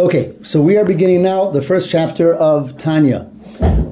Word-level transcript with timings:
Okay, 0.00 0.34
so 0.40 0.62
we 0.62 0.78
are 0.78 0.84
beginning 0.86 1.20
now 1.20 1.50
the 1.50 1.60
first 1.60 1.90
chapter 1.90 2.32
of 2.32 2.78
Tanya. 2.78 3.30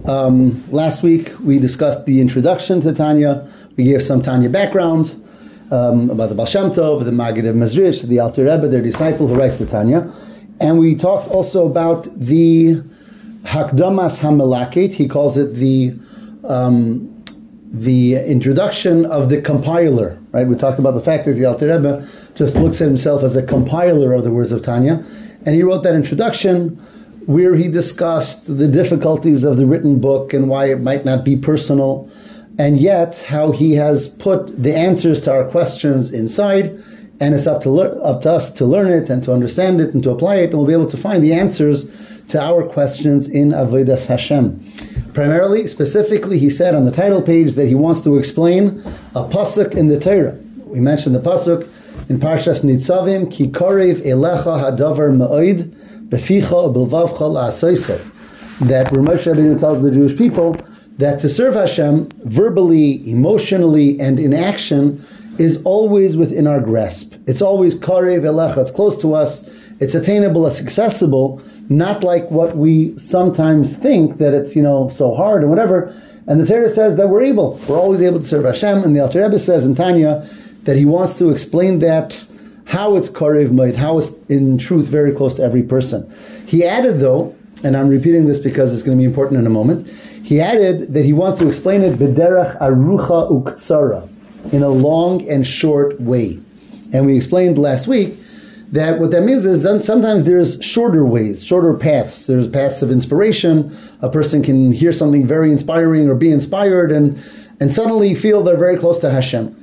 Um, 0.06 0.64
last 0.72 1.02
week 1.02 1.38
we 1.38 1.58
discussed 1.58 2.06
the 2.06 2.22
introduction 2.22 2.80
to 2.80 2.94
Tanya. 2.94 3.46
We 3.76 3.84
gave 3.84 4.02
some 4.02 4.22
Tanya 4.22 4.48
background 4.48 5.22
um, 5.70 6.08
about 6.08 6.30
the 6.30 6.34
Baal 6.34 6.46
Shem 6.46 6.70
Tov, 6.70 7.04
the 7.04 7.12
Maggid 7.12 7.44
of 7.44 7.56
Mezrish, 7.56 8.08
the 8.08 8.20
Alter 8.20 8.44
Rebbe, 8.44 8.68
their 8.68 8.80
disciple 8.80 9.26
who 9.26 9.34
writes 9.34 9.58
the 9.58 9.66
Tanya. 9.66 10.10
And 10.60 10.78
we 10.78 10.94
talked 10.94 11.28
also 11.28 11.66
about 11.66 12.04
the 12.16 12.76
Hakdamas 13.42 14.20
Hamalaket. 14.20 14.94
He 14.94 15.08
calls 15.08 15.36
it 15.36 15.56
the 15.56 15.94
um, 16.44 17.14
the 17.70 18.14
introduction 18.14 19.04
of 19.04 19.28
the 19.28 19.42
compiler. 19.42 20.18
Right? 20.32 20.46
We 20.46 20.56
talked 20.56 20.78
about 20.78 20.92
the 20.92 21.02
fact 21.02 21.26
that 21.26 21.34
the 21.34 21.44
Alter 21.44 21.66
Rebbe 21.66 22.08
just 22.34 22.56
looks 22.56 22.80
at 22.80 22.88
himself 22.88 23.22
as 23.22 23.36
a 23.36 23.42
compiler 23.42 24.14
of 24.14 24.24
the 24.24 24.30
words 24.30 24.52
of 24.52 24.62
Tanya, 24.62 25.04
and 25.48 25.56
he 25.56 25.62
wrote 25.62 25.82
that 25.82 25.94
introduction 25.94 26.76
where 27.24 27.54
he 27.54 27.68
discussed 27.68 28.58
the 28.58 28.68
difficulties 28.68 29.44
of 29.44 29.56
the 29.56 29.64
written 29.64 29.98
book 29.98 30.34
and 30.34 30.46
why 30.46 30.66
it 30.66 30.78
might 30.78 31.06
not 31.06 31.24
be 31.24 31.36
personal, 31.36 32.06
and 32.58 32.78
yet 32.78 33.24
how 33.28 33.50
he 33.50 33.72
has 33.72 34.08
put 34.08 34.62
the 34.62 34.76
answers 34.76 35.22
to 35.22 35.32
our 35.32 35.46
questions 35.48 36.12
inside, 36.12 36.78
and 37.18 37.34
it's 37.34 37.46
up 37.46 37.62
to 37.62 37.70
le- 37.70 37.98
up 38.02 38.20
to 38.20 38.30
us 38.30 38.50
to 38.50 38.66
learn 38.66 38.88
it 38.88 39.08
and 39.08 39.22
to 39.24 39.32
understand 39.32 39.80
it 39.80 39.94
and 39.94 40.02
to 40.02 40.10
apply 40.10 40.36
it, 40.36 40.50
and 40.50 40.58
we'll 40.58 40.66
be 40.66 40.74
able 40.74 40.86
to 40.86 40.98
find 40.98 41.24
the 41.24 41.32
answers 41.32 41.86
to 42.28 42.38
our 42.38 42.62
questions 42.62 43.26
in 43.26 43.48
Avodas 43.52 44.04
Hashem. 44.04 44.70
Primarily, 45.14 45.66
specifically, 45.66 46.38
he 46.38 46.50
said 46.50 46.74
on 46.74 46.84
the 46.84 46.92
title 46.92 47.22
page 47.22 47.54
that 47.54 47.68
he 47.68 47.74
wants 47.74 48.02
to 48.02 48.18
explain 48.18 48.80
a 49.14 49.24
pasuk 49.24 49.74
in 49.74 49.88
the 49.88 49.98
Torah. 49.98 50.38
We 50.66 50.80
mentioned 50.80 51.14
the 51.14 51.20
pasuk 51.20 51.66
in 52.08 52.18
Parshas 52.18 52.64
Nitzavim, 52.64 53.30
Ki 53.30 53.48
korev 53.48 53.96
elecha 54.00 54.76
hadavar 54.76 55.14
ma'oid 55.14 55.68
beficha 56.08 56.74
bilvavcha 56.74 57.18
la'asoisev. 57.18 58.14
That 58.66 58.90
where 58.90 59.02
Moshe 59.02 59.32
Rabbeinu 59.32 59.60
tells 59.60 59.82
the 59.82 59.90
Jewish 59.90 60.16
people 60.16 60.56
that 60.96 61.20
to 61.20 61.28
serve 61.28 61.54
Hashem 61.54 62.08
verbally, 62.24 63.08
emotionally, 63.08 64.00
and 64.00 64.18
in 64.18 64.34
action 64.34 65.04
is 65.38 65.62
always 65.64 66.16
within 66.16 66.46
our 66.46 66.60
grasp. 66.60 67.14
It's 67.26 67.42
always 67.42 67.76
karev 67.76 68.22
elecha. 68.22 68.58
It's 68.58 68.70
close 68.70 69.00
to 69.02 69.14
us. 69.14 69.42
It's 69.78 69.94
attainable. 69.94 70.46
It's 70.46 70.60
accessible. 70.60 71.40
Not 71.68 72.02
like 72.02 72.28
what 72.30 72.56
we 72.56 72.98
sometimes 72.98 73.76
think 73.76 74.16
that 74.16 74.34
it's 74.34 74.56
you 74.56 74.62
know 74.62 74.88
so 74.88 75.14
hard 75.14 75.44
or 75.44 75.48
whatever. 75.48 75.94
And 76.26 76.40
the 76.40 76.46
Torah 76.46 76.68
says 76.68 76.96
that 76.96 77.08
we're 77.08 77.22
able. 77.22 77.60
We're 77.68 77.78
always 77.78 78.02
able 78.02 78.18
to 78.18 78.24
serve 78.24 78.44
Hashem. 78.44 78.82
And 78.82 78.96
the 78.96 79.00
Alter 79.00 79.22
Rebbe 79.22 79.38
says 79.38 79.64
in 79.64 79.74
Tanya 79.74 80.28
that 80.68 80.76
he 80.76 80.84
wants 80.84 81.14
to 81.14 81.30
explain 81.30 81.78
that 81.78 82.22
how 82.66 82.94
it's 82.94 83.08
karev 83.08 83.50
might, 83.50 83.74
how 83.74 83.96
it's 83.96 84.10
in 84.28 84.58
truth 84.58 84.86
very 84.88 85.12
close 85.12 85.36
to 85.36 85.42
every 85.42 85.62
person. 85.62 86.12
He 86.44 86.62
added 86.62 87.00
though, 87.00 87.34
and 87.64 87.74
I'm 87.74 87.88
repeating 87.88 88.26
this 88.26 88.38
because 88.38 88.74
it's 88.74 88.82
going 88.82 88.98
to 88.98 89.00
be 89.00 89.06
important 89.06 89.40
in 89.40 89.46
a 89.46 89.50
moment. 89.50 89.88
He 90.22 90.42
added 90.42 90.92
that 90.92 91.06
he 91.06 91.14
wants 91.14 91.38
to 91.38 91.48
explain 91.48 91.80
it 91.80 91.98
bederach 91.98 92.60
arucha 92.60 93.32
uktsara, 93.32 94.10
in 94.52 94.62
a 94.62 94.68
long 94.68 95.26
and 95.26 95.46
short 95.46 95.98
way. 96.02 96.38
And 96.92 97.06
we 97.06 97.16
explained 97.16 97.56
last 97.56 97.86
week 97.86 98.18
that 98.72 98.98
what 98.98 99.10
that 99.12 99.22
means 99.22 99.46
is 99.46 99.62
that 99.62 99.82
sometimes 99.82 100.24
there's 100.24 100.62
shorter 100.62 101.02
ways, 101.02 101.42
shorter 101.42 101.72
paths. 101.72 102.26
There's 102.26 102.46
paths 102.46 102.82
of 102.82 102.90
inspiration. 102.90 103.74
A 104.02 104.10
person 104.10 104.42
can 104.42 104.72
hear 104.72 104.92
something 104.92 105.26
very 105.26 105.50
inspiring 105.50 106.10
or 106.10 106.14
be 106.14 106.30
inspired 106.30 106.92
and, 106.92 107.18
and 107.58 107.72
suddenly 107.72 108.14
feel 108.14 108.42
they're 108.42 108.58
very 108.58 108.76
close 108.76 108.98
to 108.98 109.08
Hashem. 109.08 109.54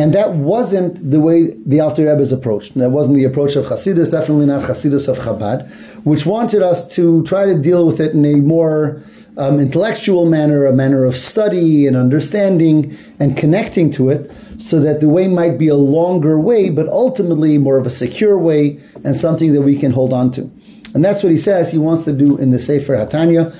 And 0.00 0.14
that 0.14 0.32
wasn't 0.32 1.10
the 1.10 1.20
way 1.20 1.50
the 1.66 1.80
Alter 1.80 2.08
is 2.18 2.32
approached. 2.32 2.72
That 2.74 2.90
wasn't 2.90 3.16
the 3.16 3.24
approach 3.24 3.54
of 3.54 3.66
Hasidus, 3.66 4.10
definitely 4.10 4.46
not 4.46 4.62
Hasidus 4.62 5.08
of 5.08 5.18
Chabad, 5.18 5.70
which 6.06 6.24
wanted 6.24 6.62
us 6.62 6.88
to 6.94 7.22
try 7.24 7.44
to 7.44 7.54
deal 7.54 7.86
with 7.86 8.00
it 8.00 8.12
in 8.14 8.24
a 8.24 8.36
more 8.36 9.02
um, 9.36 9.60
intellectual 9.60 10.24
manner, 10.24 10.64
a 10.64 10.72
manner 10.72 11.04
of 11.04 11.18
study 11.18 11.86
and 11.86 11.98
understanding 11.98 12.96
and 13.18 13.36
connecting 13.36 13.90
to 13.90 14.08
it, 14.08 14.32
so 14.56 14.80
that 14.80 15.00
the 15.00 15.08
way 15.10 15.28
might 15.28 15.58
be 15.58 15.68
a 15.68 15.74
longer 15.74 16.40
way, 16.40 16.70
but 16.70 16.88
ultimately 16.88 17.58
more 17.58 17.76
of 17.76 17.86
a 17.86 17.90
secure 17.90 18.38
way 18.38 18.80
and 19.04 19.16
something 19.16 19.52
that 19.52 19.60
we 19.60 19.78
can 19.78 19.92
hold 19.92 20.14
on 20.14 20.30
to. 20.32 20.50
And 20.94 21.04
that's 21.04 21.22
what 21.22 21.30
he 21.30 21.38
says 21.38 21.72
he 21.72 21.78
wants 21.78 22.04
to 22.04 22.12
do 22.14 22.38
in 22.38 22.52
the 22.52 22.58
Sefer 22.58 22.94
Hatanya. 22.94 23.54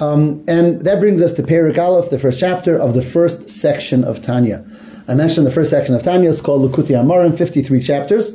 Um, 0.00 0.42
and 0.48 0.80
that 0.86 1.00
brings 1.00 1.20
us 1.20 1.34
to 1.34 1.42
Perik 1.42 1.76
Aleph, 1.76 2.08
the 2.08 2.18
first 2.18 2.40
chapter 2.40 2.78
of 2.78 2.94
the 2.94 3.02
first 3.02 3.50
section 3.50 4.04
of 4.04 4.22
Tanya. 4.22 4.64
I 5.08 5.14
mentioned 5.14 5.46
the 5.46 5.50
first 5.50 5.70
section 5.70 5.94
of 5.94 6.02
Tanya 6.02 6.28
is 6.28 6.40
called 6.40 6.70
Likutei 6.70 6.96
Amarim, 6.96 7.36
53 7.36 7.82
chapters. 7.82 8.32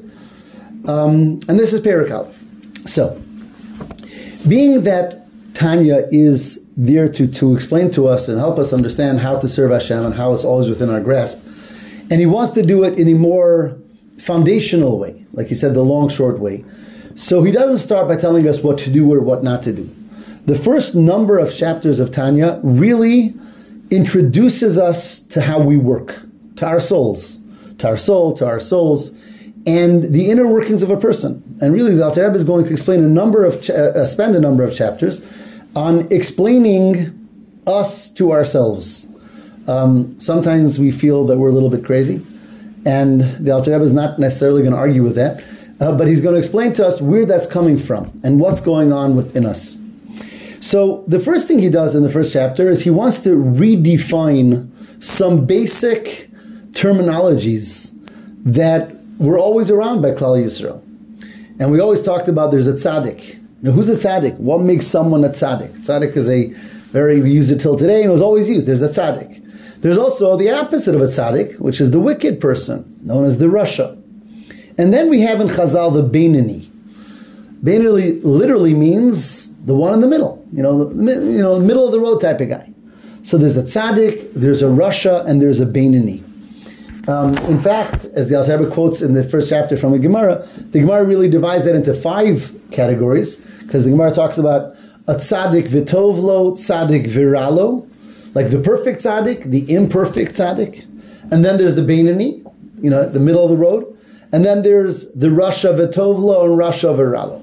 Um, 0.85 1.39
and 1.47 1.59
this 1.59 1.73
is 1.73 1.81
Perik 1.81 2.11
Aleph. 2.11 2.43
So, 2.87 3.21
being 4.47 4.83
that 4.83 5.25
Tanya 5.53 6.07
is 6.11 6.65
there 6.75 7.09
to, 7.09 7.27
to 7.27 7.53
explain 7.53 7.89
to 7.91 8.07
us 8.07 8.27
and 8.27 8.37
help 8.37 8.59
us 8.59 8.71
understand 8.71 9.19
how 9.19 9.39
to 9.39 9.47
serve 9.47 9.71
Hashem 9.71 10.05
and 10.05 10.13
how 10.15 10.33
it's 10.33 10.43
always 10.43 10.69
within 10.69 10.89
our 10.89 11.01
grasp, 11.01 11.39
and 12.09 12.19
he 12.19 12.25
wants 12.25 12.53
to 12.53 12.61
do 12.61 12.83
it 12.83 12.97
in 12.99 13.07
a 13.09 13.13
more 13.13 13.77
foundational 14.17 14.99
way, 14.99 15.25
like 15.33 15.47
he 15.47 15.55
said, 15.55 15.73
the 15.73 15.81
long, 15.81 16.09
short 16.09 16.39
way. 16.39 16.63
So 17.15 17.43
he 17.43 17.51
doesn't 17.51 17.79
start 17.79 18.07
by 18.07 18.15
telling 18.15 18.47
us 18.47 18.61
what 18.61 18.77
to 18.79 18.91
do 18.91 19.11
or 19.11 19.19
what 19.19 19.43
not 19.43 19.63
to 19.63 19.73
do. 19.73 19.89
The 20.45 20.55
first 20.55 20.95
number 20.95 21.39
of 21.39 21.53
chapters 21.53 21.99
of 21.99 22.11
Tanya 22.11 22.59
really 22.63 23.33
introduces 23.89 24.77
us 24.77 25.19
to 25.19 25.41
how 25.41 25.59
we 25.59 25.77
work 25.77 26.26
to 26.57 26.65
our 26.65 26.79
souls, 26.79 27.39
to 27.79 27.87
our 27.87 27.97
soul, 27.97 28.33
to 28.33 28.45
our 28.45 28.59
souls, 28.59 29.11
and 29.65 30.03
the 30.05 30.29
inner 30.29 30.47
workings 30.47 30.83
of 30.83 30.91
a 30.91 30.97
person. 30.97 31.43
And 31.61 31.73
really, 31.73 31.95
the 31.95 32.03
Alter 32.03 32.23
Rebbe 32.23 32.35
is 32.35 32.43
going 32.43 32.65
to 32.65 32.71
explain 32.71 33.03
a 33.03 33.07
number 33.07 33.45
of, 33.45 33.61
ch- 33.61 33.71
uh, 33.71 34.05
spend 34.05 34.35
a 34.35 34.39
number 34.39 34.63
of 34.63 34.75
chapters 34.75 35.21
on 35.75 36.11
explaining 36.11 37.13
us 37.67 38.09
to 38.11 38.31
ourselves. 38.31 39.07
Um, 39.67 40.17
sometimes 40.19 40.79
we 40.79 40.91
feel 40.91 41.25
that 41.25 41.37
we're 41.37 41.49
a 41.49 41.51
little 41.51 41.69
bit 41.69 41.83
crazy, 41.83 42.25
and 42.85 43.21
the 43.21 43.51
Alter 43.51 43.71
Rebbe 43.71 43.83
is 43.83 43.91
not 43.91 44.17
necessarily 44.19 44.61
going 44.61 44.73
to 44.73 44.79
argue 44.79 45.03
with 45.03 45.15
that, 45.15 45.43
uh, 45.81 45.95
but 45.95 46.07
he's 46.07 46.21
going 46.21 46.33
to 46.33 46.39
explain 46.39 46.73
to 46.73 46.87
us 46.87 47.01
where 47.01 47.25
that's 47.25 47.45
coming 47.45 47.77
from 47.77 48.19
and 48.23 48.39
what's 48.39 48.61
going 48.61 48.93
on 48.93 49.15
within 49.15 49.45
us. 49.45 49.75
So 50.59 51.03
the 51.07 51.19
first 51.19 51.47
thing 51.47 51.59
he 51.59 51.69
does 51.69 51.93
in 51.93 52.03
the 52.03 52.09
first 52.09 52.33
chapter 52.33 52.71
is 52.71 52.83
he 52.83 52.89
wants 52.89 53.19
to 53.21 53.29
redefine 53.29 54.69
some 55.03 55.45
basic 55.45 56.26
terminologies 56.77 57.91
that 58.45 58.95
were 59.17 59.39
always 59.39 59.71
around 59.71 60.01
by 60.01 60.11
Klal 60.11 60.37
Yisrael. 60.37 60.83
And 61.59 61.71
we 61.71 61.79
always 61.79 62.03
talked 62.03 62.27
about 62.27 62.51
there's 62.51 62.67
a 62.67 62.73
tzaddik. 62.73 63.43
Now, 63.63 63.71
who's 63.71 63.89
a 63.89 63.95
tzaddik? 63.95 64.37
What 64.37 64.61
makes 64.61 64.85
someone 64.85 65.23
a 65.23 65.29
tzaddik? 65.29 65.75
Tzaddik 65.77 66.15
is 66.15 66.29
a 66.29 66.49
very, 66.91 67.19
we 67.19 67.31
use 67.31 67.49
it 67.49 67.59
till 67.59 67.75
today 67.75 68.01
and 68.01 68.09
it 68.09 68.13
was 68.13 68.21
always 68.21 68.47
used. 68.47 68.67
There's 68.67 68.83
a 68.83 68.89
tzaddik. 68.89 69.81
There's 69.81 69.97
also 69.97 70.37
the 70.37 70.51
opposite 70.51 70.93
of 70.93 71.01
a 71.01 71.05
tzaddik, 71.05 71.59
which 71.59 71.81
is 71.81 71.89
the 71.91 71.99
wicked 71.99 72.39
person, 72.39 72.99
known 73.01 73.25
as 73.25 73.39
the 73.39 73.45
rasha. 73.45 73.93
And 74.77 74.93
then 74.93 75.09
we 75.09 75.21
have 75.21 75.41
in 75.41 75.47
Chazal 75.47 75.91
the 75.91 76.07
Beinani. 76.07 76.69
Beinani 77.63 78.23
literally 78.23 78.75
means 78.75 79.51
the 79.65 79.73
one 79.73 79.95
in 79.95 80.01
the 80.01 80.07
middle, 80.07 80.45
you 80.53 80.61
know, 80.61 80.85
the, 80.85 81.13
you 81.13 81.41
know, 81.41 81.59
middle 81.59 81.87
of 81.87 81.91
the 81.91 81.99
road 81.99 82.21
type 82.21 82.39
of 82.39 82.49
guy. 82.49 82.71
So 83.23 83.37
there's 83.37 83.57
a 83.57 83.63
tzaddik, 83.63 84.33
there's 84.33 84.61
a 84.61 84.67
rasha, 84.67 85.25
and 85.25 85.41
there's 85.41 85.59
a 85.59 85.65
Beinani. 85.65 86.26
Um, 87.07 87.37
in 87.49 87.61
fact, 87.61 88.03
as 88.15 88.27
the 88.27 88.37
Alter 88.37 88.57
Rebbe 88.57 88.71
quotes 88.71 89.01
in 89.01 89.13
the 89.13 89.23
first 89.23 89.49
chapter 89.49 89.77
from 89.77 89.93
the 89.93 89.99
Gemara, 89.99 90.45
the 90.71 90.79
Gemara 90.79 91.05
really 91.05 91.29
divides 91.29 91.63
that 91.63 91.73
into 91.73 91.93
five 91.93 92.53
categories 92.71 93.37
because 93.61 93.85
the 93.85 93.91
Gemara 93.91 94.11
talks 94.11 94.37
about 94.37 94.75
a 95.07 95.15
tzaddik 95.15 95.67
vitovlo, 95.67 96.51
tzaddik 96.57 97.07
viralo, 97.07 97.87
like 98.35 98.51
the 98.51 98.59
perfect 98.59 99.03
tzaddik, 99.03 99.43
the 99.43 99.73
imperfect 99.73 100.33
tzaddik, 100.33 100.83
and 101.31 101.45
then 101.45 101.57
there's 101.57 101.75
the 101.75 101.81
Beinani, 101.81 102.43
you 102.81 102.89
know, 102.89 103.07
the 103.07 103.21
middle 103.21 103.43
of 103.43 103.49
the 103.49 103.55
road, 103.55 103.97
and 104.33 104.43
then 104.43 104.61
there's 104.63 105.09
the 105.13 105.27
rasha 105.27 105.77
vitovlo 105.77 106.43
and 106.43 106.59
rasha 106.59 106.93
viralo, 106.93 107.41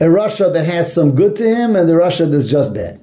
a 0.00 0.04
rasha 0.04 0.52
that 0.52 0.64
has 0.64 0.92
some 0.92 1.16
good 1.16 1.34
to 1.34 1.42
him 1.42 1.74
and 1.74 1.88
the 1.88 1.94
rasha 1.94 2.30
that's 2.30 2.48
just 2.48 2.72
bad. 2.72 3.00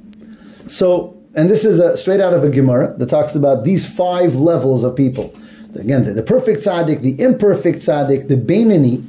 So, 0.67 1.21
and 1.35 1.49
this 1.49 1.65
is 1.65 1.81
a, 1.81 1.97
straight 1.97 2.21
out 2.21 2.33
of 2.33 2.45
a 2.45 2.49
Gemara 2.49 2.95
that 2.99 3.09
talks 3.09 3.35
about 3.35 3.65
these 3.65 3.85
five 3.85 4.35
levels 4.35 4.85
of 4.85 4.95
people 4.95 5.35
again, 5.75 6.03
the, 6.03 6.13
the 6.13 6.23
perfect 6.23 6.61
tzaddik, 6.61 7.01
the 7.01 7.19
imperfect 7.21 7.79
tzaddik, 7.79 8.27
the 8.27 8.35
Beinani, 8.35 9.05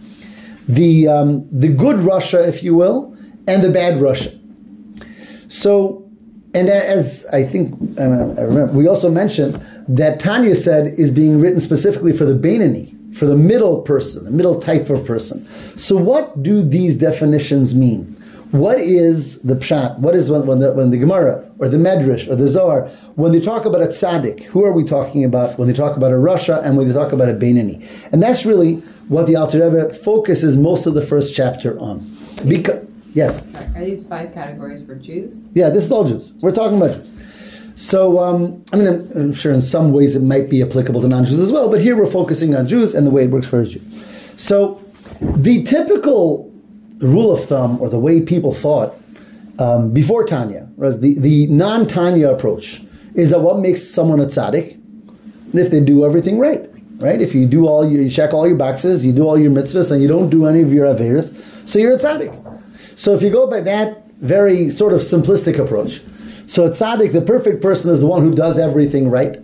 the, 0.69 1.08
um, 1.08 1.49
the 1.50 1.69
good 1.69 1.96
Rasha, 1.96 2.46
if 2.46 2.62
you 2.62 2.75
will, 2.75 3.16
and 3.46 3.62
the 3.62 3.70
bad 3.70 3.94
Rasha. 3.94 4.40
So, 5.50 6.11
and 6.55 6.69
as 6.69 7.26
I 7.32 7.44
think, 7.44 7.75
I, 7.99 8.06
mean, 8.06 8.38
I 8.38 8.43
remember, 8.43 8.72
we 8.72 8.87
also 8.87 9.11
mentioned 9.11 9.61
that 9.88 10.20
Tanya 10.20 10.56
said 10.56 10.94
is 10.99 11.11
being 11.11 11.40
written 11.40 11.61
specifically 11.61 12.12
for 12.12 12.25
the 12.25 12.34
Beinani, 12.34 13.14
for 13.14 13.26
the 13.26 13.37
middle 13.37 13.82
person, 13.82 14.25
the 14.25 14.31
middle 14.31 14.58
type 14.58 14.88
of 14.90 15.05
person. 15.05 15.46
So, 15.76 15.96
what 15.96 16.43
do 16.43 16.62
these 16.62 16.96
definitions 16.96 17.75
mean? 17.75 18.13
What 18.55 18.79
is 18.79 19.41
the 19.41 19.56
pshat? 19.56 19.99
What 19.99 20.15
is 20.15 20.31
when, 20.31 20.47
when, 20.47 20.61
the, 20.61 20.73
when 20.73 20.93
the 20.93 20.97
Gemara 20.97 21.45
or 21.59 21.69
the 21.69 21.77
Medrash 21.77 22.29
or 22.29 22.37
the 22.37 22.47
Zohar, 22.47 22.87
when 23.17 23.33
they 23.33 23.41
talk 23.41 23.65
about 23.65 23.83
a 23.83 23.87
tzaddik, 23.87 24.45
who 24.45 24.65
are 24.65 24.71
we 24.71 24.85
talking 24.85 25.25
about 25.25 25.59
when 25.59 25.67
they 25.67 25.75
talk 25.75 25.97
about 25.97 26.12
a 26.12 26.15
rasha 26.15 26.65
and 26.65 26.77
when 26.77 26.87
they 26.87 26.95
talk 26.95 27.11
about 27.11 27.29
a 27.29 27.33
Beinani? 27.33 27.85
And 28.12 28.23
that's 28.23 28.47
really 28.47 28.77
what 29.09 29.27
the 29.27 29.35
Alter 29.35 29.59
Rebbe 29.59 29.93
focuses 29.93 30.56
most 30.56 30.87
of 30.87 30.95
the 30.95 31.03
first 31.03 31.35
chapter 31.35 31.77
on. 31.81 32.09
Because, 32.47 32.87
Yes. 33.12 33.45
Are 33.75 33.85
these 33.85 34.06
five 34.06 34.33
categories 34.33 34.85
for 34.85 34.95
Jews? 34.95 35.45
Yeah, 35.55 35.71
this 35.71 35.83
is 35.83 35.91
all 35.91 36.05
Jews. 36.05 36.33
We're 36.41 36.53
talking 36.53 36.77
about 36.77 36.95
Jews. 36.95 37.12
So, 37.75 38.21
um, 38.21 38.65
I 38.73 38.77
mean, 38.77 38.87
I'm, 38.87 39.11
I'm 39.17 39.35
sure 39.35 39.53
in 39.53 39.62
some 39.62 39.93
ways 39.93 40.15
it 40.15 40.23
might 40.23 40.49
be 40.49 40.62
applicable 40.62 41.01
to 41.01 41.09
non 41.09 41.25
Jews 41.25 41.41
as 41.41 41.51
well, 41.51 41.69
but 41.69 41.81
here 41.81 41.97
we're 41.97 42.11
focusing 42.11 42.55
on 42.55 42.69
Jews 42.69 42.95
and 42.95 43.05
the 43.05 43.11
way 43.11 43.25
it 43.25 43.31
works 43.31 43.49
for 43.49 43.61
a 43.61 43.67
Jew. 43.67 43.81
So, 44.37 44.81
the 45.21 45.65
typical 45.65 46.54
rule 46.99 47.32
of 47.32 47.44
thumb 47.44 47.81
or 47.81 47.88
the 47.88 47.99
way 47.99 48.20
people 48.20 48.55
thought 48.55 48.94
um, 49.58 49.93
before 49.93 50.25
Tanya 50.25 50.69
was 50.76 51.00
the, 51.00 51.19
the 51.19 51.46
non 51.46 51.87
Tanya 51.87 52.31
approach 52.31 52.82
is 53.14 53.31
that 53.31 53.41
what 53.41 53.58
makes 53.58 53.82
someone 53.82 54.20
a 54.20 54.26
tzaddik 54.26 54.81
if 55.55 55.70
they 55.70 55.81
do 55.81 56.05
everything 56.05 56.38
right, 56.38 56.69
right? 56.96 57.23
If 57.23 57.35
you 57.35 57.46
do 57.46 57.69
all 57.69 57.88
your, 57.88 58.02
you 58.02 58.11
check 58.11 58.35
all 58.35 58.46
your 58.46 58.56
boxes, 58.56 59.05
you 59.05 59.12
do 59.12 59.23
all 59.23 59.38
your 59.38 59.52
mitzvahs, 59.52 59.93
and 59.93 60.02
you 60.02 60.08
don't 60.08 60.31
do 60.31 60.46
any 60.46 60.62
of 60.62 60.73
your 60.73 60.87
averas, 60.87 61.32
so 61.69 61.79
you're 61.79 61.93
a 61.93 61.96
tzaddik. 61.96 62.41
So 62.99 63.14
if 63.14 63.23
you 63.23 63.31
go 63.31 63.49
by 63.49 63.61
that 63.61 64.02
very 64.20 64.70
sort 64.70 64.93
of 64.93 65.00
simplistic 65.00 65.58
approach, 65.58 66.00
so 66.46 66.64
a 66.64 66.70
tzaddik, 66.70 67.12
the 67.12 67.23
perfect 67.23 67.62
person, 67.62 67.91
is 67.91 68.00
the 68.00 68.06
one 68.06 68.23
who 68.23 68.35
does 68.35 68.58
everything 68.58 69.11
right. 69.11 69.35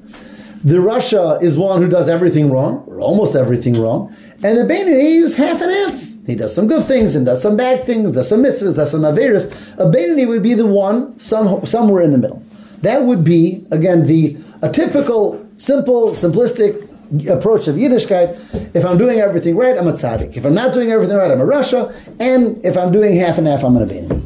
The 0.65 0.77
Rasha 0.77 1.41
is 1.43 1.57
one 1.57 1.81
who 1.81 1.89
does 1.89 2.09
everything 2.09 2.51
wrong, 2.51 2.85
or 2.87 3.01
almost 3.01 3.35
everything 3.37 3.75
wrong, 3.75 4.15
and 4.43 4.59
the 4.59 4.63
Beinoni 4.63 5.23
is 5.23 5.37
half 5.37 5.61
and 5.63 5.71
half. 5.71 6.10
He 6.27 6.35
does 6.35 6.55
some 6.55 6.69
good 6.69 6.87
things 6.87 7.15
and 7.15 7.27
does 7.27 7.43
some 7.43 7.57
bad 7.57 7.85
things, 7.85 8.13
does 8.13 8.29
some 8.29 8.43
mitzvahs, 8.43 8.77
does 8.77 8.91
some 8.91 9.03
averas. 9.03 9.47
A 9.79 9.91
Beinoni 9.91 10.29
would 10.29 10.43
be 10.43 10.55
the 10.55 10.67
one 10.67 11.19
some, 11.19 11.67
somewhere 11.67 12.03
in 12.03 12.13
the 12.13 12.19
middle. 12.19 12.43
That 12.83 13.03
would 13.03 13.25
be, 13.25 13.65
again, 13.71 14.07
the 14.07 14.37
a 14.63 14.71
typical, 14.71 15.47
simple, 15.57 16.11
simplistic 16.11 16.87
approach 17.29 17.67
of 17.67 17.77
Yiddishkeit. 17.77 18.75
If 18.75 18.85
I'm 18.85 18.97
doing 18.97 19.19
everything 19.21 19.57
right, 19.57 19.77
I'm 19.77 19.89
a 19.89 19.93
tzaddik. 19.93 20.37
If 20.37 20.45
I'm 20.45 20.55
not 20.55 20.73
doing 20.73 20.93
everything 20.93 21.17
right, 21.17 21.31
I'm 21.31 21.41
a 21.41 21.45
Rasha. 21.45 21.93
And 22.21 22.65
if 22.65 22.77
I'm 22.77 22.93
doing 22.93 23.17
half 23.17 23.39
and 23.39 23.47
half, 23.47 23.65
I'm 23.65 23.77
an 23.77 23.89
Beinoni. 23.89 24.23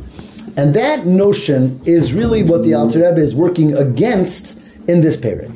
And 0.56 0.75
that 0.75 1.06
notion 1.06 1.81
is 1.85 2.12
really 2.12 2.43
what 2.43 2.62
the 2.62 2.75
Alter 2.75 3.00
Rebbe 3.00 3.20
is 3.20 3.35
working 3.35 3.75
against 3.76 4.58
in 4.87 5.00
this 5.00 5.17
period. 5.17 5.52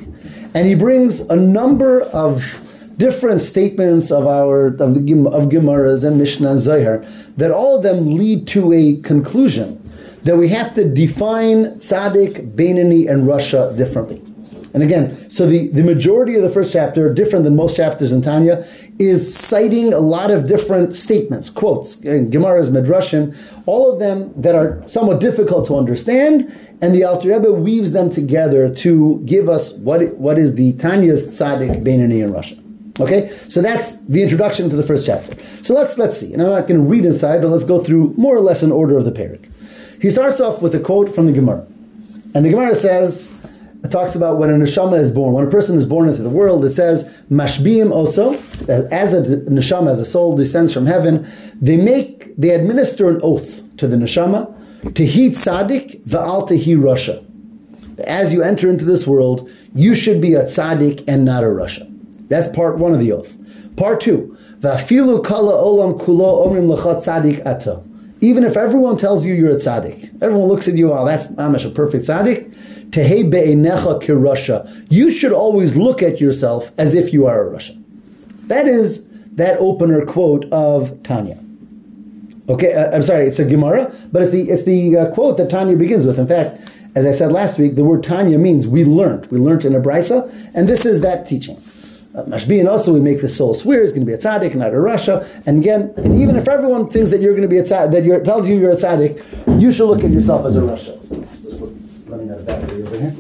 And 0.55 0.67
he 0.67 0.75
brings 0.75 1.21
a 1.21 1.37
number 1.37 2.03
of 2.03 2.68
different 2.99 3.41
statements 3.41 4.11
of 4.11 4.27
our 4.27 4.67
of 4.67 4.95
the 4.95 5.31
of 5.33 5.49
Gemaras 5.49 6.05
and 6.05 6.19
Mishnah 6.19 6.51
and 6.51 6.61
Zohar 6.61 6.99
that 7.37 7.51
all 7.51 7.77
of 7.77 7.83
them 7.83 8.17
lead 8.17 8.47
to 8.49 8.73
a 8.73 8.97
conclusion 8.97 9.83
that 10.25 10.37
we 10.37 10.49
have 10.49 10.75
to 10.75 10.85
define 10.85 11.79
tzaddik, 11.79 12.55
Beinoni, 12.55 13.09
and 13.09 13.27
Rasha 13.27 13.77
differently. 13.77 14.23
And 14.75 14.83
again, 14.83 15.31
so 15.31 15.47
the, 15.47 15.69
the 15.69 15.83
majority 15.83 16.35
of 16.35 16.43
the 16.43 16.51
first 16.51 16.73
chapter, 16.73 17.13
different 17.13 17.45
than 17.45 17.57
most 17.57 17.75
chapters 17.75 18.13
in 18.13 18.21
Tanya, 18.21 18.67
is 18.99 19.35
citing 19.35 19.95
a 19.95 19.99
lot 19.99 20.31
of 20.31 20.47
different 20.47 20.95
statements, 20.95 21.49
quotes, 21.49 21.97
in 22.03 22.31
Gemara's, 22.31 22.69
Midrashim, 22.69 23.35
all 23.65 23.91
of 23.91 23.99
them 23.99 24.33
that 24.41 24.55
are 24.55 24.87
somewhat 24.87 25.21
difficult 25.21 25.67
to 25.69 25.77
understand, 25.77 26.55
and 26.83 26.95
the 26.95 27.05
Alter 27.05 27.29
Rebbe 27.29 27.51
weaves 27.51 27.93
them 27.93 28.11
together 28.11 28.73
to 28.75 29.23
give 29.25 29.49
us 29.49 29.73
what, 29.73 30.15
what 30.19 30.37
is 30.37 30.57
the 30.57 30.75
Tanya's 30.75 31.27
tzaddik, 31.29 31.83
Beinoni, 31.83 32.23
and 32.23 32.35
Rasha. 32.35 32.68
Okay, 33.01 33.29
so 33.49 33.63
that's 33.63 33.93
the 34.09 34.23
introduction 34.23 34.69
to 34.71 34.77
the 34.77 34.83
first 34.83 35.07
chapter. 35.07 35.37
So 35.63 35.75
let's 35.75 35.99
let's 35.99 36.19
see, 36.19 36.33
and 36.33 36.43
I'm 36.43 36.49
not 36.49 36.67
going 36.67 36.81
to 36.81 36.87
read 36.87 37.05
inside, 37.05 37.43
but 37.43 37.49
let's 37.49 37.65
go 37.65 37.83
through 37.83 38.15
more 38.17 38.37
or 38.37 38.41
less 38.41 38.63
in 38.63 38.73
order 38.73 38.99
of 38.99 39.05
the 39.05 39.13
period. 39.13 39.53
He 40.01 40.11
starts 40.11 40.41
off 40.41 40.63
with 40.63 40.75
a 40.75 40.81
quote 40.81 41.15
from 41.15 41.27
the 41.27 41.33
Gemara, 41.33 41.67
and 42.35 42.45
the 42.45 42.51
Gemara 42.51 42.75
says, 42.75 43.31
it 43.85 43.93
talks 43.93 44.17
about 44.17 44.39
when 44.39 44.51
a 44.51 44.55
neshama 44.55 44.99
is 44.99 45.13
born. 45.13 45.33
When 45.35 45.47
a 45.47 45.51
person 45.51 45.77
is 45.77 45.87
born 45.87 46.09
into 46.09 46.23
the 46.23 46.31
world, 46.31 46.65
it 46.65 46.71
says 46.71 47.05
mashbiim 47.31 47.93
also, 47.93 48.35
as 48.69 49.15
a 49.15 49.23
neshama, 49.49 49.91
as 49.91 50.01
a 50.01 50.05
soul 50.05 50.37
descends 50.37 50.75
from 50.75 50.87
heaven, 50.87 51.27
they 51.61 51.77
make 51.77 52.35
they 52.37 52.51
administer 52.51 53.09
an 53.09 53.21
oath 53.23 53.63
to 53.77 53.87
the 53.87 53.97
neshama, 53.97 54.53
tehi 54.83 55.31
tzaddik 55.31 56.03
va'al 56.03 56.49
tehi 56.49 56.77
rasha. 56.77 57.25
As 58.01 58.33
you 58.33 58.43
enter 58.43 58.69
into 58.69 58.85
this 58.85 59.07
world, 59.07 59.49
you 59.75 59.95
should 59.95 60.21
be 60.21 60.35
a 60.35 60.45
tzaddik 60.45 61.05
and 61.07 61.25
not 61.25 61.45
a 61.45 61.47
rasha. 61.47 61.88
That's 62.29 62.49
part 62.49 62.79
one 62.79 62.93
of 62.93 63.01
the 63.01 63.13
oath. 63.13 63.37
Part 63.77 64.01
two, 64.01 64.37
va'filu 64.61 65.25
kala 65.25 65.55
olam 65.55 66.01
kulo 66.01 66.47
omrim 66.47 66.75
lechat 66.75 67.05
tzaddik 67.05 67.47
ata. 67.47 67.83
Even 68.21 68.43
if 68.43 68.57
everyone 68.57 68.97
tells 68.97 69.25
you 69.25 69.35
you're 69.35 69.51
a 69.51 69.55
tzaddik, 69.55 70.23
everyone 70.23 70.49
looks 70.49 70.67
at 70.67 70.75
you, 70.75 70.93
oh, 70.93 71.07
that's 71.07 71.29
mamash 71.29 71.65
a 71.65 71.71
perfect 71.71 72.05
tzaddik. 72.05 72.53
Be'enecha. 72.91 74.87
You 74.91 75.11
should 75.11 75.33
always 75.33 75.77
look 75.77 76.03
at 76.03 76.21
yourself 76.21 76.73
as 76.79 76.95
if 76.95 77.13
you 77.13 77.27
are 77.27 77.47
a 77.47 77.55
Rasha. 77.55 77.81
That 78.49 78.67
is 78.67 79.07
that 79.35 79.59
opener 79.59 80.05
quote 80.07 80.47
of 80.51 81.03
Tanya. 81.03 81.39
Okay, 82.49 82.73
uh, 82.73 82.91
I'm 82.95 83.03
sorry, 83.03 83.27
it's 83.27 83.39
a 83.39 83.45
Gemara, 83.45 83.95
but 84.11 84.23
it's 84.23 84.31
the 84.31 84.49
it's 84.49 84.63
the 84.63 84.97
uh, 84.97 85.11
quote 85.13 85.37
that 85.37 85.51
Tanya 85.51 85.77
begins 85.77 86.07
with. 86.07 86.19
In 86.19 86.27
fact, 86.27 86.61
as 86.95 87.05
I 87.05 87.13
said 87.13 87.31
last 87.31 87.59
week, 87.59 87.75
the 87.75 87.85
word 87.85 88.03
Tanya 88.03 88.39
means 88.39 88.67
we 88.67 88.85
learned. 88.85 89.27
We 89.27 89.39
learned 89.39 89.67
in 89.67 89.75
a 89.75 89.81
brisa, 89.81 90.33
and 90.55 90.67
this 90.67 90.87
is 90.87 91.03
that 91.03 91.27
teaching. 91.27 91.63
And 92.27 92.69
also 92.69 92.93
we 92.93 93.01
make 93.01 93.21
the 93.21 93.29
soul 93.29 93.55
swear 93.55 93.83
is 93.83 93.93
going 93.93 94.03
to 94.03 94.07
be 94.07 94.13
a 94.13 94.19
tzaddik, 94.19 94.55
not 94.55 94.71
a 94.71 94.77
rasha. 94.77 95.27
And 95.47 95.63
again, 95.63 95.93
and 95.97 96.19
even 96.19 96.37
if 96.37 96.49
everyone 96.49 96.89
thinks 96.89 97.11
that 97.11 97.21
you're 97.21 97.35
going 97.35 97.43
to 97.43 97.49
be 97.49 97.59
a 97.59 97.63
tzaddik, 97.63 97.93
that 97.93 98.05
you're, 98.05 98.21
tells 98.21 98.49
you 98.49 98.59
you're 98.59 98.73
a 98.73 98.77
tzaddik, 98.77 99.61
you 99.61 99.73
should 99.73 99.87
look 99.87 100.05
at 100.05 100.11
yourself 100.11 100.47
as 100.47 100.57
a 100.57 100.61
rasha. 100.61 101.43
Just 101.43 101.61
look, 101.61 101.73
running 102.07 102.31
out 102.31 102.39
of 102.39 102.47
battery 102.47 102.83
over 102.83 102.99
here. 102.99 103.11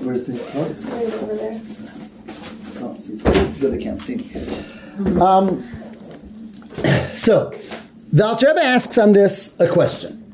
Where's 0.00 0.24
the 0.24 0.38
plug? 0.38 0.76
Right 0.84 1.12
over 1.12 1.34
there. 1.34 1.60
Oh, 2.80 2.96
see, 3.00 3.14
it's 3.14 3.58
good 3.58 3.72
they 3.72 3.82
can't 3.82 4.00
see 4.00 4.16
me. 4.16 5.20
Um, 5.20 5.68
so, 7.14 7.52
the 8.12 8.26
Alter 8.26 8.48
Rebbe 8.48 8.62
asks 8.62 8.96
on 8.98 9.12
this 9.12 9.52
a 9.58 9.68
question. 9.68 10.24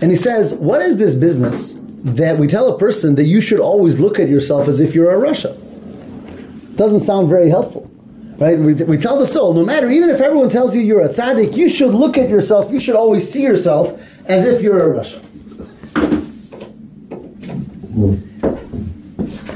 And 0.00 0.10
he 0.10 0.16
says, 0.16 0.54
What 0.54 0.80
is 0.80 0.96
this 0.96 1.14
business 1.14 1.77
that 2.16 2.38
we 2.38 2.46
tell 2.46 2.72
a 2.72 2.78
person 2.78 3.14
that 3.16 3.24
you 3.24 3.40
should 3.40 3.60
always 3.60 3.98
look 4.00 4.18
at 4.18 4.28
yourself 4.28 4.68
as 4.68 4.80
if 4.80 4.94
you're 4.94 5.10
a 5.10 5.28
Rasha? 5.28 5.56
Doesn't 6.76 7.00
sound 7.00 7.28
very 7.28 7.50
helpful. 7.50 7.90
Right? 8.38 8.56
We, 8.56 8.74
we 8.74 8.96
tell 8.96 9.18
the 9.18 9.26
soul, 9.26 9.52
no 9.52 9.64
matter, 9.64 9.90
even 9.90 10.10
if 10.10 10.20
everyone 10.20 10.48
tells 10.48 10.74
you 10.74 10.80
you're 10.80 11.00
a 11.00 11.08
tzaddik, 11.08 11.56
you 11.56 11.68
should 11.68 11.92
look 11.92 12.16
at 12.16 12.28
yourself, 12.28 12.70
you 12.70 12.78
should 12.78 12.94
always 12.94 13.28
see 13.28 13.42
yourself 13.42 14.00
as 14.26 14.44
if 14.44 14.62
you're 14.62 14.94
a 14.94 15.02
Rasha. 15.02 15.24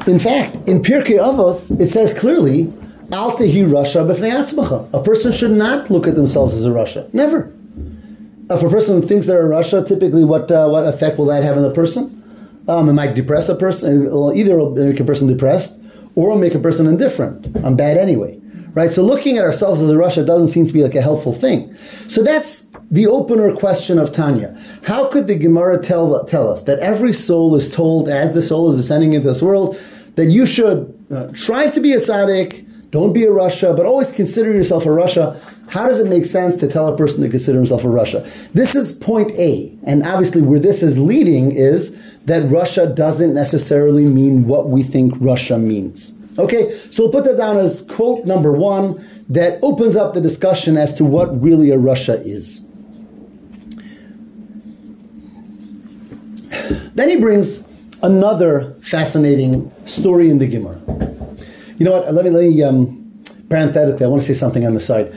In 0.09 0.19
fact, 0.19 0.57
in 0.69 0.83
Pirkei 0.83 1.21
Avos, 1.21 1.81
it 1.81 1.89
says 1.91 2.13
clearly, 2.13 2.73
Al 3.13 3.37
tehi 3.37 3.65
Rasha 3.69 4.05
b'fnei. 4.05 4.89
A 4.93 5.03
person 5.03 5.31
should 5.31 5.53
not 5.53 5.91
look 5.91 6.09
at 6.09 6.17
themselves 6.17 6.55
as 6.55 6.65
a 6.65 6.71
Rasha. 6.71 7.13
Never. 7.15 7.53
If 8.51 8.63
a 8.63 8.69
person 8.69 9.01
thinks 9.01 9.27
they're 9.27 9.47
a 9.47 9.55
Rasha, 9.55 9.87
typically 9.87 10.25
what, 10.25 10.51
uh, 10.51 10.69
what 10.69 10.89
effect 10.89 11.19
will 11.19 11.27
that 11.27 11.45
have 11.45 11.57
on 11.57 11.63
the 11.63 11.71
person? 11.71 12.22
Um, 12.69 12.89
it 12.89 12.93
might 12.93 13.15
depress 13.15 13.49
a 13.49 13.55
person. 13.55 14.07
Either 14.35 14.71
make 14.71 15.01
a 15.01 15.05
person 15.05 15.27
depressed 15.27 15.79
or 16.15 16.29
it'll 16.29 16.39
make 16.39 16.55
a 16.55 16.59
person 16.59 16.87
indifferent. 16.87 17.57
I'm 17.65 17.77
bad 17.77 17.97
anyway. 17.97 18.39
Right? 18.75 18.91
So 18.91 19.03
looking 19.03 19.37
at 19.37 19.45
ourselves 19.45 19.83
as 19.83 19.91
a 19.91 19.95
Rasha 19.95 20.27
doesn't 20.27 20.49
seem 20.49 20.67
to 20.67 20.73
be 20.73 20.83
like 20.83 20.95
a 20.95 21.03
helpful 21.03 21.35
thing. 21.35 21.75
So 22.09 22.23
that's 22.23 22.63
the 22.91 23.07
opener 23.07 23.55
question 23.55 23.99
of 23.99 24.13
Tanya. 24.13 24.59
How 24.85 25.09
could 25.09 25.27
the 25.27 25.35
Gemara 25.35 25.79
tell, 25.79 26.25
tell 26.25 26.51
us 26.51 26.63
that 26.65 26.79
every 26.79 27.13
soul 27.13 27.55
is 27.55 27.71
told 27.71 28.09
as 28.09 28.35
the 28.35 28.43
soul 28.43 28.71
is 28.71 28.79
descending 28.79 29.13
into 29.13 29.29
this 29.29 29.43
world 29.43 29.79
that 30.17 30.27
you 30.27 30.47
should 30.47 30.95
uh, 31.11 31.33
strive 31.35 31.75
to 31.75 31.81
be 31.81 31.93
a 31.93 31.99
tzaddik, 31.99 32.69
don't 32.91 33.15
be 33.15 33.25
a 33.25 33.29
Rasha, 33.29 33.75
but 33.75 33.87
always 33.87 34.13
consider 34.13 34.53
yourself 34.53 34.85
a 34.85 34.91
Rasha. 34.91 35.41
How 35.71 35.87
does 35.87 35.99
it 35.99 36.07
make 36.07 36.27
sense 36.27 36.57
to 36.57 36.69
tell 36.69 36.87
a 36.87 36.97
person 36.97 37.23
to 37.23 37.31
consider 37.31 37.57
himself 37.57 37.85
a 37.85 37.89
Rasha? 37.89 38.53
This 38.53 38.75
is 38.75 38.93
point 38.93 39.33
A, 39.33 39.75
and 39.85 40.03
obviously 40.03 40.43
where 40.43 40.61
this 40.61 40.83
is 40.83 40.99
leading 40.99 41.53
is 41.53 41.99
that 42.27 42.45
Rasha 42.45 42.95
doesn't 42.95 43.35
necessarily 43.35 44.07
mean 44.07 44.47
what 44.47 44.69
we 44.69 44.83
think 44.83 45.15
Rasha 45.15 45.61
means. 45.61 46.13
Okay, 46.39 46.71
so 46.91 47.05
we'll 47.05 47.13
put 47.13 47.25
that 47.25 47.37
down 47.37 47.59
as 47.59 47.83
quote 47.83 48.25
number 48.25 48.53
one 48.53 49.05
that 49.29 49.59
opens 49.63 49.97
up 49.97 50.15
the 50.15 50.21
discussion 50.21 50.77
as 50.77 50.95
to 50.95 51.05
what 51.05 51.43
really 51.43 51.71
a 51.71 51.77
Rasha 51.77 52.25
is. 52.25 52.63
Then 56.95 57.09
he 57.09 57.17
brings 57.17 57.63
another 58.03 58.75
fascinating 58.81 59.71
story 59.87 60.31
in 60.31 60.39
the 60.39 60.47
Gemara. 60.47 60.81
You 61.79 61.85
know 61.85 61.93
what? 61.93 62.15
Let 62.15 62.25
me, 62.25 62.31
let 62.31 62.43
me 62.43 62.63
um, 62.63 63.25
parenthetically, 63.49 64.05
I 64.05 64.09
want 64.09 64.23
to 64.23 64.27
say 64.27 64.39
something 64.39 64.67
on 64.67 64.75
the 64.75 64.81
side. 64.81 65.17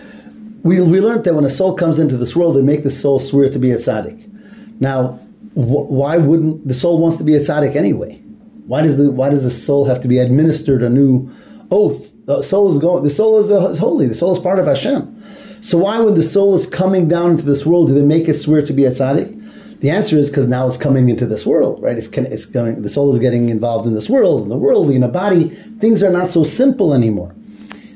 We, 0.63 0.81
we 0.81 0.99
learned 0.99 1.25
that 1.25 1.33
when 1.35 1.45
a 1.45 1.49
soul 1.49 1.75
comes 1.75 1.99
into 1.99 2.17
this 2.17 2.35
world, 2.35 2.55
they 2.55 2.61
make 2.61 2.83
the 2.83 2.91
soul 2.91 3.19
swear 3.19 3.49
to 3.49 3.59
be 3.59 3.71
a 3.71 3.77
tzaddik. 3.77 4.79
Now, 4.81 5.19
wh- 5.55 5.89
why 5.89 6.17
wouldn't 6.17 6.67
the 6.67 6.73
soul 6.73 6.99
wants 6.99 7.17
to 7.17 7.23
be 7.23 7.35
a 7.35 7.39
tzaddik 7.39 7.75
anyway? 7.75 8.21
Why 8.67 8.81
does 8.81 8.97
the 8.97 9.11
why 9.11 9.29
does 9.29 9.43
the 9.43 9.49
soul 9.49 9.85
have 9.85 10.01
to 10.01 10.07
be 10.07 10.19
administered 10.19 10.83
a 10.83 10.89
new 10.89 11.31
oath? 11.71 12.11
The 12.25 12.41
soul 12.41 12.71
is 12.71 12.79
going. 12.79 13.03
The 13.03 13.09
soul 13.09 13.39
is, 13.39 13.51
uh, 13.51 13.69
is 13.69 13.77
holy. 13.77 14.07
The 14.07 14.15
soul 14.15 14.33
is 14.33 14.39
part 14.39 14.59
of 14.59 14.65
Hashem. 14.65 15.15
So 15.61 15.77
why, 15.79 15.99
when 15.99 16.15
the 16.15 16.23
soul 16.23 16.55
is 16.55 16.67
coming 16.67 17.07
down 17.07 17.31
into 17.31 17.43
this 17.43 17.65
world, 17.65 17.87
do 17.87 17.93
they 17.93 18.01
make 18.01 18.27
it 18.27 18.35
swear 18.35 18.61
to 18.63 18.73
be 18.73 18.85
a 18.85 18.91
tzaddik? 18.91 19.79
The 19.81 19.89
answer 19.91 20.17
is 20.17 20.29
because 20.29 20.47
now 20.47 20.65
it's 20.67 20.77
coming 20.77 21.09
into 21.09 21.27
this 21.27 21.45
world, 21.45 21.81
right? 21.81 21.97
It's, 21.97 22.07
it's 22.07 22.45
going. 22.45 22.81
The 22.81 22.89
soul 22.89 23.13
is 23.13 23.19
getting 23.19 23.49
involved 23.49 23.87
in 23.87 23.93
this 23.93 24.09
world, 24.09 24.43
in 24.43 24.49
the 24.49 24.57
world, 24.57 24.89
in 24.89 25.03
a 25.03 25.07
body. 25.07 25.49
Things 25.49 26.01
are 26.01 26.11
not 26.11 26.29
so 26.29 26.43
simple 26.43 26.93
anymore. 26.93 27.35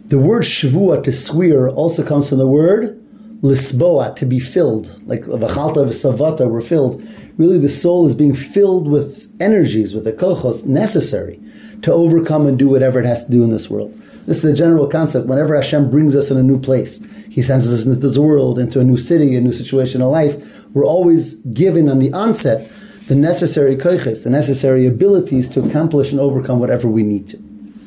The 0.06 0.20
word 0.20 0.44
shavua 0.44 1.04
to 1.04 1.12
swear 1.12 1.70
also 1.70 2.04
comes 2.04 2.30
from 2.30 2.38
the 2.38 2.48
word 2.48 3.00
lisboa, 3.42 4.16
to 4.18 4.26
be 4.26 4.40
filled, 4.40 5.02
like 5.08 5.22
v'chalta 5.22 5.88
v'savata 5.88 6.50
were 6.50 6.62
filled. 6.62 7.02
Really, 7.40 7.58
the 7.58 7.70
soul 7.70 8.06
is 8.06 8.14
being 8.14 8.36
filled 8.36 8.90
with 8.90 9.34
energies, 9.40 9.96
with 9.96 10.04
the 10.04 10.12
kochos 10.12 10.66
necessary 10.66 11.40
to 11.84 11.94
overcome 11.94 12.46
and 12.46 12.60
do 12.60 12.68
whatever 12.68 13.00
it 13.00 13.06
has 13.06 13.24
to 13.24 13.32
do 13.32 13.44
in 13.44 13.50
this 13.50 13.70
world. 13.70 13.98
This 14.26 14.40
is 14.40 14.52
a 14.52 14.54
general 14.54 14.88
concept. 14.88 15.26
Whenever 15.26 15.56
Hashem 15.56 15.90
brings 15.90 16.18
us 16.18 16.30
in 16.30 16.36
a 16.36 16.44
new 16.44 16.60
place, 16.60 17.02
He 17.30 17.42
sends 17.42 17.72
us 17.72 17.86
into 17.86 17.98
this 17.98 18.18
world, 18.18 18.60
into 18.60 18.82
a 18.82 18.84
new 18.84 18.98
city, 18.98 19.38
a 19.38 19.42
new 19.42 19.54
situation 19.54 20.02
of 20.02 20.12
life. 20.12 20.36
We're 20.74 20.86
always 20.86 21.36
given 21.36 21.88
on 21.88 22.00
the 22.00 22.12
onset 22.12 22.70
the 23.08 23.16
necessary 23.16 23.78
koiches, 23.78 24.26
the 24.26 24.30
necessary 24.30 24.86
abilities 24.86 25.48
to 25.50 25.64
accomplish 25.64 26.12
and 26.12 26.20
overcome 26.20 26.60
whatever 26.60 26.90
we 26.90 27.04
need 27.04 27.30
to. 27.30 27.38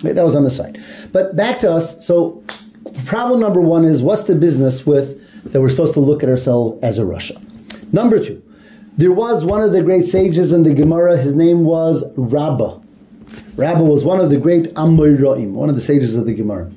Right, 0.02 0.14
that 0.14 0.24
was 0.24 0.34
on 0.34 0.44
the 0.44 0.50
side. 0.50 0.78
But 1.12 1.36
back 1.36 1.58
to 1.58 1.70
us. 1.70 2.04
So, 2.04 2.42
problem 3.04 3.38
number 3.38 3.60
one 3.60 3.84
is 3.84 4.00
what's 4.00 4.22
the 4.22 4.34
business 4.34 4.86
with 4.86 5.52
that 5.52 5.60
we're 5.60 5.68
supposed 5.68 5.92
to 5.94 6.00
look 6.00 6.22
at 6.22 6.30
ourselves 6.30 6.82
as 6.82 6.98
a 6.98 7.02
Rasha? 7.02 7.38
Number 7.92 8.18
two, 8.18 8.42
there 8.96 9.12
was 9.12 9.44
one 9.44 9.62
of 9.62 9.72
the 9.72 9.82
great 9.82 10.04
sages 10.04 10.52
in 10.52 10.64
the 10.64 10.74
Gemara. 10.74 11.16
His 11.16 11.34
name 11.34 11.64
was 11.64 12.04
Rabbah. 12.18 12.80
Rabbah 13.56 13.84
was 13.84 14.04
one 14.04 14.20
of 14.20 14.30
the 14.30 14.36
great 14.36 14.74
Amoraim, 14.74 15.52
one 15.52 15.68
of 15.68 15.74
the 15.74 15.80
sages 15.80 16.14
of 16.14 16.26
the 16.26 16.34
Gemara. 16.34 16.70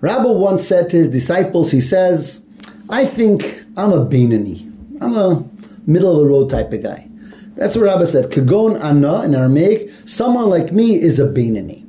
Rabbah 0.00 0.32
once 0.32 0.66
said 0.66 0.88
to 0.90 0.96
his 0.96 1.10
disciples, 1.10 1.70
he 1.70 1.80
says, 1.80 2.46
I 2.88 3.04
think 3.04 3.64
I'm 3.76 3.92
a 3.92 4.04
Bainani. 4.04 4.64
I'm 5.00 5.16
a 5.16 5.44
middle 5.86 6.12
of 6.12 6.20
the 6.20 6.26
road 6.26 6.48
type 6.48 6.72
of 6.72 6.82
guy. 6.82 7.06
That's 7.54 7.76
what 7.76 7.84
Rabbah 7.84 8.06
said. 8.06 8.30
Kagon 8.30 8.80
Anna 8.80 9.22
in 9.22 9.34
Aramaic, 9.34 9.90
someone 10.06 10.48
like 10.48 10.72
me 10.72 10.94
is 10.94 11.18
a 11.18 11.26
Bainani. 11.26 11.84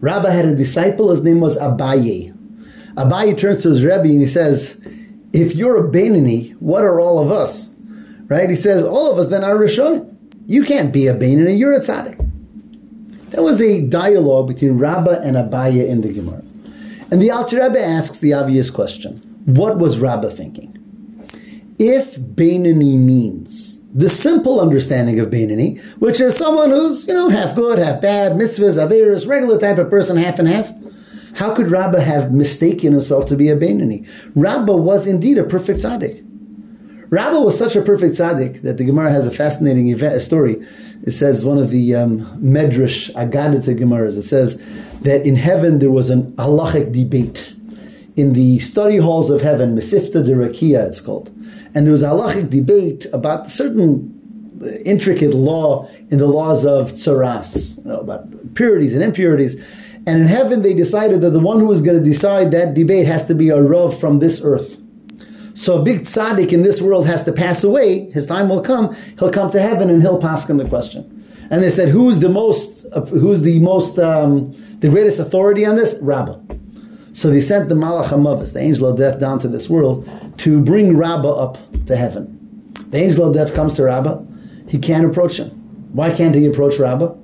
Rabbah 0.00 0.30
had 0.30 0.44
a 0.44 0.54
disciple, 0.54 1.10
his 1.10 1.22
name 1.22 1.40
was 1.40 1.58
Abaye. 1.58 2.32
Abaye 2.94 3.36
turns 3.36 3.62
to 3.62 3.70
his 3.70 3.84
Rebbe 3.84 4.02
and 4.02 4.20
he 4.20 4.26
says, 4.26 4.80
If 5.32 5.54
you're 5.54 5.76
a 5.76 5.90
Bainani, 5.90 6.54
what 6.60 6.84
are 6.84 7.00
all 7.00 7.18
of 7.18 7.30
us? 7.30 7.65
Right? 8.28 8.50
He 8.50 8.56
says, 8.56 8.82
All 8.82 9.10
of 9.10 9.18
us 9.18 9.28
then 9.28 9.44
are 9.44 9.54
Rishon. 9.54 10.16
You 10.46 10.62
can't 10.62 10.92
be 10.92 11.06
a 11.06 11.14
Bainani, 11.14 11.58
you're 11.58 11.72
a 11.72 11.80
tzaddik. 11.80 12.22
That 13.30 13.42
was 13.42 13.60
a 13.60 13.86
dialogue 13.86 14.48
between 14.48 14.78
Rabbah 14.78 15.20
and 15.22 15.36
Abaye 15.36 15.88
in 15.88 16.00
the 16.00 16.12
Gemara. 16.12 16.42
And 17.10 17.20
the 17.20 17.30
Alter 17.30 17.62
Rebbe 17.62 17.80
asks 17.80 18.18
the 18.18 18.34
obvious 18.34 18.70
question 18.70 19.18
What 19.44 19.78
was 19.78 19.98
Rabbah 19.98 20.30
thinking? 20.30 20.72
If 21.78 22.16
Bainani 22.16 22.96
means 22.96 23.78
the 23.92 24.08
simple 24.08 24.60
understanding 24.60 25.18
of 25.20 25.30
Bainani, 25.30 25.82
which 25.96 26.20
is 26.20 26.36
someone 26.36 26.70
who's, 26.70 27.06
you 27.06 27.14
know, 27.14 27.28
half 27.28 27.54
good, 27.54 27.78
half 27.78 28.00
bad, 28.00 28.32
mitzvahs, 28.32 28.76
averis, 28.78 29.26
regular 29.26 29.58
type 29.58 29.78
of 29.78 29.90
person, 29.90 30.16
half 30.16 30.38
and 30.38 30.48
half, 30.48 30.72
how 31.36 31.54
could 31.54 31.70
Rabbah 31.70 32.00
have 32.00 32.32
mistaken 32.32 32.92
himself 32.92 33.26
to 33.26 33.36
be 33.36 33.48
a 33.48 33.56
Bainani? 33.56 34.08
Rabbah 34.34 34.76
was 34.76 35.06
indeed 35.06 35.38
a 35.38 35.44
perfect 35.44 35.80
tzaddik. 35.80 36.25
Rabbah 37.08 37.40
was 37.40 37.56
such 37.56 37.76
a 37.76 37.82
perfect 37.82 38.16
tzaddik 38.16 38.62
that 38.62 38.78
the 38.78 38.84
Gemara 38.84 39.12
has 39.12 39.26
a 39.26 39.30
fascinating 39.30 39.88
event, 39.88 40.16
a 40.16 40.20
story. 40.20 40.56
It 41.02 41.12
says 41.12 41.44
one 41.44 41.58
of 41.58 41.70
the 41.70 41.94
um, 41.94 42.20
Medrash 42.42 43.12
Agadita 43.14 43.78
Gemaras. 43.78 44.18
It 44.18 44.22
says 44.22 44.56
that 45.02 45.24
in 45.24 45.36
heaven 45.36 45.78
there 45.78 45.90
was 45.90 46.10
an 46.10 46.32
halachic 46.32 46.92
debate 46.92 47.54
in 48.16 48.32
the 48.32 48.58
study 48.58 48.96
halls 48.96 49.30
of 49.30 49.42
heaven, 49.42 49.76
Mesifta 49.76 50.24
de 50.24 50.32
Rakia, 50.32 50.88
it's 50.88 51.02
called, 51.02 51.28
and 51.74 51.86
there 51.86 51.92
was 51.92 52.02
a 52.02 52.08
halachic 52.08 52.50
debate 52.50 53.06
about 53.12 53.50
certain 53.50 54.12
intricate 54.86 55.34
law 55.34 55.86
in 56.08 56.18
the 56.18 56.26
laws 56.26 56.64
of 56.64 56.92
tsaras, 56.92 57.76
you 57.76 57.84
know, 57.84 58.00
about 58.00 58.54
purities 58.54 58.94
and 58.94 59.02
impurities. 59.02 59.54
And 60.06 60.22
in 60.22 60.28
heaven, 60.28 60.62
they 60.62 60.72
decided 60.72 61.20
that 61.20 61.30
the 61.30 61.40
one 61.40 61.60
who 61.60 61.66
was 61.66 61.82
going 61.82 61.98
to 61.98 62.02
decide 62.02 62.52
that 62.52 62.74
debate 62.74 63.06
has 63.06 63.24
to 63.24 63.34
be 63.34 63.50
a 63.50 63.60
rav 63.60 63.98
from 63.98 64.18
this 64.18 64.40
earth. 64.42 64.80
So 65.56 65.80
a 65.80 65.82
big 65.82 66.00
tzaddik 66.00 66.52
in 66.52 66.60
this 66.60 66.82
world 66.82 67.06
has 67.06 67.24
to 67.24 67.32
pass 67.32 67.64
away. 67.64 68.10
His 68.10 68.26
time 68.26 68.50
will 68.50 68.60
come. 68.60 68.94
He'll 69.18 69.30
come 69.30 69.50
to 69.52 69.60
heaven 69.60 69.88
and 69.88 70.02
he'll 70.02 70.18
pass 70.18 70.48
him 70.48 70.58
the 70.58 70.68
question. 70.68 71.24
And 71.50 71.62
they 71.62 71.70
said, 71.70 71.88
"Who's 71.88 72.18
the 72.18 72.28
most? 72.28 72.84
Who's 73.08 73.40
the 73.40 73.58
most? 73.60 73.98
Um, 73.98 74.52
the 74.80 74.90
greatest 74.90 75.18
authority 75.18 75.64
on 75.64 75.76
this? 75.76 75.96
Rabbah." 76.02 76.36
So 77.14 77.30
they 77.30 77.40
sent 77.40 77.70
the 77.70 77.74
Malach 77.74 78.08
Hamavis, 78.08 78.52
the 78.52 78.60
angel 78.60 78.86
of 78.86 78.98
death, 78.98 79.18
down 79.18 79.38
to 79.38 79.48
this 79.48 79.70
world 79.70 80.06
to 80.38 80.60
bring 80.60 80.94
Rabbah 80.94 81.32
up 81.44 81.56
to 81.86 81.96
heaven. 81.96 82.38
The 82.90 82.98
angel 82.98 83.24
of 83.24 83.32
death 83.32 83.54
comes 83.54 83.76
to 83.76 83.84
Rabbah. 83.84 84.20
He 84.68 84.76
can't 84.76 85.06
approach 85.06 85.38
him. 85.38 85.48
Why 85.94 86.10
can't 86.10 86.34
he 86.34 86.44
approach 86.44 86.78
Rabbah? 86.78 87.14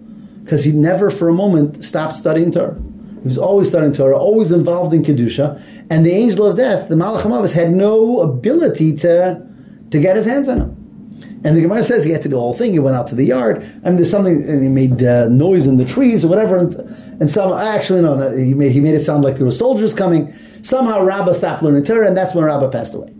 Because 0.43 0.65
he 0.65 0.73
never 0.73 1.11
for 1.11 1.29
a 1.29 1.35
moment 1.35 1.85
stopped 1.85 2.17
studying 2.17 2.51
Torah. 2.51 2.81
He 3.23 3.29
was 3.29 3.38
always 3.38 3.69
studying 3.69 3.93
Torah, 3.93 4.19
always 4.19 4.50
involved 4.50 4.93
in 4.93 5.05
Kedusha. 5.05 5.62
And 5.88 6.05
the 6.05 6.11
angel 6.11 6.47
of 6.47 6.57
death, 6.57 6.88
the 6.88 6.97
Malach 6.97 7.23
Hamavis, 7.23 7.52
had 7.52 7.71
no 7.71 8.21
ability 8.21 8.97
to, 8.97 9.47
to 9.91 10.00
get 10.00 10.17
his 10.17 10.26
hands 10.26 10.49
on 10.49 10.61
him. 10.61 11.41
And 11.45 11.57
the 11.57 11.61
Gemara 11.61 11.85
says 11.85 12.05
he 12.05 12.11
had 12.11 12.23
to 12.23 12.29
do 12.29 12.35
the 12.35 12.41
whole 12.41 12.55
thing. 12.55 12.73
He 12.73 12.79
went 12.81 12.97
out 12.97 13.07
to 13.09 13.14
the 13.14 13.25
yard. 13.25 13.59
I 13.85 13.88
mean, 13.88 13.97
there's 13.97 14.11
something, 14.11 14.43
and 14.49 14.62
he 14.62 14.69
made 14.69 15.02
uh, 15.02 15.29
noise 15.29 15.67
in 15.67 15.76
the 15.76 15.85
trees 15.85 16.25
or 16.25 16.29
whatever. 16.29 16.57
And, 16.57 16.75
and 17.21 17.31
some, 17.31 17.52
actually, 17.52 18.02
no, 18.02 18.17
no 18.17 18.37
he, 18.37 18.55
made, 18.55 18.73
he 18.73 18.81
made 18.81 18.95
it 18.95 19.00
sound 19.00 19.23
like 19.23 19.37
there 19.37 19.45
were 19.45 19.52
soldiers 19.52 19.95
coming. 19.95 20.33
Somehow 20.62 21.05
Rabbah 21.05 21.33
stopped 21.33 21.62
learning 21.62 21.85
Torah, 21.85 22.07
and 22.07 22.17
that's 22.17 22.35
when 22.35 22.45
Rabbah 22.45 22.71
passed 22.71 22.95
away. 22.95 23.12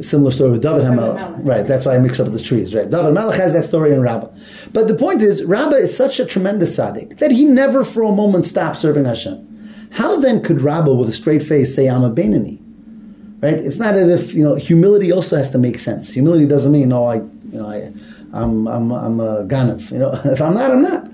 Similar 0.00 0.30
story 0.30 0.50
with 0.52 0.62
David 0.62 0.82
HaMelech. 0.82 1.44
Right, 1.44 1.66
that's 1.66 1.84
why 1.84 1.94
I 1.94 1.98
mix 1.98 2.18
up 2.18 2.32
the 2.32 2.40
trees. 2.40 2.74
Right, 2.74 2.88
David 2.88 3.14
HaMelech 3.14 3.36
has 3.36 3.52
that 3.52 3.64
story 3.64 3.92
in 3.92 4.00
Rabbah. 4.00 4.28
But 4.72 4.88
the 4.88 4.94
point 4.94 5.22
is, 5.22 5.44
Rabbah 5.44 5.76
is 5.76 5.94
such 5.94 6.18
a 6.18 6.24
tremendous 6.24 6.76
tzaddik 6.76 7.18
that 7.18 7.30
he 7.30 7.44
never 7.44 7.84
for 7.84 8.02
a 8.02 8.12
moment 8.12 8.46
stopped 8.46 8.78
serving 8.78 9.04
Hashem. 9.04 9.48
How 9.92 10.16
then 10.16 10.42
could 10.42 10.62
Rabbah, 10.62 10.94
with 10.94 11.08
a 11.08 11.12
straight 11.12 11.42
face, 11.42 11.74
say, 11.74 11.88
I'm 11.88 12.02
a 12.02 12.10
Bainani? 12.10 12.58
Right? 13.42 13.54
It's 13.54 13.78
not 13.78 13.94
as 13.94 14.08
if, 14.08 14.34
you 14.34 14.42
know, 14.42 14.54
humility 14.54 15.12
also 15.12 15.36
has 15.36 15.50
to 15.50 15.58
make 15.58 15.78
sense. 15.78 16.12
Humility 16.12 16.46
doesn't 16.46 16.72
mean, 16.72 16.92
oh, 16.92 17.04
I, 17.04 17.16
you 17.16 17.58
know, 17.58 17.66
I, 17.66 17.92
I'm, 18.32 18.66
I'm, 18.66 18.90
I'm 18.90 19.20
a 19.20 19.44
Ganav. 19.44 19.90
You 19.90 19.98
know, 19.98 20.12
if 20.24 20.40
I'm 20.40 20.54
not, 20.54 20.70
I'm 20.70 20.82
not. 20.82 21.10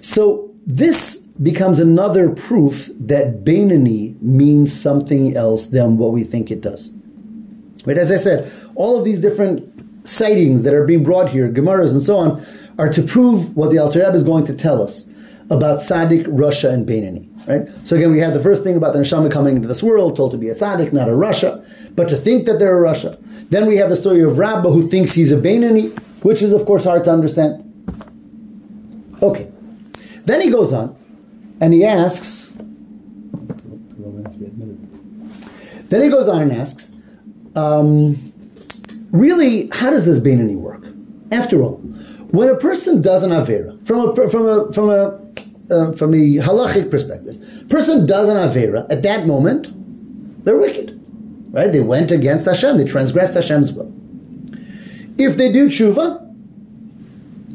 So 0.00 0.50
this 0.64 1.16
becomes 1.42 1.80
another 1.80 2.30
proof 2.30 2.90
that 3.00 3.44
Bainani 3.44 4.20
means 4.22 4.72
something 4.78 5.36
else 5.36 5.66
than 5.66 5.96
what 5.96 6.12
we 6.12 6.22
think 6.22 6.50
it 6.50 6.60
does. 6.60 6.92
Right? 7.84 7.98
As 7.98 8.10
I 8.12 8.16
said, 8.16 8.52
all 8.74 8.98
of 8.98 9.04
these 9.04 9.20
different 9.20 10.08
sightings 10.08 10.62
that 10.62 10.74
are 10.74 10.84
being 10.84 11.02
brought 11.02 11.30
here, 11.30 11.48
Gemaras 11.48 11.92
and 11.92 12.02
so 12.02 12.16
on, 12.18 12.44
are 12.78 12.92
to 12.92 13.02
prove 13.02 13.56
what 13.56 13.70
the 13.70 13.78
Alter 13.78 14.00
Rebbe 14.00 14.14
is 14.14 14.22
going 14.22 14.44
to 14.44 14.54
tell 14.54 14.82
us 14.82 15.08
about 15.50 15.78
Tzaddik, 15.80 16.24
Rasha, 16.26 16.72
and 16.72 16.86
Bainani. 16.86 17.28
Right? 17.46 17.68
So 17.84 17.96
again, 17.96 18.12
we 18.12 18.20
have 18.20 18.34
the 18.34 18.42
first 18.42 18.62
thing 18.62 18.76
about 18.76 18.94
the 18.94 19.00
neshama 19.00 19.30
coming 19.30 19.56
into 19.56 19.66
this 19.66 19.82
world, 19.82 20.14
told 20.14 20.30
to 20.30 20.38
be 20.38 20.48
a 20.48 20.54
tzaddik, 20.54 20.92
not 20.92 21.08
a 21.08 21.12
Rasha, 21.12 21.64
but 21.96 22.08
to 22.08 22.16
think 22.16 22.46
that 22.46 22.60
they're 22.60 22.84
a 22.84 22.88
Rasha. 22.88 23.18
Then 23.50 23.66
we 23.66 23.76
have 23.78 23.90
the 23.90 23.96
story 23.96 24.22
of 24.22 24.38
Rabbah 24.38 24.70
who 24.70 24.88
thinks 24.88 25.12
he's 25.12 25.32
a 25.32 25.36
Bainani, 25.36 25.98
which 26.22 26.40
is 26.40 26.52
of 26.52 26.64
course 26.64 26.84
hard 26.84 27.02
to 27.04 27.10
understand. 27.10 27.58
Okay. 29.20 29.50
Then 30.24 30.40
he 30.40 30.50
goes 30.50 30.72
on, 30.72 30.96
and 31.60 31.74
he 31.74 31.84
asks. 31.84 32.52
Then 35.88 36.02
he 36.02 36.08
goes 36.08 36.28
on 36.28 36.42
and 36.42 36.52
asks, 36.52 36.91
um, 37.56 38.32
really, 39.10 39.68
how 39.70 39.90
does 39.90 40.06
this 40.06 40.18
Bainani 40.18 40.56
work? 40.56 40.84
After 41.30 41.62
all, 41.62 41.76
when 42.32 42.48
a 42.48 42.56
person 42.56 43.02
does 43.02 43.22
an 43.22 43.30
avera 43.30 43.84
from 43.86 44.08
a 44.08 44.30
from 44.30 44.46
a 44.46 44.72
from 44.72 44.88
a 44.88 45.20
uh, 45.70 45.92
from 45.92 46.14
a 46.14 46.36
halachic 46.38 46.90
perspective, 46.90 47.66
person 47.68 48.06
does 48.06 48.28
an 48.28 48.36
avera 48.36 48.90
at 48.90 49.02
that 49.02 49.26
moment, 49.26 49.70
they're 50.44 50.56
wicked, 50.56 50.98
right? 51.50 51.70
They 51.70 51.80
went 51.80 52.10
against 52.10 52.46
Hashem, 52.46 52.78
they 52.78 52.84
transgressed 52.84 53.34
Hashem's 53.34 53.72
will. 53.72 53.92
If 55.18 55.36
they 55.36 55.52
do 55.52 55.68
tshuva, 55.68 56.18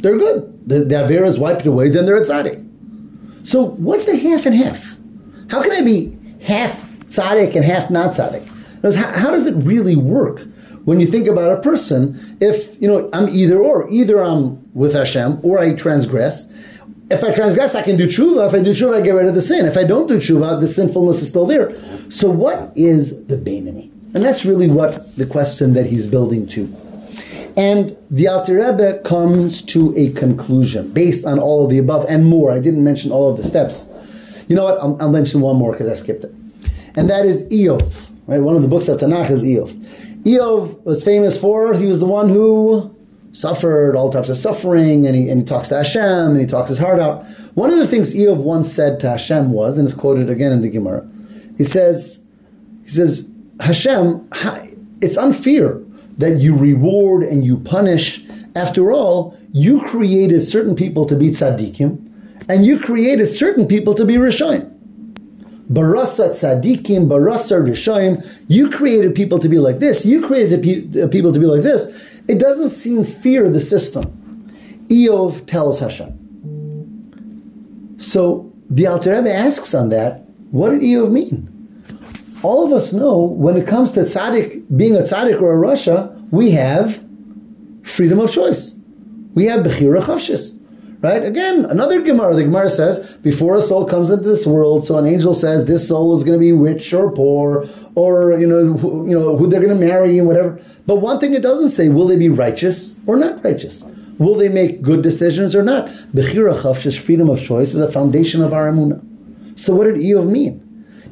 they're 0.01 0.17
good. 0.17 0.69
The, 0.69 0.79
the 0.79 0.95
avera 0.95 1.25
is 1.25 1.39
wiped 1.39 1.65
away, 1.65 1.89
then 1.89 2.05
they're 2.05 2.17
a 2.17 2.21
tzaddik. 2.21 2.63
So 3.47 3.63
what's 3.63 4.05
the 4.05 4.15
half 4.15 4.45
and 4.45 4.55
half? 4.55 4.97
How 5.49 5.61
can 5.61 5.71
I 5.71 5.81
be 5.81 6.17
half 6.41 6.81
tzaddik 7.05 7.55
and 7.55 7.65
half 7.65 7.89
not 7.89 8.11
tzaddik? 8.11 8.47
How, 8.83 9.11
how 9.11 9.31
does 9.31 9.47
it 9.47 9.55
really 9.55 9.95
work? 9.95 10.41
when 10.87 11.01
you 11.01 11.05
think 11.05 11.27
about 11.27 11.51
a 11.51 11.61
person, 11.61 12.17
if 12.39 12.81
you 12.81 12.87
know 12.87 13.09
I'm 13.11 13.27
either 13.27 13.61
or, 13.61 13.89
either 13.89 14.23
I'm 14.23 14.73
with 14.73 14.93
Hashem 14.93 15.41
or 15.43 15.59
I 15.59 15.73
transgress. 15.73 16.47
If 17.11 17.25
I 17.25 17.33
transgress, 17.33 17.75
I 17.75 17.81
can 17.81 17.97
do 17.97 18.07
tshuva. 18.07 18.47
If 18.47 18.53
I 18.53 18.63
do 18.63 18.69
tshuva, 18.69 19.01
I 19.01 19.01
get 19.01 19.11
rid 19.11 19.27
of 19.27 19.35
the 19.35 19.41
sin. 19.41 19.65
If 19.65 19.75
I 19.75 19.83
don't 19.83 20.07
do 20.07 20.15
tshuva, 20.15 20.61
the 20.61 20.67
sinfulness 20.67 21.21
is 21.21 21.27
still 21.27 21.45
there. 21.45 21.75
So, 22.09 22.29
what 22.29 22.71
is 22.77 23.25
the 23.27 23.35
Bainani? 23.35 23.91
And 24.15 24.23
that's 24.23 24.45
really 24.45 24.69
what 24.69 25.13
the 25.17 25.25
question 25.25 25.73
that 25.73 25.87
he's 25.87 26.07
building 26.07 26.47
to. 26.47 26.73
And 27.57 27.97
the 28.09 28.29
Alter 28.29 28.53
Rebbe 28.53 28.99
comes 28.99 29.61
to 29.63 29.93
a 29.97 30.11
conclusion 30.11 30.93
based 30.93 31.25
on 31.25 31.37
all 31.37 31.65
of 31.65 31.69
the 31.69 31.79
above 31.79 32.05
and 32.07 32.25
more. 32.25 32.49
I 32.49 32.59
didn't 32.59 32.85
mention 32.85 33.11
all 33.11 33.29
of 33.29 33.35
the 33.35 33.43
steps. 33.43 33.87
You 34.47 34.55
know 34.55 34.63
what? 34.63 34.79
I'll, 34.79 34.95
I'll 35.01 35.11
mention 35.11 35.41
one 35.41 35.57
more 35.57 35.73
because 35.73 35.89
I 35.89 35.95
skipped 35.95 36.23
it. 36.23 36.33
And 36.95 37.09
that 37.09 37.25
is 37.25 37.43
Iyov. 37.51 38.07
Right? 38.27 38.39
One 38.41 38.55
of 38.55 38.61
the 38.61 38.67
books 38.67 38.87
of 38.87 38.99
Tanakh 38.99 39.31
is 39.31 39.41
Iyov. 39.43 39.73
Iyov 40.23 40.83
was 40.83 41.03
famous 41.03 41.39
for, 41.39 41.73
he 41.73 41.85
was 41.85 41.99
the 41.99 42.05
one 42.05 42.29
who 42.29 42.93
suffered 43.31 43.95
all 43.95 44.11
types 44.11 44.29
of 44.29 44.37
suffering, 44.37 45.07
and 45.07 45.15
he, 45.15 45.29
and 45.29 45.41
he 45.41 45.45
talks 45.45 45.69
to 45.69 45.77
Hashem, 45.77 46.01
and 46.03 46.39
he 46.39 46.45
talks 46.45 46.69
his 46.69 46.77
heart 46.77 46.99
out. 46.99 47.25
One 47.55 47.71
of 47.71 47.77
the 47.77 47.87
things 47.87 48.13
Iyov 48.13 48.37
once 48.37 48.71
said 48.71 48.99
to 49.01 49.09
Hashem 49.09 49.51
was, 49.51 49.77
and 49.77 49.87
is 49.87 49.93
quoted 49.93 50.29
again 50.29 50.51
in 50.51 50.61
the 50.61 50.69
Gemara, 50.69 51.07
he 51.57 51.63
says, 51.63 52.21
he 52.83 52.89
says, 52.89 53.29
Hashem, 53.59 54.29
it's 55.01 55.17
unfair 55.17 55.81
that 56.17 56.37
you 56.37 56.55
reward 56.55 57.23
and 57.23 57.45
you 57.45 57.57
punish. 57.57 58.23
After 58.55 58.91
all, 58.91 59.37
you 59.53 59.81
created 59.81 60.41
certain 60.41 60.75
people 60.75 61.05
to 61.05 61.15
be 61.15 61.29
tzaddikim, 61.29 62.03
and 62.49 62.65
you 62.65 62.79
created 62.79 63.27
certain 63.27 63.67
people 63.67 63.93
to 63.93 64.03
be 64.05 64.15
rishoyim. 64.15 64.73
Barasa 65.71 66.29
tzaddikim, 66.29 67.07
barasa 67.07 67.61
rishayim. 67.61 68.23
You 68.47 68.69
created 68.69 69.15
people 69.15 69.39
to 69.39 69.49
be 69.49 69.59
like 69.59 69.79
this. 69.79 70.05
You 70.05 70.25
created 70.25 70.61
people 71.11 71.33
to 71.33 71.39
be 71.39 71.45
like 71.45 71.63
this. 71.63 71.87
It 72.27 72.39
doesn't 72.39 72.69
seem 72.69 73.03
fear 73.03 73.49
the 73.49 73.59
system. 73.61 74.05
Iyov 74.87 75.45
tells 75.45 75.79
Hashem. 75.81 76.13
So 77.97 78.53
the 78.69 78.87
Alter 78.87 79.15
Rebbe 79.15 79.29
asks 79.33 79.73
on 79.73 79.89
that, 79.89 80.23
what 80.51 80.69
did 80.69 80.81
Iyov 80.81 81.11
mean? 81.11 81.49
All 82.43 82.63
of 82.65 82.71
us 82.71 82.93
know 82.93 83.19
when 83.19 83.57
it 83.57 83.67
comes 83.67 83.91
to 83.93 84.01
tzaddik, 84.01 84.77
being 84.77 84.95
a 84.95 84.99
tzaddik 84.99 85.41
or 85.41 85.53
a 85.53 85.67
rasha, 85.67 86.13
we 86.31 86.51
have 86.51 87.03
freedom 87.83 88.19
of 88.19 88.31
choice. 88.31 88.75
We 89.33 89.45
have 89.45 89.65
bechira 89.65 90.01
chavshis. 90.01 90.56
Right? 91.07 91.23
Again, 91.23 91.63
another 91.63 92.01
Gemara. 92.01 92.35
The 92.35 92.43
Gemara 92.43 92.69
says, 92.69 93.15
before 93.17 93.55
a 93.55 93.61
soul 93.61 93.85
comes 93.85 94.09
into 94.09 94.27
this 94.27 94.45
world, 94.45 94.83
so 94.83 94.97
an 94.97 95.07
angel 95.07 95.33
says 95.33 95.63
this 95.63 95.87
soul 95.87 96.13
is 96.17 96.25
going 96.25 96.37
to 96.37 96.39
be 96.39 96.51
rich 96.51 96.93
or 96.93 97.13
poor, 97.13 97.65
or 97.95 98.33
you 98.37 98.45
know, 98.45 98.73
who, 98.73 99.07
you 99.07 99.17
know 99.17 99.37
who 99.37 99.47
they're 99.47 99.61
going 99.61 99.73
to 99.73 99.87
marry 99.87 100.17
and 100.17 100.27
whatever. 100.27 100.61
But 100.85 100.97
one 100.97 101.17
thing 101.21 101.33
it 101.33 101.41
doesn't 101.41 101.69
say, 101.69 101.87
will 101.87 102.07
they 102.07 102.17
be 102.17 102.27
righteous 102.27 102.93
or 103.05 103.15
not 103.15 103.41
righteous? 103.41 103.85
Will 104.17 104.35
they 104.35 104.49
make 104.49 104.81
good 104.81 105.01
decisions 105.01 105.55
or 105.55 105.63
not? 105.63 105.87
Bechira 106.13 106.53
chavshis, 106.61 106.99
freedom 106.99 107.29
of 107.29 107.41
choice, 107.41 107.73
is 107.73 107.79
a 107.79 107.89
foundation 107.89 108.43
of 108.43 108.51
our 108.51 108.69
emunah. 108.69 109.01
So 109.57 109.73
what 109.75 109.85
did 109.85 109.95
Iyov 109.95 110.29
mean? 110.29 110.59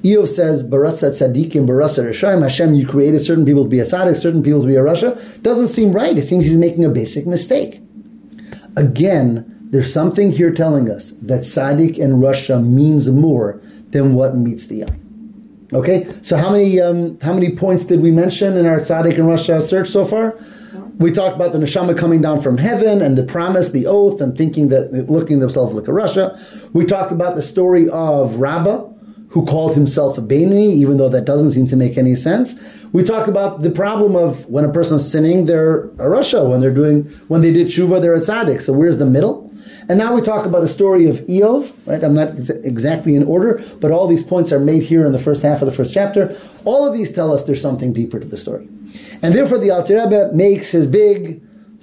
Iyov 0.04 0.28
says, 0.28 0.62
Barasat 0.62 1.12
Tzadikim, 1.12 1.66
Barasat 1.66 2.10
Rishayim, 2.10 2.42
Hashem, 2.42 2.74
you 2.74 2.86
created 2.86 3.22
certain 3.22 3.46
people 3.46 3.64
to 3.64 3.70
be 3.70 3.80
a 3.80 3.86
tzaddik, 3.86 4.18
certain 4.18 4.44
people 4.44 4.60
to 4.60 4.68
be 4.68 4.76
a 4.76 4.84
rasha. 4.84 5.42
Doesn't 5.42 5.68
seem 5.68 5.94
right. 5.94 6.18
It 6.18 6.28
seems 6.28 6.44
he's 6.44 6.58
making 6.58 6.84
a 6.84 6.90
basic 6.90 7.26
mistake. 7.26 7.80
Again, 8.76 9.54
there's 9.72 9.92
something 9.92 10.32
here 10.32 10.52
telling 10.52 10.90
us 10.90 11.12
that 11.12 11.42
tzaddik 11.42 12.02
and 12.02 12.22
Rasha 12.22 12.66
means 12.66 13.10
more 13.10 13.62
than 13.90 14.14
what 14.14 14.36
meets 14.36 14.68
the 14.68 14.84
eye. 14.84 15.00
Okay, 15.74 16.08
so 16.22 16.38
how 16.38 16.52
many 16.52 16.80
um, 16.80 17.18
how 17.22 17.34
many 17.34 17.56
points 17.56 17.86
did 17.86 18.02
we 18.02 18.12
mention 18.12 18.56
in 18.56 18.66
our 18.66 18.80
tzaddik 18.80 19.16
and 19.16 19.24
Rasha 19.24 19.62
search 19.62 19.90
so 19.90 20.06
far? 20.06 20.38
We 20.98 21.12
talked 21.12 21.36
about 21.36 21.52
the 21.52 21.60
neshama 21.60 21.98
coming 21.98 22.22
down 22.22 22.40
from 22.40 22.58
heaven 22.58 23.02
and 23.02 23.18
the 23.18 23.24
promise, 23.24 23.72
the 23.72 23.86
oath, 23.86 24.22
and 24.22 24.38
thinking 24.38 24.70
that 24.70 25.10
looking 25.10 25.40
themselves 25.40 25.74
like 25.74 25.88
a 25.88 25.92
Rasha. 25.92 26.72
We 26.74 26.86
talked 26.86 27.12
about 27.12 27.36
the 27.36 27.42
story 27.42 27.90
of 27.90 28.38
Rabbah, 28.38 28.88
who 29.30 29.46
called 29.46 29.74
himself 29.74 30.18
a 30.18 30.22
Bainani, 30.22 30.70
even 30.70 30.98
though 30.98 31.10
that 31.10 31.26
doesn't 31.26 31.52
seem 31.52 31.68
to 31.68 31.76
make 31.76 31.98
any 31.98 32.16
sense. 32.16 32.56
We 32.94 33.04
talked 33.04 33.28
about 33.28 33.62
the 33.62 33.72
problem 33.72 34.16
of 34.16 34.46
when 34.46 34.64
a 34.64 34.72
person's 34.72 35.10
sinning, 35.10 35.48
they're 35.48 35.86
a 35.86 36.08
Rasha. 36.08 36.50
When 36.50 36.62
they're 36.62 36.74
doing, 36.74 37.04
when 37.28 37.42
they 37.42 37.52
did 37.52 37.68
tshuva, 37.68 38.02
they're 38.02 38.14
a 38.14 38.20
tzaddik. 38.20 38.62
So 38.62 38.72
where's 38.72 38.98
the 38.98 39.06
middle? 39.06 39.45
And 39.90 39.98
now 39.98 40.14
we 40.14 40.22
talk 40.22 40.46
about 40.46 40.62
the 40.62 40.70
story 40.70 41.08
of 41.08 41.18
Iyov, 41.28 41.72
right? 41.86 42.04
I'm 42.04 42.14
not 42.14 42.38
exactly 42.64 43.16
in 43.16 43.24
order, 43.24 43.64
but 43.80 43.92
all 43.92 44.08
these 44.08 44.24
points 44.24 44.52
are 44.52 44.60
made 44.60 44.84
here 44.84 45.06
in 45.06 45.12
the 45.12 45.20
first 45.20 45.44
half 45.44 45.62
of 45.62 45.68
the 45.68 45.74
first 45.74 45.94
chapter. 45.94 46.36
All 46.64 46.88
of 46.88 46.94
these 46.94 47.12
tell 47.12 47.34
us 47.34 47.44
there's 47.44 47.62
something 47.62 47.94
deeper 47.94 48.20
to 48.20 48.28
the 48.28 48.38
story. 48.38 48.68
And 49.22 49.34
therefore 49.34 49.58
the 49.60 49.72
Alter 49.72 49.96
Rebbe 49.96 50.32
makes 50.34 50.72
his 50.72 50.88
big, 50.88 51.42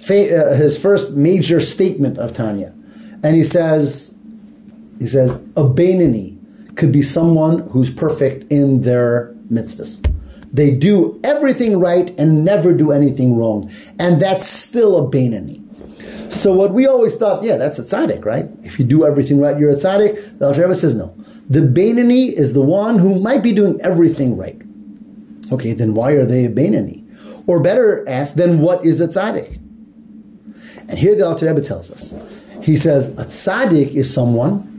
uh, 0.09 0.53
his 0.55 0.77
first 0.77 1.11
major 1.11 1.61
statement 1.61 2.17
of 2.17 2.33
Tanya. 2.33 2.73
And 3.23 3.35
he 3.35 3.43
says, 3.43 4.13
he 4.99 5.07
says, 5.07 5.35
a 5.55 5.63
Bainani 5.63 6.37
could 6.75 6.91
be 6.91 7.01
someone 7.01 7.59
who's 7.69 7.89
perfect 7.89 8.51
in 8.51 8.81
their 8.81 9.33
mitzvahs. 9.51 10.01
They 10.51 10.71
do 10.71 11.19
everything 11.23 11.79
right 11.79 12.13
and 12.19 12.45
never 12.45 12.73
do 12.73 12.91
anything 12.91 13.35
wrong. 13.35 13.71
And 13.97 14.21
that's 14.21 14.45
still 14.45 14.97
a 14.97 15.09
Bainani. 15.09 15.62
So 16.29 16.53
what 16.53 16.73
we 16.73 16.87
always 16.87 17.15
thought, 17.15 17.43
yeah, 17.43 17.57
that's 17.57 17.79
a 17.79 17.83
tzaddik, 17.83 18.25
right? 18.25 18.49
If 18.63 18.79
you 18.79 18.85
do 18.85 19.05
everything 19.05 19.39
right, 19.39 19.57
you're 19.57 19.71
a 19.71 19.75
tzaddik. 19.75 20.39
The 20.39 20.47
Alter 20.47 20.61
Rebbe 20.61 20.75
says 20.75 20.95
no. 20.95 21.15
The 21.49 21.59
Bainani 21.59 22.31
is 22.31 22.53
the 22.53 22.61
one 22.61 22.99
who 22.99 23.19
might 23.19 23.43
be 23.43 23.53
doing 23.53 23.79
everything 23.81 24.37
right. 24.37 24.59
Okay, 25.51 25.73
then 25.73 25.93
why 25.93 26.11
are 26.11 26.25
they 26.25 26.45
a 26.45 26.49
Bainani? 26.49 27.01
Or 27.47 27.61
better 27.61 28.07
ask, 28.07 28.35
then 28.35 28.59
what 28.59 28.85
is 28.85 29.01
a 29.01 29.07
tzaddik? 29.07 29.59
And 30.89 30.97
here 30.97 31.15
the 31.15 31.25
Alter 31.25 31.47
Rebbe 31.47 31.61
tells 31.61 31.91
us. 31.91 32.13
He 32.61 32.77
says 32.77 33.09
a 33.09 33.25
tzaddik 33.25 33.93
is 33.93 34.13
someone 34.13 34.69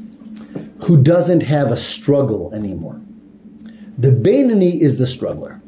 who 0.84 1.02
doesn't 1.02 1.42
have 1.42 1.70
a 1.70 1.76
struggle 1.76 2.52
anymore. 2.54 3.00
The 3.96 4.10
Bainani 4.10 4.80
is 4.80 4.98
the 4.98 5.06
struggler. 5.06 5.60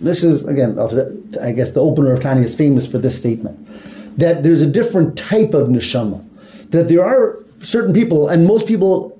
This 0.00 0.22
is, 0.22 0.46
again, 0.46 0.78
I 1.40 1.52
guess 1.52 1.70
the 1.72 1.80
opener 1.80 2.12
of 2.12 2.20
Tanya 2.20 2.42
is 2.42 2.54
famous 2.54 2.86
for 2.86 2.98
this 2.98 3.16
statement 3.18 3.66
that 4.16 4.42
there's 4.42 4.62
a 4.62 4.66
different 4.66 5.16
type 5.18 5.54
of 5.54 5.68
neshama. 5.68 6.24
That 6.70 6.88
there 6.88 7.04
are 7.04 7.38
certain 7.60 7.92
people, 7.92 8.28
and 8.28 8.46
most 8.46 8.66
people 8.66 9.18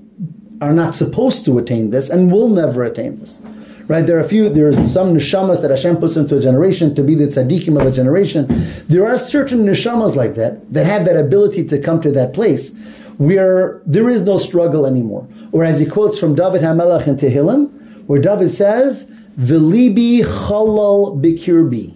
are 0.60 0.72
not 0.72 0.94
supposed 0.94 1.44
to 1.44 1.58
attain 1.58 1.90
this 1.90 2.08
and 2.08 2.32
will 2.32 2.48
never 2.48 2.84
attain 2.84 3.18
this. 3.18 3.38
Right? 3.86 4.06
There 4.06 4.16
are 4.16 4.24
a 4.24 4.28
few, 4.28 4.48
there 4.48 4.68
are 4.68 4.84
some 4.84 5.14
neshamas 5.14 5.60
that 5.60 5.70
Hashem 5.70 5.98
puts 5.98 6.16
into 6.16 6.38
a 6.38 6.40
generation 6.40 6.94
to 6.94 7.02
be 7.02 7.14
the 7.14 7.24
tzaddikim 7.24 7.78
of 7.78 7.86
a 7.86 7.90
generation. 7.90 8.46
There 8.88 9.06
are 9.06 9.18
certain 9.18 9.66
neshamas 9.66 10.16
like 10.16 10.36
that 10.36 10.72
that 10.72 10.86
have 10.86 11.04
that 11.04 11.18
ability 11.18 11.66
to 11.66 11.78
come 11.78 12.00
to 12.00 12.10
that 12.12 12.32
place 12.32 12.74
where 13.18 13.82
there 13.84 14.08
is 14.08 14.22
no 14.22 14.38
struggle 14.38 14.86
anymore. 14.86 15.28
Or 15.52 15.64
as 15.64 15.80
he 15.80 15.86
quotes 15.86 16.18
from 16.18 16.34
David 16.34 16.62
HaMelech 16.62 17.06
in 17.06 17.16
Tehillim, 17.16 18.06
where 18.06 18.20
David 18.20 18.50
says, 18.50 19.04
V'libi 19.38 20.20
chalal 20.20 21.20
bikirbi. 21.20 21.94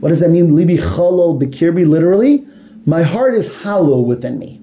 What 0.00 0.10
does 0.10 0.20
that 0.20 0.30
mean? 0.30 0.52
Libi 0.52 0.78
chalol 0.78 1.40
bikirbi, 1.40 1.86
literally, 1.86 2.46
my 2.86 3.02
heart 3.02 3.34
is 3.34 3.52
hollow 3.62 4.00
within 4.00 4.38
me. 4.38 4.60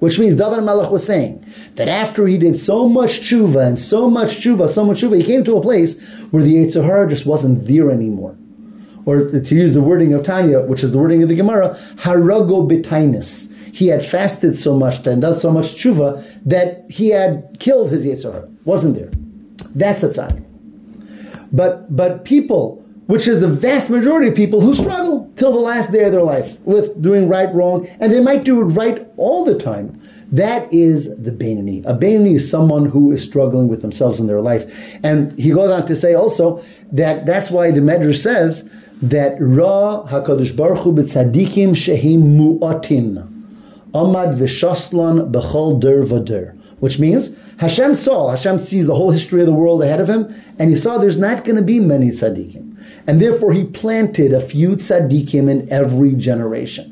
Which 0.00 0.18
means 0.18 0.34
David 0.34 0.62
Melech 0.64 0.90
was 0.90 1.06
saying 1.06 1.44
that 1.76 1.88
after 1.88 2.26
he 2.26 2.36
did 2.36 2.56
so 2.56 2.88
much 2.88 3.20
tshuva 3.20 3.66
and 3.66 3.78
so 3.78 4.10
much 4.10 4.36
tshuva, 4.36 4.68
so 4.68 4.84
much 4.84 5.00
tshuva, 5.00 5.16
he 5.16 5.22
came 5.22 5.44
to 5.44 5.56
a 5.56 5.62
place 5.62 5.98
where 6.30 6.42
the 6.42 6.56
Yetzer 6.56 6.84
Hara 6.84 7.08
just 7.08 7.24
wasn't 7.24 7.66
there 7.66 7.90
anymore. 7.90 8.36
Or 9.06 9.28
to 9.30 9.54
use 9.54 9.72
the 9.72 9.80
wording 9.80 10.12
of 10.12 10.22
Tanya, 10.22 10.60
which 10.60 10.82
is 10.82 10.92
the 10.92 10.98
wording 10.98 11.22
of 11.22 11.28
the 11.28 11.34
Gemara, 11.34 11.70
harago 11.96 12.68
bitainis. 12.68 13.50
He 13.74 13.88
had 13.88 14.04
fasted 14.04 14.54
so 14.56 14.76
much 14.76 15.06
and 15.06 15.22
done 15.22 15.34
so 15.34 15.50
much 15.50 15.74
tshuva 15.74 16.22
that 16.44 16.90
he 16.90 17.10
had 17.10 17.56
killed 17.58 17.90
his 17.90 18.04
Yetzer 18.04 18.32
Hara. 18.32 18.48
Wasn't 18.64 18.96
there. 18.96 19.10
That's 19.74 20.02
a 20.02 20.08
tzad. 20.08 20.44
But, 21.50 21.94
but 21.94 22.24
people 22.24 22.83
which 23.06 23.28
is 23.28 23.40
the 23.40 23.48
vast 23.48 23.90
majority 23.90 24.28
of 24.28 24.34
people 24.34 24.60
who 24.60 24.74
struggle 24.74 25.30
till 25.36 25.52
the 25.52 25.58
last 25.58 25.92
day 25.92 26.04
of 26.04 26.12
their 26.12 26.22
life 26.22 26.58
with 26.60 27.00
doing 27.02 27.28
right, 27.28 27.52
wrong, 27.54 27.86
and 28.00 28.12
they 28.12 28.20
might 28.20 28.44
do 28.44 28.60
it 28.60 28.64
right 28.64 29.06
all 29.16 29.44
the 29.44 29.58
time. 29.58 30.00
That 30.32 30.72
is 30.72 31.14
the 31.16 31.30
Bainani. 31.30 31.84
A 31.84 31.94
Bainani 31.94 32.36
is 32.36 32.50
someone 32.50 32.86
who 32.86 33.12
is 33.12 33.22
struggling 33.22 33.68
with 33.68 33.82
themselves 33.82 34.18
in 34.18 34.26
their 34.26 34.40
life. 34.40 34.98
And 35.04 35.38
he 35.38 35.50
goes 35.50 35.70
on 35.70 35.86
to 35.86 35.94
say 35.94 36.14
also 36.14 36.62
that 36.92 37.26
that's 37.26 37.50
why 37.50 37.70
the 37.70 37.80
Medrash 37.80 38.18
says 38.18 38.68
that 39.02 39.36
Ra 39.38 40.06
HaKadosh 40.08 40.56
Baruch 40.56 40.78
Hu 40.78 40.92
b'tzadikim 40.94 41.70
shehim 41.72 42.22
mu'atin 42.36 43.30
amad 43.92 44.38
v'shaslan 44.38 45.30
b'chol 45.30 45.78
der 45.80 46.04
v'der 46.04 46.58
which 46.80 46.98
means 46.98 47.30
Hashem 47.58 47.94
saw, 47.94 48.30
Hashem 48.30 48.58
sees 48.58 48.86
the 48.86 48.94
whole 48.94 49.10
history 49.10 49.40
of 49.40 49.46
the 49.46 49.52
world 49.52 49.82
ahead 49.82 50.00
of 50.00 50.08
him, 50.08 50.34
and 50.58 50.70
he 50.70 50.76
saw 50.76 50.98
there's 50.98 51.18
not 51.18 51.44
going 51.44 51.56
to 51.56 51.62
be 51.62 51.80
many 51.80 52.10
tzaddikim. 52.10 52.72
And 53.06 53.20
therefore, 53.20 53.52
he 53.52 53.64
planted 53.64 54.32
a 54.32 54.40
few 54.40 54.70
tzaddikim 54.70 55.50
in 55.50 55.70
every 55.70 56.14
generation. 56.14 56.90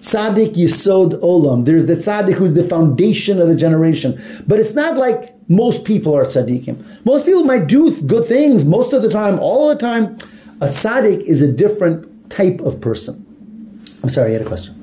Tzaddik 0.00 0.54
Yisod 0.54 1.20
Olam. 1.20 1.66
There's 1.66 1.86
the 1.86 1.94
tzaddik 1.94 2.34
who's 2.34 2.54
the 2.54 2.64
foundation 2.64 3.40
of 3.40 3.48
the 3.48 3.54
generation. 3.54 4.18
But 4.46 4.58
it's 4.58 4.72
not 4.72 4.96
like 4.96 5.34
most 5.48 5.84
people 5.84 6.16
are 6.16 6.24
tzaddikim. 6.24 7.04
Most 7.04 7.26
people 7.26 7.44
might 7.44 7.66
do 7.66 7.94
good 8.02 8.26
things 8.26 8.64
most 8.64 8.92
of 8.92 9.02
the 9.02 9.10
time, 9.10 9.38
all 9.40 9.68
the 9.68 9.76
time. 9.76 10.16
A 10.62 10.68
tzaddik 10.68 11.22
is 11.22 11.42
a 11.42 11.52
different 11.52 12.30
type 12.30 12.60
of 12.60 12.80
person. 12.80 13.26
I'm 14.02 14.08
sorry, 14.08 14.32
you 14.32 14.38
had 14.38 14.46
a 14.46 14.48
question. 14.48 14.79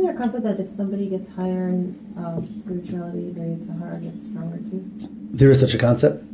Isn't 0.00 0.14
there 0.14 0.16
a 0.16 0.18
concept 0.18 0.44
that 0.44 0.58
if 0.58 0.70
somebody 0.70 1.10
gets 1.10 1.28
higher 1.28 1.68
in 1.68 1.94
uh, 2.16 2.40
spirituality, 2.40 3.32
their 3.32 3.44
Yetzer 3.44 3.78
Hara 3.78 4.00
gets 4.00 4.28
stronger 4.28 4.56
too? 4.56 4.90
There 5.30 5.50
is 5.50 5.60
such 5.60 5.74
a 5.74 5.78
concept. 5.78 6.24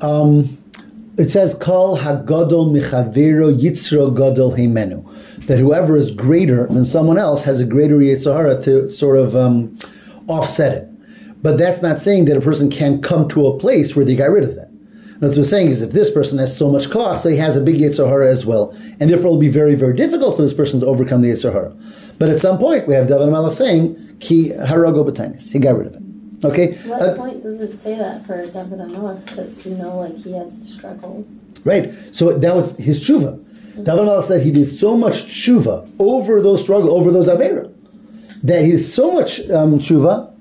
Um, 0.00 0.58
it 1.16 1.28
says 1.28 1.54
kol 1.54 1.98
hagadol 1.98 2.72
michavero 2.72 3.56
yitzro 3.56 4.16
gadol 4.16 4.50
himenu 4.50 5.06
that 5.46 5.60
whoever 5.60 5.96
is 5.96 6.10
greater 6.10 6.66
than 6.66 6.84
someone 6.84 7.18
else 7.18 7.44
has 7.44 7.60
a 7.60 7.64
greater 7.64 7.98
yitzhara 7.98 8.60
to 8.64 8.90
sort 8.90 9.16
of 9.16 9.36
um, 9.36 9.78
offset 10.26 10.78
it. 10.78 11.40
But 11.40 11.56
that's 11.56 11.80
not 11.80 12.00
saying 12.00 12.24
that 12.24 12.36
a 12.36 12.40
person 12.40 12.68
can't 12.68 13.00
come 13.00 13.28
to 13.28 13.46
a 13.46 13.56
place 13.60 13.94
where 13.94 14.04
they 14.04 14.16
got 14.16 14.32
rid 14.32 14.42
of 14.42 14.56
that. 14.56 14.67
What 15.18 15.36
we're 15.36 15.44
saying 15.44 15.68
is 15.68 15.82
if 15.82 15.90
this 15.92 16.10
person 16.10 16.38
has 16.38 16.56
so 16.56 16.70
much 16.70 16.88
koach, 16.88 17.18
so 17.18 17.28
he 17.28 17.36
has 17.36 17.56
a 17.56 17.60
big 17.60 17.76
yitzhara 17.76 18.26
as 18.26 18.46
well, 18.46 18.72
and 19.00 19.10
therefore 19.10 19.26
it 19.26 19.30
will 19.30 19.38
be 19.38 19.48
very, 19.48 19.74
very 19.74 19.94
difficult 19.94 20.36
for 20.36 20.42
this 20.42 20.54
person 20.54 20.80
to 20.80 20.86
overcome 20.86 21.22
the 21.22 21.30
yitzhara. 21.30 21.74
But 22.18 22.28
at 22.28 22.38
some 22.38 22.58
point, 22.58 22.86
we 22.86 22.94
have 22.94 23.08
David 23.08 23.28
Malach 23.28 23.52
saying, 23.52 24.18
ki 24.20 24.50
harago 24.50 25.08
b'tainis, 25.08 25.52
he 25.52 25.58
got 25.58 25.76
rid 25.76 25.88
of 25.88 25.94
it. 25.96 26.02
Okay. 26.44 26.74
What 26.74 27.02
uh, 27.02 27.16
point 27.16 27.42
does 27.42 27.60
it 27.60 27.80
say 27.80 27.96
that 27.96 28.24
for 28.24 28.46
David 28.46 28.78
Amelech? 28.78 29.24
Because 29.26 29.66
you 29.66 29.74
know 29.74 29.98
like 29.98 30.16
he 30.18 30.32
had 30.32 30.60
struggles. 30.60 31.26
Right? 31.64 31.92
So 32.12 32.38
that 32.38 32.54
was 32.54 32.76
his 32.76 33.02
tshuva. 33.02 33.44
David 33.84 34.04
Melech 34.04 34.24
said 34.24 34.42
he 34.42 34.52
did 34.52 34.70
so 34.70 34.96
much 34.96 35.24
tshuva 35.24 35.90
over 35.98 36.40
those 36.40 36.62
struggle, 36.62 36.94
over 36.94 37.10
those 37.10 37.28
avera, 37.28 37.72
that 38.44 38.64
he 38.64 38.72
did 38.72 38.84
so 38.84 39.10
much 39.10 39.40
um, 39.50 39.78
tshuva. 39.80 40.32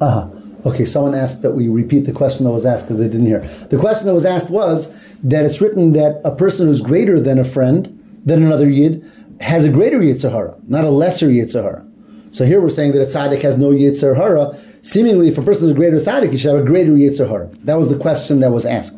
Uh-huh. 0.00 0.37
Okay, 0.68 0.84
someone 0.84 1.14
asked 1.14 1.40
that 1.40 1.52
we 1.52 1.66
repeat 1.66 2.00
the 2.00 2.12
question 2.12 2.44
that 2.44 2.50
was 2.50 2.66
asked 2.66 2.84
because 2.84 2.98
they 2.98 3.08
didn't 3.08 3.24
hear. 3.24 3.40
The 3.70 3.78
question 3.78 4.06
that 4.06 4.12
was 4.12 4.26
asked 4.26 4.50
was 4.50 4.88
that 5.22 5.46
it's 5.46 5.62
written 5.62 5.92
that 5.92 6.20
a 6.26 6.36
person 6.36 6.66
who's 6.66 6.82
greater 6.82 7.18
than 7.18 7.38
a 7.38 7.44
friend, 7.44 7.98
than 8.26 8.42
another 8.42 8.68
yid, 8.68 9.02
has 9.40 9.64
a 9.64 9.70
greater 9.70 9.98
Yetzer 10.00 10.30
Hara, 10.30 10.56
not 10.66 10.84
a 10.84 10.90
lesser 10.90 11.28
Yetzer 11.28 11.62
Hara. 11.62 11.86
So 12.32 12.44
here 12.44 12.60
we're 12.60 12.68
saying 12.68 12.92
that 12.92 13.00
a 13.00 13.06
tzaddik 13.06 13.40
has 13.40 13.56
no 13.56 13.70
Yetzer 13.70 14.14
Hara. 14.14 14.58
Seemingly, 14.82 15.28
if 15.28 15.38
a 15.38 15.42
person 15.42 15.64
is 15.64 15.70
a 15.70 15.74
greater 15.74 15.96
tzaddik, 15.96 16.32
he 16.32 16.36
should 16.36 16.52
have 16.52 16.64
a 16.64 16.66
greater 16.66 16.92
Yetzer 16.92 17.26
Hara. 17.26 17.48
That 17.64 17.78
was 17.78 17.88
the 17.88 17.96
question 17.96 18.40
that 18.40 18.50
was 18.50 18.66
asked. 18.66 18.94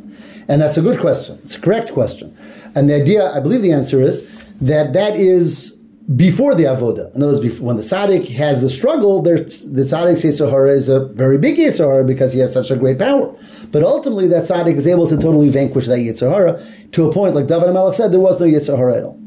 And 0.49 0.61
that's 0.61 0.77
a 0.77 0.83
good 0.83 0.99
question. 0.99 1.39
It's 1.45 1.55
a 1.55 1.61
correct 1.61 1.93
question. 1.93 2.37
And 2.75 2.91
the 2.91 3.01
idea, 3.01 3.31
I 3.31 3.39
believe 3.39 3.63
the 3.63 3.73
answer 3.73 4.01
is 4.01 4.29
that 4.61 4.93
that 4.95 5.15
is 5.15 5.79
before 6.17 6.55
the 6.55 6.65
avoda. 6.65 7.15
In 7.15 7.23
other 7.23 7.33
words, 7.33 7.41
before, 7.41 7.69
when 7.69 7.77
the 7.77 7.83
tzaddik 7.83 8.29
has 8.31 8.63
the 8.63 8.69
struggle, 8.69 9.23
the 9.23 9.33
tzaddik's 9.33 10.25
Yetzer 10.25 10.51
Hara 10.51 10.71
is 10.71 10.89
a 10.89 11.07
very 11.07 11.39
big 11.39 11.57
Yetzer 11.57 11.85
Hara 11.87 12.05
because 12.05 12.33
he 12.33 12.41
has 12.41 12.53
such 12.53 12.71
a 12.71 12.77
great 12.77 12.99
power. 12.99 13.35
But 13.71 13.85
ultimately, 13.85 14.27
that 14.29 14.45
tzaddik 14.45 14.77
is 14.77 14.87
able 14.87 15.07
to 15.09 15.17
totally 15.17 15.49
vanquish 15.51 15.87
that 15.87 15.99
Yetzer 15.99 16.31
Hara 16.31 16.61
to 16.93 17.09
a 17.09 17.13
point, 17.13 17.35
like 17.35 17.47
David 17.47 17.73
Melech 17.73 17.95
said, 17.95 18.13
there 18.13 18.21
was 18.21 18.41
no 18.41 18.47
Yetzer 18.47 18.77
Hara 18.77 18.97
at 18.97 19.05
all. 19.05 19.21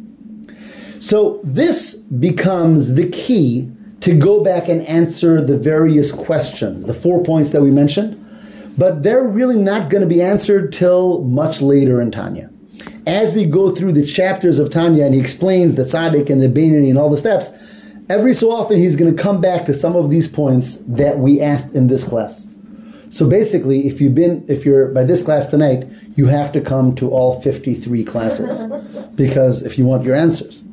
So 0.99 1.39
this 1.43 1.95
becomes 1.95 2.95
the 2.95 3.09
key 3.09 3.69
to 4.01 4.13
go 4.13 4.43
back 4.43 4.67
and 4.67 4.81
answer 4.87 5.41
the 5.41 5.57
various 5.57 6.11
questions, 6.11 6.85
the 6.85 6.93
four 6.93 7.23
points 7.23 7.51
that 7.51 7.61
we 7.61 7.71
mentioned, 7.71 8.19
but 8.77 9.03
they're 9.03 9.27
really 9.27 9.57
not 9.57 9.89
going 9.89 10.01
to 10.01 10.07
be 10.07 10.21
answered 10.21 10.73
till 10.73 11.23
much 11.23 11.61
later 11.61 12.01
in 12.01 12.11
Tanya. 12.11 12.49
As 13.05 13.33
we 13.33 13.45
go 13.45 13.71
through 13.71 13.91
the 13.93 14.05
chapters 14.05 14.59
of 14.59 14.69
Tanya 14.69 15.05
and 15.05 15.13
he 15.13 15.19
explains 15.19 15.75
the 15.75 15.83
tzaddik 15.83 16.29
and 16.29 16.41
the 16.41 16.47
Beinoni 16.47 16.89
and 16.89 16.97
all 16.97 17.09
the 17.09 17.17
steps, 17.17 17.51
every 18.09 18.33
so 18.33 18.51
often 18.51 18.77
he's 18.77 18.95
going 18.95 19.13
to 19.13 19.21
come 19.21 19.41
back 19.41 19.65
to 19.65 19.73
some 19.73 19.95
of 19.95 20.09
these 20.09 20.27
points 20.27 20.77
that 20.87 21.19
we 21.19 21.41
asked 21.41 21.73
in 21.73 21.87
this 21.87 22.03
class. 22.03 22.47
So 23.09 23.29
basically, 23.29 23.87
if 23.87 24.01
you've 24.01 24.15
been, 24.15 24.43
if 24.47 24.65
you're 24.65 24.87
by 24.87 25.03
this 25.03 25.21
class 25.21 25.47
tonight, 25.47 25.87
you 26.15 26.27
have 26.27 26.51
to 26.53 26.61
come 26.61 26.95
to 26.95 27.09
all 27.09 27.41
53 27.41 28.03
classes 28.05 28.65
because 29.15 29.61
if 29.61 29.77
you 29.77 29.85
want 29.85 30.03
your 30.03 30.15
answers. 30.15 30.63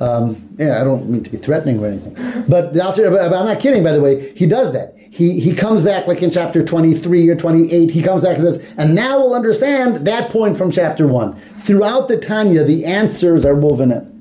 Um, 0.00 0.48
yeah, 0.58 0.80
I 0.80 0.84
don't 0.84 1.08
mean 1.08 1.24
to 1.24 1.30
be 1.30 1.36
threatening 1.36 1.82
or 1.82 1.88
anything, 1.88 2.14
but 2.48 2.68
I'm 2.68 3.46
not 3.46 3.60
kidding. 3.60 3.82
By 3.82 3.92
the 3.92 4.00
way, 4.00 4.32
he 4.34 4.46
does 4.46 4.72
that. 4.72 4.94
He 5.10 5.40
he 5.40 5.54
comes 5.54 5.82
back 5.82 6.06
like 6.06 6.22
in 6.22 6.30
chapter 6.30 6.64
23 6.64 7.28
or 7.28 7.34
28. 7.34 7.90
He 7.90 8.02
comes 8.02 8.22
back 8.22 8.36
and 8.36 8.44
says, 8.44 8.74
and 8.78 8.94
now 8.94 9.18
we'll 9.18 9.34
understand 9.34 10.06
that 10.06 10.30
point 10.30 10.56
from 10.56 10.70
chapter 10.70 11.06
one. 11.08 11.34
Throughout 11.62 12.08
the 12.08 12.16
Tanya, 12.18 12.62
the 12.62 12.84
answers 12.84 13.44
are 13.44 13.54
woven 13.54 13.90
in. 13.90 14.18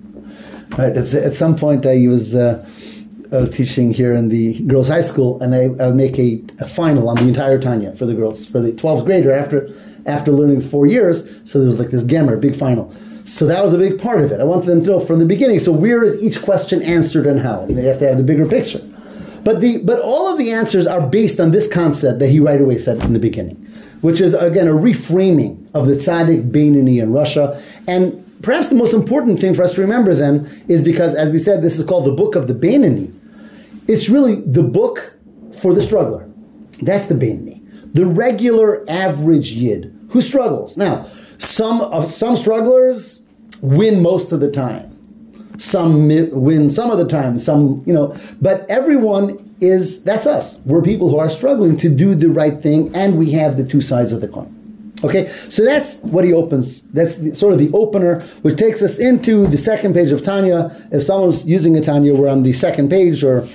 Right. 0.77 0.95
It's, 0.97 1.13
at 1.13 1.33
some 1.33 1.55
point, 1.55 1.85
I 1.85 2.07
was. 2.07 2.35
Uh, 2.35 2.67
I 3.29 3.35
was 3.35 3.49
teaching 3.49 3.93
here 3.93 4.13
in 4.13 4.29
the 4.29 4.57
girls' 4.61 4.87
high 4.87 5.01
school, 5.01 5.41
and 5.41 5.53
I, 5.53 5.63
I 5.83 5.87
would 5.87 5.97
make 5.97 6.17
a, 6.17 6.41
a, 6.61 6.65
final 6.65 7.09
on 7.09 7.17
the 7.17 7.23
entire 7.23 7.59
Tanya 7.59 7.93
for 7.93 8.05
the 8.05 8.13
girls 8.13 8.45
for 8.45 8.61
the 8.61 8.71
12th 8.71 9.03
grader 9.03 9.33
after 9.33 9.67
after 10.05 10.31
learning 10.31 10.61
four 10.61 10.87
years. 10.87 11.23
So 11.43 11.59
there 11.59 11.65
was 11.65 11.77
like 11.77 11.89
this 11.89 12.03
gamma, 12.03 12.37
big 12.37 12.55
final. 12.55 12.95
So 13.27 13.45
that 13.47 13.61
was 13.61 13.73
a 13.73 13.77
big 13.77 13.99
part 13.99 14.21
of 14.21 14.31
it. 14.31 14.39
I 14.39 14.45
wanted 14.45 14.67
them 14.67 14.83
to 14.85 14.91
know 14.91 14.99
from 15.01 15.19
the 15.19 15.25
beginning. 15.25 15.59
So 15.59 15.73
where 15.73 16.01
is 16.01 16.23
each 16.23 16.41
question 16.41 16.81
answered 16.81 17.25
and 17.25 17.41
how? 17.41 17.65
They 17.65 17.83
have 17.83 17.99
to 17.99 18.07
have 18.07 18.17
the 18.17 18.23
bigger 18.23 18.47
picture. 18.47 18.79
But 19.43 19.59
the 19.59 19.79
but 19.83 19.99
all 19.99 20.29
of 20.29 20.37
the 20.37 20.51
answers 20.53 20.87
are 20.87 21.05
based 21.05 21.37
on 21.39 21.51
this 21.51 21.67
concept 21.67 22.19
that 22.19 22.29
he 22.29 22.39
right 22.39 22.61
away 22.61 22.77
said 22.77 23.03
in 23.03 23.11
the 23.11 23.19
beginning, 23.19 23.55
which 23.99 24.21
is 24.21 24.33
again 24.33 24.67
a 24.69 24.71
reframing 24.71 25.67
of 25.75 25.87
the 25.87 25.95
tzaddik 25.95 26.51
Beinoni 26.51 27.01
in 27.03 27.11
Rasha. 27.11 27.61
And 27.85 28.23
perhaps 28.41 28.69
the 28.69 28.75
most 28.75 28.93
important 28.93 29.39
thing 29.39 29.53
for 29.53 29.63
us 29.63 29.73
to 29.73 29.81
remember 29.81 30.15
then 30.15 30.49
is 30.69 30.81
because, 30.81 31.13
as 31.13 31.29
we 31.29 31.37
said, 31.37 31.61
this 31.61 31.77
is 31.77 31.85
called 31.85 32.05
the 32.05 32.13
book 32.13 32.35
of 32.35 32.47
the 32.47 32.53
Beinoni. 32.53 33.13
It's 33.89 34.07
really 34.07 34.35
the 34.35 34.63
book 34.63 35.17
for 35.53 35.73
the 35.73 35.81
struggler. 35.81 36.29
That's 36.81 37.07
the 37.07 37.15
Beinoni, 37.15 37.93
the 37.93 38.05
regular 38.05 38.89
average 38.89 39.51
yid 39.51 39.93
who 40.11 40.21
struggles. 40.21 40.77
Now, 40.77 41.05
some 41.37 41.81
of 41.81 42.11
some 42.11 42.35
strugglers 42.35 43.21
win 43.61 44.01
most 44.01 44.31
of 44.31 44.39
the 44.39 44.51
time. 44.51 44.93
Some 45.59 46.07
win 46.07 46.69
some 46.69 46.91
of 46.91 46.97
the 46.97 47.07
time. 47.07 47.39
Some, 47.39 47.83
you 47.85 47.93
know, 47.93 48.15
but 48.41 48.65
everyone 48.69 49.55
is 49.59 50.03
that's 50.03 50.27
us. 50.27 50.59
We're 50.65 50.81
people 50.81 51.09
who 51.09 51.17
are 51.17 51.29
struggling 51.29 51.77
to 51.77 51.89
do 51.89 52.15
the 52.15 52.29
right 52.29 52.61
thing, 52.61 52.95
and 52.95 53.17
we 53.17 53.31
have 53.31 53.57
the 53.57 53.65
two 53.65 53.81
sides 53.81 54.11
of 54.11 54.21
the 54.21 54.27
coin. 54.27 54.53
Okay, 55.03 55.27
so 55.27 55.63
that's 55.63 55.97
what 55.99 56.25
he 56.25 56.33
opens. 56.33 56.81
That's 56.81 57.15
the, 57.15 57.35
sort 57.35 57.53
of 57.53 57.59
the 57.59 57.71
opener, 57.71 58.21
which 58.41 58.57
takes 58.57 58.81
us 58.81 58.97
into 58.97 59.45
the 59.45 59.57
second 59.57 59.93
page 59.93 60.11
of 60.11 60.23
Tanya. 60.23 60.75
If 60.91 61.03
someone's 61.03 61.47
using 61.47 61.77
a 61.77 61.81
Tanya, 61.81 62.15
we're 62.15 62.29
on 62.29 62.41
the 62.41 62.53
second 62.53 62.89
page, 62.89 63.23
or 63.23 63.47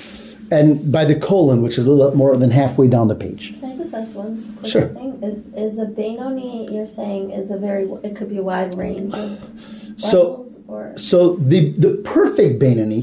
and 0.52 0.92
by 0.92 1.04
the 1.04 1.14
colon, 1.16 1.62
which 1.62 1.78
is 1.78 1.86
a 1.86 1.90
little 1.90 2.14
more 2.16 2.36
than 2.36 2.50
halfway 2.50 2.86
down 2.86 3.08
the 3.08 3.14
page. 3.14 3.58
Can 3.60 3.70
I 3.72 3.76
just 3.76 3.94
ask 3.94 4.14
one 4.14 4.32
quick 4.58 4.70
Sure. 4.72 4.88
thing? 4.88 5.10
Is 5.22 5.46
is 5.56 5.78
a 5.78 5.86
Benoni 5.86 6.68
you're 6.74 6.86
saying 7.00 7.30
is 7.30 7.50
a 7.50 7.56
very 7.56 7.84
it 8.02 8.14
could 8.16 8.28
be 8.28 8.38
a 8.38 8.42
wide 8.52 8.74
range 8.76 9.14
of 9.14 9.38
So- 9.96 10.46
or 10.68 10.92
So 10.96 11.18
the 11.52 11.60
the 11.84 11.90
perfect 12.14 12.58
Benoni 12.58 13.02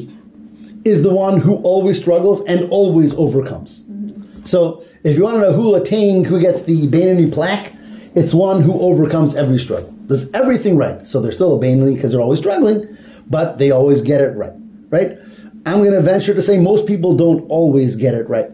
is 0.86 1.02
the 1.04 1.14
one 1.14 1.36
who 1.42 1.56
always 1.72 1.98
struggles 1.98 2.42
and 2.52 2.60
always 2.80 3.14
overcomes. 3.16 3.72
Mm-hmm. 3.82 4.46
So 4.46 4.84
if 5.04 5.18
you 5.18 5.24
want 5.24 5.36
to 5.38 5.42
know 5.42 5.54
who 5.54 5.76
attained, 5.76 6.28
who 6.28 6.40
gets 6.40 6.62
the 6.62 6.88
Benoni 6.88 7.28
plaque, 7.38 7.74
it's 8.16 8.34
one 8.34 8.62
who 8.62 8.74
overcomes 8.80 9.36
every 9.36 9.60
struggle, 9.60 9.92
does 10.08 10.30
everything 10.42 10.78
right. 10.78 11.06
So 11.08 11.20
they're 11.22 11.32
still 11.42 11.54
a 11.56 11.60
Benoni 11.60 11.94
because 11.96 12.12
they're 12.12 12.22
always 12.28 12.40
struggling, 12.40 12.88
but 13.30 13.60
they 13.60 13.70
always 13.72 14.02
get 14.02 14.22
it 14.22 14.36
right. 14.44 14.54
Right? 14.90 15.18
I'm 15.66 15.80
going 15.80 15.92
to 15.92 16.02
venture 16.02 16.34
to 16.34 16.42
say 16.42 16.58
most 16.58 16.88
people 16.88 17.16
don't 17.16 17.42
always 17.50 17.96
get 17.96 18.14
it 18.14 18.28
right, 18.30 18.50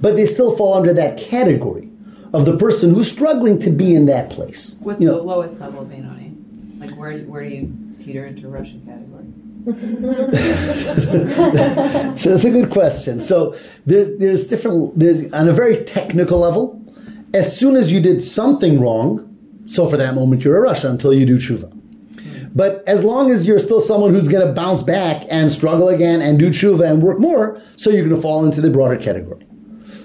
but 0.00 0.16
they 0.16 0.26
still 0.26 0.56
fall 0.56 0.74
under 0.74 0.92
that 0.94 1.18
category 1.18 1.90
of 2.32 2.44
the 2.44 2.56
person 2.56 2.94
who's 2.94 3.10
struggling 3.10 3.58
to 3.60 3.70
be 3.70 3.94
in 3.94 4.06
that 4.06 4.30
place. 4.30 4.76
What's 4.80 5.00
You 5.00 5.08
the 5.08 5.22
lowest 5.22 5.60
level 5.60 5.82
of 5.82 5.90
Benoni? 5.90 6.32
Like 6.78 6.96
where 6.96 7.18
where 7.20 7.44
do 7.44 7.50
you 7.50 7.72
teeter 8.02 8.26
into 8.26 8.48
Russian 8.48 8.80
category? 8.84 9.26
So 12.16 12.30
that's 12.30 12.44
a 12.44 12.50
good 12.50 12.70
question. 12.70 13.20
So 13.20 13.54
there's 13.84 14.16
there's 14.18 14.46
different 14.46 14.98
there's 14.98 15.30
on 15.32 15.48
a 15.48 15.52
very 15.52 15.84
technical 15.84 16.38
level. 16.38 16.82
As 17.34 17.56
soon 17.58 17.76
as 17.76 17.92
you 17.92 18.00
did 18.00 18.22
something 18.22 18.80
wrong, 18.80 19.36
so 19.66 19.86
for 19.86 19.96
that 19.96 20.14
moment 20.14 20.44
you're 20.44 20.64
a 20.64 20.68
Rasha 20.68 20.88
until 20.88 21.12
you 21.12 21.26
do 21.26 21.38
tshuva. 21.38 21.75
But 22.56 22.82
as 22.86 23.04
long 23.04 23.30
as 23.30 23.46
you're 23.46 23.58
still 23.58 23.80
someone 23.80 24.14
who's 24.14 24.28
going 24.28 24.46
to 24.46 24.50
bounce 24.50 24.82
back 24.82 25.26
and 25.28 25.52
struggle 25.52 25.90
again 25.90 26.22
and 26.22 26.38
do 26.38 26.48
tshuva 26.48 26.90
and 26.90 27.02
work 27.02 27.20
more, 27.20 27.60
so 27.76 27.90
you're 27.90 28.02
going 28.02 28.16
to 28.16 28.20
fall 28.20 28.46
into 28.46 28.62
the 28.62 28.70
broader 28.70 28.96
category. 28.96 29.46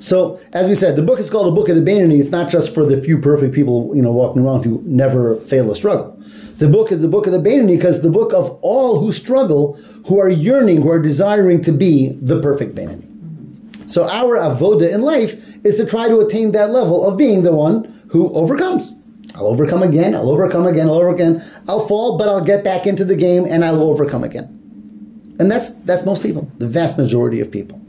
So, 0.01 0.41
as 0.51 0.67
we 0.67 0.75
said, 0.75 0.97
the 0.97 1.01
book 1.01 1.19
is 1.19 1.29
called 1.29 1.47
the 1.47 1.51
Book 1.51 1.69
of 1.69 1.77
the 1.77 1.81
Beinoni. 1.81 2.19
It's 2.19 2.29
not 2.29 2.51
just 2.51 2.73
for 2.73 2.83
the 2.85 3.01
few 3.01 3.19
perfect 3.19 3.55
people, 3.55 3.95
you 3.95 4.01
know, 4.01 4.11
walking 4.11 4.43
around 4.43 4.65
who 4.65 4.81
never 4.83 5.37
fail 5.37 5.71
a 5.71 5.75
struggle. 5.77 6.19
The 6.57 6.67
book 6.67 6.91
is 6.91 7.01
the 7.01 7.07
Book 7.07 7.25
of 7.25 7.31
the 7.31 7.39
Beinoni 7.39 7.77
because 7.77 8.01
the 8.01 8.09
book 8.09 8.33
of 8.33 8.49
all 8.61 8.99
who 8.99 9.13
struggle, 9.13 9.75
who 10.07 10.19
are 10.19 10.29
yearning, 10.29 10.81
who 10.81 10.91
are 10.91 10.99
desiring 10.99 11.63
to 11.63 11.71
be 11.71 12.17
the 12.21 12.41
perfect 12.41 12.75
Beinoni. 12.75 13.07
So 13.89 14.09
our 14.09 14.35
avoda 14.35 14.91
in 14.91 15.03
life 15.03 15.63
is 15.65 15.77
to 15.77 15.85
try 15.85 16.09
to 16.09 16.19
attain 16.19 16.51
that 16.51 16.71
level 16.71 17.07
of 17.07 17.17
being 17.17 17.43
the 17.43 17.53
one 17.53 17.85
who 18.09 18.33
overcomes. 18.33 18.93
I'll 19.35 19.47
overcome 19.47 19.83
again, 19.83 20.13
I'll 20.13 20.29
overcome 20.29 20.67
again, 20.67 20.87
I'll 20.87 20.95
overcome 20.95 21.35
again. 21.35 21.63
I'll 21.67 21.87
fall, 21.87 22.17
but 22.17 22.27
I'll 22.27 22.43
get 22.43 22.63
back 22.63 22.85
into 22.85 23.05
the 23.05 23.15
game 23.15 23.45
and 23.49 23.63
I'll 23.63 23.81
overcome 23.81 24.23
again. 24.23 24.57
And 25.39 25.49
that's 25.49 25.69
that's 25.85 26.05
most 26.05 26.21
people, 26.21 26.51
the 26.57 26.67
vast 26.67 26.97
majority 26.97 27.39
of 27.39 27.51
people. 27.51 27.81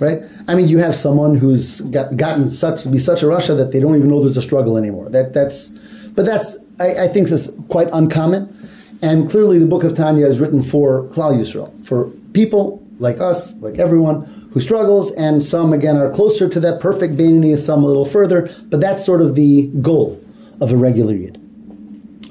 Right? 0.00 0.22
I 0.46 0.54
mean, 0.54 0.68
you 0.68 0.78
have 0.78 0.94
someone 0.94 1.36
who's 1.36 1.80
got, 1.80 2.16
gotten 2.16 2.50
such 2.50 2.88
be 2.90 2.98
such 2.98 3.22
a 3.22 3.26
Rasha 3.26 3.56
that 3.56 3.72
they 3.72 3.80
don't 3.80 3.96
even 3.96 4.08
know 4.08 4.20
there's 4.20 4.36
a 4.36 4.42
struggle 4.42 4.76
anymore. 4.76 5.08
That 5.08 5.32
that's, 5.32 5.68
but 6.10 6.24
that's 6.24 6.56
I, 6.80 7.04
I 7.04 7.08
think 7.08 7.30
is 7.30 7.52
quite 7.68 7.88
uncommon. 7.92 8.54
And 9.02 9.30
clearly, 9.30 9.58
the 9.58 9.66
Book 9.66 9.84
of 9.84 9.94
Tanya 9.94 10.26
is 10.26 10.40
written 10.40 10.62
for 10.62 11.04
Klal 11.08 11.36
Yisrael, 11.36 11.86
for 11.86 12.10
people 12.32 12.82
like 12.98 13.20
us, 13.20 13.54
like 13.56 13.78
everyone 13.78 14.24
who 14.52 14.60
struggles, 14.60 15.10
and 15.12 15.42
some 15.42 15.72
again 15.72 15.96
are 15.96 16.10
closer 16.10 16.48
to 16.48 16.60
that 16.60 16.80
perfect 16.80 17.16
Beinoni, 17.16 17.56
some 17.56 17.82
a 17.82 17.86
little 17.86 18.04
further. 18.04 18.50
But 18.66 18.80
that's 18.80 19.04
sort 19.04 19.20
of 19.20 19.34
the 19.34 19.68
goal 19.80 20.22
of 20.60 20.72
a 20.72 20.76
regular 20.76 21.14
Yid. 21.14 21.40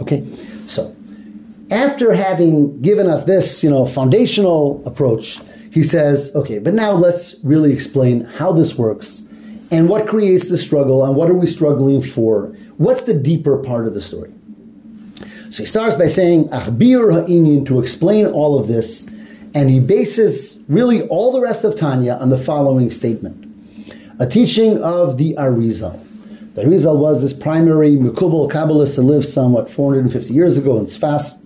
Okay, 0.02 0.26
so 0.66 0.96
after 1.72 2.14
having 2.14 2.82
given 2.82 3.08
us 3.08 3.24
this, 3.24 3.64
you 3.64 3.70
know, 3.70 3.86
foundational 3.86 4.82
approach, 4.86 5.40
he 5.72 5.84
says, 5.84 6.32
okay, 6.36 6.60
but 6.60 6.74
now 6.74 6.92
let's 6.94 7.36
really 7.44 7.74
explain 7.74 8.22
how 8.22 8.52
this 8.52 8.78
works 8.78 9.24
and 9.70 9.90
what 9.90 10.08
creates 10.08 10.48
the 10.48 10.58
struggle 10.58 11.06
and 11.06 11.16
what 11.16 11.30
are 11.30 11.36
we 11.36 11.46
struggling 11.46 12.02
for? 12.02 12.48
What's 12.78 13.04
the 13.04 13.14
deeper 13.14 13.58
part 13.58 13.86
of 13.86 13.94
the 13.94 14.02
story? 14.02 14.32
So 15.50 15.64
he 15.64 15.66
starts 15.66 15.96
by 15.96 16.08
saying, 16.08 16.50
Achbir 16.50 17.12
ha'inyin, 17.14 17.66
to 17.68 17.80
explain 17.80 18.26
all 18.28 18.60
of 18.60 18.68
this, 18.68 19.08
and 19.58 19.72
he 19.72 19.80
bases 19.80 20.60
really 20.68 21.02
all 21.08 21.32
the 21.32 21.42
rest 21.42 21.64
of 21.64 21.76
Tanya 21.76 22.14
on 22.22 22.30
the 22.30 22.38
following 22.38 22.92
statement. 22.92 23.44
A 24.20 24.28
teaching 24.28 24.84
of 24.84 25.18
the 25.18 25.34
Arizal. 25.34 26.00
The 26.54 26.62
Arizal 26.62 27.00
was 27.00 27.24
this 27.24 27.34
primary 27.34 27.96
Mekubal 27.96 28.52
Kabbalist 28.52 28.98
that 28.98 29.02
lived 29.02 29.26
somewhat 29.26 29.68
450 29.68 30.32
years 30.32 30.58
ago 30.58 30.78
in 30.78 30.86
Sfas, 30.86 31.40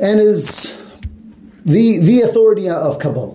and 0.00 0.20
is 0.20 0.78
the 1.64 1.98
the 1.98 2.20
authority 2.20 2.68
of 2.68 3.00
Kabbalah. 3.00 3.34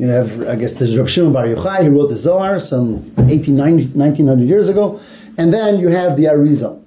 You 0.00 0.08
know, 0.08 0.24
have, 0.24 0.48
I 0.48 0.56
guess 0.56 0.74
there's 0.74 0.98
Rav 0.98 1.08
Shimon 1.08 1.32
Bar 1.32 1.46
Yochai, 1.46 1.84
who 1.84 1.90
wrote 1.90 2.08
the 2.08 2.18
Zohar 2.18 2.58
some 2.58 2.94
1890, 3.14 3.96
1900 3.96 4.48
years 4.48 4.68
ago, 4.68 5.00
and 5.38 5.54
then 5.54 5.78
you 5.78 5.86
have 5.86 6.16
the 6.16 6.24
Arizal, 6.24 6.82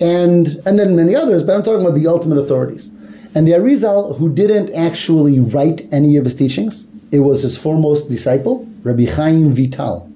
and 0.00 0.46
and 0.64 0.78
then 0.78 0.94
many 0.94 1.16
others. 1.16 1.42
But 1.42 1.56
I'm 1.56 1.64
talking 1.64 1.84
about 1.84 1.96
the 1.96 2.06
ultimate 2.06 2.38
authorities. 2.38 2.90
And 3.36 3.46
the 3.46 3.52
Arizal, 3.52 4.16
who 4.16 4.32
didn't 4.32 4.74
actually 4.74 5.38
write 5.38 5.86
any 5.92 6.16
of 6.16 6.24
his 6.24 6.32
teachings, 6.32 6.86
it 7.12 7.18
was 7.18 7.42
his 7.42 7.54
foremost 7.54 8.08
disciple, 8.08 8.66
Rabbi 8.82 9.04
Chaim 9.04 9.52
Vital. 9.52 10.10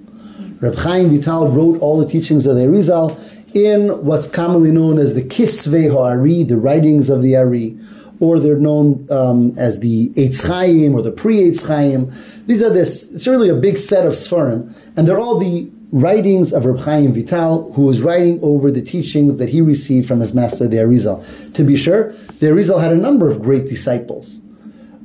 Rabbi 0.61 0.81
Chaim 0.81 1.11
Vital 1.11 1.49
wrote 1.49 1.79
all 1.83 1.99
the 1.99 2.09
teachings 2.09 2.47
of 2.47 2.57
the 2.57 2.63
Arizal 2.63 3.15
in 3.55 3.91
what's 4.07 4.27
commonly 4.27 4.71
known 4.71 4.97
as 4.97 5.13
the 5.13 5.23
Kisvei 5.23 5.93
Ha'ari, 5.93 6.45
the 6.45 6.57
writings 6.57 7.11
of 7.11 7.21
the 7.21 7.37
Ari, 7.37 7.79
or 8.21 8.39
they're 8.39 8.59
known 8.59 9.07
um, 9.11 9.53
as 9.59 9.81
the 9.81 10.09
Eitz 10.15 10.49
Chaim 10.49 10.95
or 10.95 11.03
the 11.03 11.13
Pri 11.13 11.41
Eitz 11.41 11.69
Chaim. 11.69 12.11
These 12.47 12.63
are 12.63 12.71
this, 12.71 13.13
it's 13.13 13.27
really 13.27 13.51
a 13.51 13.55
big 13.55 13.77
set 13.77 14.07
of 14.07 14.15
Sfarim, 14.15 14.75
and 14.97 15.07
they're 15.07 15.21
all 15.21 15.39
the 15.39 15.71
writings 15.93 16.53
of 16.53 16.65
Reb 16.65 16.81
Chaim 16.81 17.13
Vital, 17.13 17.73
who 17.73 17.83
was 17.83 18.03
writing 18.03 18.39
over 18.43 18.71
the 18.71 18.83
teachings 18.83 19.39
that 19.39 19.49
he 19.49 19.61
received 19.61 20.07
from 20.07 20.21
his 20.21 20.33
master, 20.33 20.69
the 20.69 20.77
Arizal. 20.77 21.25
To 21.55 21.65
be 21.65 21.77
sure, 21.77 22.13
the 22.39 22.47
Arizal 22.47 22.81
had 22.81 22.93
a 22.93 22.97
number 22.97 23.29
of 23.29 23.43
great 23.43 23.67
disciples. 23.67 24.41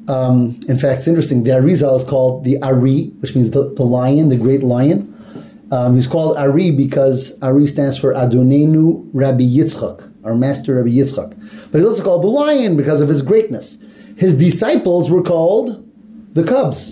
Um, 0.07 0.59
in 0.67 0.77
fact, 0.77 0.99
it's 0.99 1.07
interesting. 1.07 1.43
The 1.43 1.51
Arizal 1.51 1.97
is 1.97 2.03
called 2.03 2.43
the 2.43 2.61
Ari, 2.61 3.07
which 3.19 3.35
means 3.35 3.51
the, 3.51 3.73
the 3.73 3.83
lion, 3.83 4.29
the 4.29 4.37
great 4.37 4.61
lion. 4.61 5.11
Um, 5.71 5.95
he's 5.95 6.05
called 6.05 6.37
Ari 6.37 6.71
because 6.71 7.37
Ari 7.41 7.65
stands 7.65 7.97
for 7.97 8.13
Adonenu 8.13 9.09
Rabbi 9.13 9.43
Yitzchak, 9.43 10.11
our 10.23 10.35
master 10.35 10.75
Rabbi 10.75 10.89
Yitzchak. 10.89 11.71
But 11.71 11.79
he's 11.79 11.87
also 11.87 12.03
called 12.03 12.23
the 12.23 12.27
lion 12.27 12.77
because 12.77 13.01
of 13.01 13.09
his 13.09 13.23
greatness. 13.23 13.79
His 14.15 14.35
disciples 14.35 15.09
were 15.09 15.23
called 15.23 15.81
the 16.33 16.43
cubs 16.43 16.91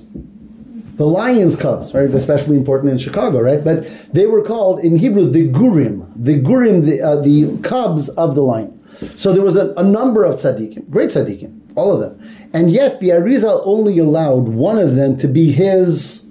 the 0.95 1.05
lion's 1.07 1.55
cubs, 1.55 1.93
right? 1.93 2.03
It's 2.03 2.13
especially 2.13 2.55
important 2.55 2.91
in 2.91 2.97
Chicago, 2.97 3.41
right? 3.41 3.63
But 3.63 3.85
they 4.13 4.27
were 4.27 4.43
called 4.43 4.79
in 4.81 4.97
Hebrew 4.97 5.29
the 5.29 5.49
gurim, 5.49 6.11
the 6.15 6.39
gurim, 6.39 6.85
the, 6.85 7.01
uh, 7.01 7.15
the 7.17 7.57
cubs 7.61 8.09
of 8.09 8.35
the 8.35 8.41
lion. 8.43 8.79
So 9.15 9.33
there 9.33 9.43
was 9.43 9.55
a, 9.55 9.73
a, 9.73 9.83
number 9.83 10.23
of 10.23 10.35
tzaddikim, 10.35 10.89
great 10.89 11.09
tzaddikim, 11.09 11.71
all 11.75 11.91
of 11.91 11.99
them, 11.99 12.19
and 12.53 12.71
yet 12.71 12.99
the 12.99 13.09
Arizal 13.09 13.61
only 13.65 13.97
allowed 13.97 14.49
one 14.49 14.77
of 14.77 14.95
them 14.95 15.17
to 15.17 15.27
be 15.27 15.51
his, 15.51 16.25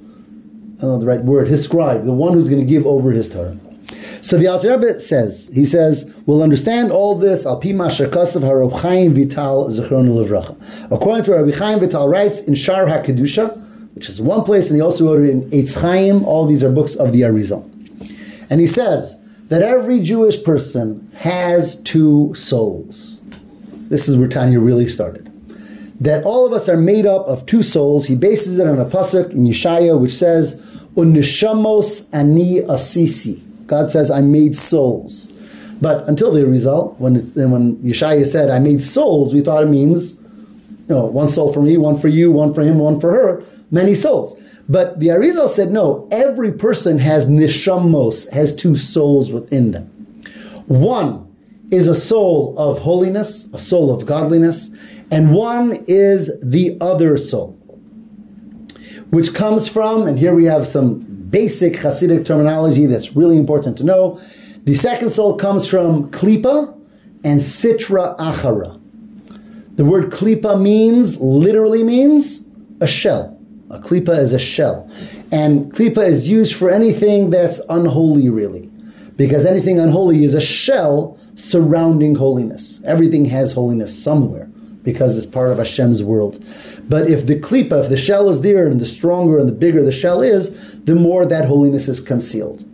I 0.79 0.83
don't 0.83 0.93
know 0.93 0.99
the 0.99 1.07
right 1.07 1.23
word, 1.23 1.49
his 1.49 1.65
scribe, 1.65 2.05
the 2.05 2.13
one 2.13 2.33
who's 2.33 2.49
going 2.49 2.65
to 2.65 2.67
give 2.67 2.87
over 2.87 3.11
his 3.11 3.29
Torah. 3.29 3.59
So 4.23 4.39
the 4.39 4.47
Alter 4.47 4.71
Rebbe 4.71 5.01
says, 5.01 5.51
he 5.53 5.67
says, 5.67 6.09
we'll 6.27 6.43
understand 6.43 6.93
all 6.93 7.17
this, 7.17 7.45
al 7.45 7.61
Vital. 7.61 7.99
According 10.91 11.25
to 11.25 11.33
Rabbi 11.33 11.51
Chaim 11.51 11.81
Vital 11.81 12.09
writes 12.09 12.41
in 12.41 12.55
Shar 12.55 12.87
HaKedusha, 12.87 13.72
which 13.95 14.09
is 14.09 14.21
one 14.21 14.43
place, 14.45 14.69
and 14.69 14.77
he 14.77 14.83
also 14.83 15.05
wrote 15.05 15.25
it 15.25 15.31
in 15.31 15.51
Eitz 15.51 15.81
Chaim. 15.81 16.25
All 16.25 16.47
these 16.47 16.63
are 16.63 16.71
books 16.71 16.95
of 16.95 17.13
the 17.13 17.23
Arizal. 17.23 17.63
And 18.51 18.61
he 18.61 18.67
says 18.67 19.17
that 19.49 19.63
every 19.63 20.01
Jewish 20.01 20.43
person 20.43 21.11
has 21.17 21.77
two 21.83 22.35
souls. 22.35 23.19
This 23.89 24.09
is 24.09 24.17
where 24.17 24.29
Tanya 24.29 24.61
really 24.61 24.89
started. 24.89 25.29
That 26.01 26.25
all 26.25 26.47
of 26.47 26.53
us 26.53 26.69
are 26.69 26.77
made 26.77 27.07
up 27.07 27.27
of 27.29 27.47
two 27.47 27.63
souls. 27.63 28.07
He 28.07 28.15
bases 28.15 28.59
it 28.59 28.67
on 28.67 28.79
a 28.79 28.85
pasuk 28.85 29.33
in 29.33 29.45
Yeshaya, 29.45 29.99
which 29.99 30.15
says, 30.15 30.57
"Unishamos 30.97 32.07
ani 32.13 32.59
asisi." 32.61 33.41
God 33.67 33.89
says, 33.89 34.11
"I 34.11 34.21
made 34.21 34.57
souls." 34.57 35.29
But 35.81 36.09
until 36.09 36.33
the 36.33 36.47
result, 36.47 36.97
when 36.99 37.17
when 37.35 37.77
Yeshaya 37.77 38.27
said, 38.27 38.51
"I 38.51 38.59
made 38.59 38.83
souls," 38.83 39.33
we 39.35 39.43
thought 39.43 39.63
it 39.63 39.69
means, 39.69 40.15
you 40.93 40.99
know, 40.99 41.07
one 41.07 41.29
soul 41.29 41.51
for 41.51 41.63
me, 41.63 41.79
one 41.79 41.99
for 41.99 42.09
you, 42.09 42.31
one 42.31 42.53
for 42.53 42.63
him, 42.63 42.79
one 42.79 43.01
for 43.01 43.13
her 43.13 43.43
many 43.71 43.95
souls. 43.95 44.39
But 44.69 45.01
the 45.01 45.09
Arizal 45.09 45.49
said, 45.49 45.71
no, 45.71 46.07
every 46.13 46.53
person 46.53 46.99
has 46.99 47.29
nishamos, 47.29 48.31
has 48.31 48.55
two 48.55 48.77
souls 48.77 49.33
within 49.33 49.71
them. 49.71 49.87
One 50.67 51.35
is 51.71 51.89
a 51.89 51.95
soul 51.95 52.55
of 52.59 52.81
holiness, 52.81 53.49
a 53.55 53.59
soul 53.59 53.91
of 53.91 54.05
godliness, 54.05 54.69
and 55.11 55.33
one 55.33 55.83
is 55.89 56.31
the 56.43 56.77
other 56.83 57.17
soul, 57.17 57.53
which 59.09 59.33
comes 59.33 59.69
from, 59.69 60.07
and 60.07 60.19
here 60.19 60.35
we 60.35 60.45
have 60.45 60.67
some 60.67 61.01
basic 61.31 61.73
Hasidic 61.73 62.27
terminology 62.27 62.85
that's 62.85 63.17
really 63.17 63.39
important 63.39 63.79
to 63.79 63.85
know. 63.85 64.21
The 64.65 64.75
second 64.75 65.09
soul 65.09 65.37
comes 65.37 65.67
from 65.67 66.11
klipa 66.11 66.79
and 67.25 67.41
sitra 67.41 68.19
achara. 68.19 68.82
The 69.83 69.89
word 69.89 70.13
klipa 70.13 70.63
means, 70.63 71.19
literally 71.19 71.83
means, 71.83 72.45
a 72.81 72.87
shell. 72.87 73.37
A 73.69 73.81
klipa 73.81 74.17
is 74.17 74.33
a 74.33 74.39
shell. 74.39 74.89
And 75.33 75.73
klipa 75.73 76.07
is 76.07 76.29
used 76.29 76.55
for 76.55 76.71
anything 76.71 77.31
that's 77.31 77.61
unholy, 77.69 78.29
really. 78.29 78.71
Because 79.17 79.45
anything 79.45 79.81
unholy 79.81 80.23
is 80.23 80.35
a 80.35 80.41
shell 80.41 81.19
surrounding 81.35 82.15
holiness. 82.15 82.81
Everything 82.85 83.25
has 83.25 83.55
holiness 83.55 84.01
somewhere 84.01 84.45
because 84.85 85.17
it's 85.17 85.27
part 85.27 85.51
of 85.51 85.59
Hashem's 85.59 86.01
world. 86.01 86.39
But 86.89 87.11
if 87.11 87.27
the 87.27 87.41
klipa, 87.41 87.83
if 87.83 87.89
the 87.89 87.97
shell 87.97 88.29
is 88.29 88.43
there, 88.43 88.69
and 88.69 88.81
the 88.81 88.85
stronger 88.85 89.37
and 89.37 89.49
the 89.49 89.53
bigger 89.53 89.83
the 89.83 89.91
shell 89.91 90.23
is, 90.23 90.81
the 90.85 90.95
more 90.95 91.27
that 91.27 91.47
holiness 91.47 91.89
is 91.89 91.99
concealed. 91.99 92.65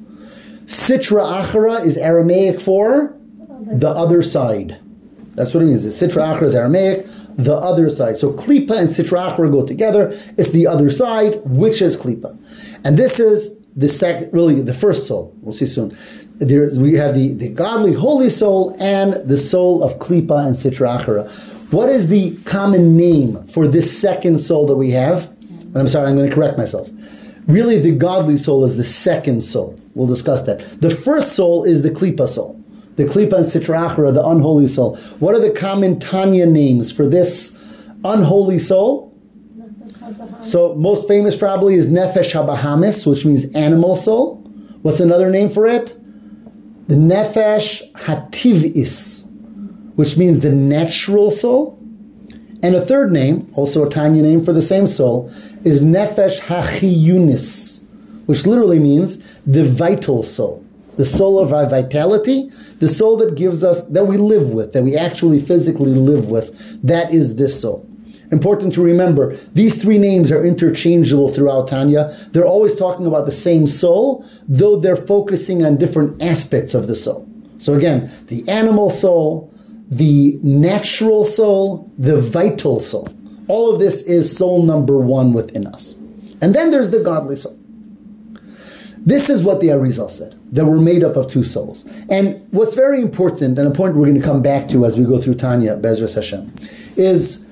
Sitra 0.66 1.42
achara 1.42 1.86
is 1.86 1.96
Aramaic 1.96 2.60
for 2.60 3.16
the 3.48 3.88
other 3.88 4.22
side. 4.22 4.78
That's 5.38 5.54
what 5.54 5.62
it 5.62 5.66
means. 5.66 5.84
The 5.84 6.08
Sitra 6.08 6.34
achara 6.34 6.42
is 6.42 6.54
Aramaic 6.54 7.06
the 7.38 7.54
other 7.54 7.88
side. 7.88 8.18
So 8.18 8.32
klipa 8.32 8.76
and 8.76 8.88
sitrachra 8.88 9.50
go 9.50 9.64
together. 9.64 10.08
It's 10.36 10.50
the 10.50 10.66
other 10.66 10.90
side, 10.90 11.40
which 11.44 11.80
is 11.80 11.96
klipa. 11.96 12.36
And 12.84 12.98
this 12.98 13.20
is 13.20 13.56
the 13.76 13.88
second, 13.88 14.32
really 14.32 14.60
the 14.60 14.74
first 14.74 15.06
soul. 15.06 15.32
We'll 15.40 15.52
see 15.52 15.66
soon. 15.66 15.96
We 16.40 16.94
have 16.94 17.14
the, 17.14 17.32
the 17.34 17.48
godly, 17.48 17.94
holy 17.94 18.30
soul 18.30 18.76
and 18.80 19.14
the 19.28 19.38
soul 19.38 19.84
of 19.84 20.00
klipa 20.00 20.46
and 20.46 20.56
sitrachra. 20.56 21.30
What 21.72 21.88
is 21.88 22.08
the 22.08 22.36
common 22.44 22.96
name 22.96 23.46
for 23.46 23.68
this 23.68 23.96
second 23.96 24.38
soul 24.38 24.66
that 24.66 24.76
we 24.76 24.90
have? 24.90 25.30
And 25.30 25.76
I'm 25.76 25.88
sorry, 25.88 26.08
I'm 26.08 26.16
going 26.16 26.28
to 26.28 26.34
correct 26.34 26.58
myself. 26.58 26.90
Really, 27.46 27.78
the 27.78 27.92
godly 27.92 28.36
soul 28.36 28.64
is 28.64 28.76
the 28.76 28.84
second 28.84 29.42
soul. 29.42 29.78
We'll 29.94 30.08
discuss 30.08 30.42
that. 30.42 30.80
The 30.80 30.90
first 30.90 31.36
soul 31.36 31.62
is 31.62 31.82
the 31.82 31.90
klipa 31.90 32.28
soul 32.28 32.57
the 32.98 33.04
Klipa 33.04 33.34
and 33.34 33.46
Achra, 33.46 34.12
the 34.12 34.26
unholy 34.26 34.66
soul. 34.66 34.96
What 35.20 35.34
are 35.34 35.40
the 35.40 35.52
common 35.52 36.00
Tanya 36.00 36.46
names 36.46 36.90
for 36.90 37.06
this 37.06 37.56
unholy 38.04 38.58
soul? 38.58 39.16
So 40.40 40.74
most 40.74 41.06
famous 41.06 41.36
probably 41.36 41.76
is 41.76 41.86
Nefesh 41.86 42.32
Habahamis, 42.32 43.06
which 43.06 43.24
means 43.24 43.54
animal 43.54 43.94
soul. 43.94 44.36
What's 44.82 44.98
another 44.98 45.30
name 45.30 45.48
for 45.48 45.66
it? 45.66 45.96
The 46.88 46.96
Nefesh 46.96 47.92
Hativis, 47.92 49.24
which 49.94 50.16
means 50.16 50.40
the 50.40 50.50
natural 50.50 51.30
soul. 51.30 51.78
And 52.64 52.74
a 52.74 52.84
third 52.84 53.12
name, 53.12 53.48
also 53.54 53.86
a 53.86 53.90
Tanya 53.90 54.22
name 54.22 54.44
for 54.44 54.52
the 54.52 54.62
same 54.62 54.88
soul, 54.88 55.30
is 55.62 55.80
Nefesh 55.80 56.40
Hachiyunis, 56.40 57.80
which 58.26 58.44
literally 58.44 58.80
means 58.80 59.18
the 59.46 59.64
vital 59.64 60.24
soul 60.24 60.64
the 60.98 61.06
soul 61.06 61.38
of 61.38 61.54
our 61.54 61.66
vitality, 61.66 62.50
the 62.80 62.88
soul 62.88 63.16
that 63.16 63.36
gives 63.36 63.64
us, 63.64 63.82
that 63.84 64.06
we 64.06 64.16
live 64.16 64.50
with, 64.50 64.72
that 64.72 64.82
we 64.82 64.96
actually 64.96 65.40
physically 65.40 65.94
live 65.94 66.28
with, 66.28 66.82
that 66.82 67.14
is 67.14 67.36
this 67.36 67.60
soul. 67.60 67.88
Important 68.30 68.74
to 68.74 68.82
remember, 68.82 69.34
these 69.54 69.80
three 69.80 69.96
names 69.96 70.30
are 70.30 70.44
interchangeable 70.44 71.32
throughout 71.32 71.68
Tanya. 71.68 72.14
They're 72.32 72.44
always 72.44 72.74
talking 72.74 73.06
about 73.06 73.26
the 73.26 73.32
same 73.32 73.66
soul, 73.66 74.26
though 74.46 74.76
they're 74.76 74.96
focusing 74.96 75.64
on 75.64 75.78
different 75.78 76.20
aspects 76.20 76.74
of 76.74 76.88
the 76.88 76.96
soul. 76.96 77.26
So 77.58 77.74
again, 77.74 78.10
the 78.26 78.46
animal 78.48 78.90
soul, 78.90 79.52
the 79.88 80.38
natural 80.42 81.24
soul, 81.24 81.90
the 81.96 82.20
vital 82.20 82.80
soul. 82.80 83.08
All 83.46 83.72
of 83.72 83.78
this 83.78 84.02
is 84.02 84.36
soul 84.36 84.62
number 84.64 84.98
one 84.98 85.32
within 85.32 85.66
us. 85.66 85.94
And 86.42 86.54
then 86.54 86.70
there's 86.70 86.90
the 86.90 87.00
godly 87.00 87.36
soul. 87.36 87.57
This 89.08 89.30
is 89.30 89.42
what 89.42 89.60
the 89.60 89.68
Arizal 89.68 90.10
said 90.10 90.38
that 90.52 90.66
we're 90.66 90.78
made 90.78 91.02
up 91.02 91.16
of 91.16 91.28
two 91.28 91.42
souls. 91.42 91.86
And 92.10 92.46
what's 92.50 92.74
very 92.74 93.00
important, 93.00 93.58
and 93.58 93.66
a 93.66 93.70
point 93.70 93.96
we're 93.96 94.04
going 94.04 94.20
to 94.20 94.26
come 94.26 94.42
back 94.42 94.68
to 94.68 94.84
as 94.84 94.98
we 94.98 95.06
go 95.06 95.18
through 95.18 95.36
Tanya, 95.36 95.76
Bezras 95.76 96.14
Hashem, 96.14 96.54
is 96.94 97.42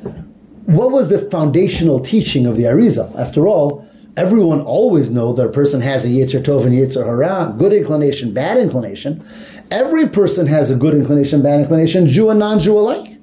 what 0.66 0.90
was 0.90 1.09
the 1.09 1.19
foundational 1.31 1.99
teaching 2.01 2.45
of 2.45 2.59
the 2.59 2.64
Arizal? 2.64 3.19
After 3.19 3.49
all, 3.49 3.88
everyone 4.19 4.61
always 4.61 5.11
knows 5.11 5.38
that 5.38 5.47
a 5.47 5.51
person 5.51 5.81
has 5.81 6.05
a 6.05 6.09
Yetzer 6.09 6.42
Tov 6.42 6.66
and 6.66 6.75
Yetzer 6.75 7.07
Hara, 7.07 7.55
good 7.57 7.73
inclination, 7.73 8.35
bad 8.35 8.59
inclination. 8.59 9.27
Every 9.71 10.07
person 10.07 10.47
has 10.49 10.69
a 10.69 10.77
good 10.77 10.92
inclination, 10.92 11.42
bad 11.42 11.61
inclination, 11.61 12.07
Jew 12.07 12.29
and 12.29 12.38
non-Jew 12.38 12.77
alike. 12.77 13.16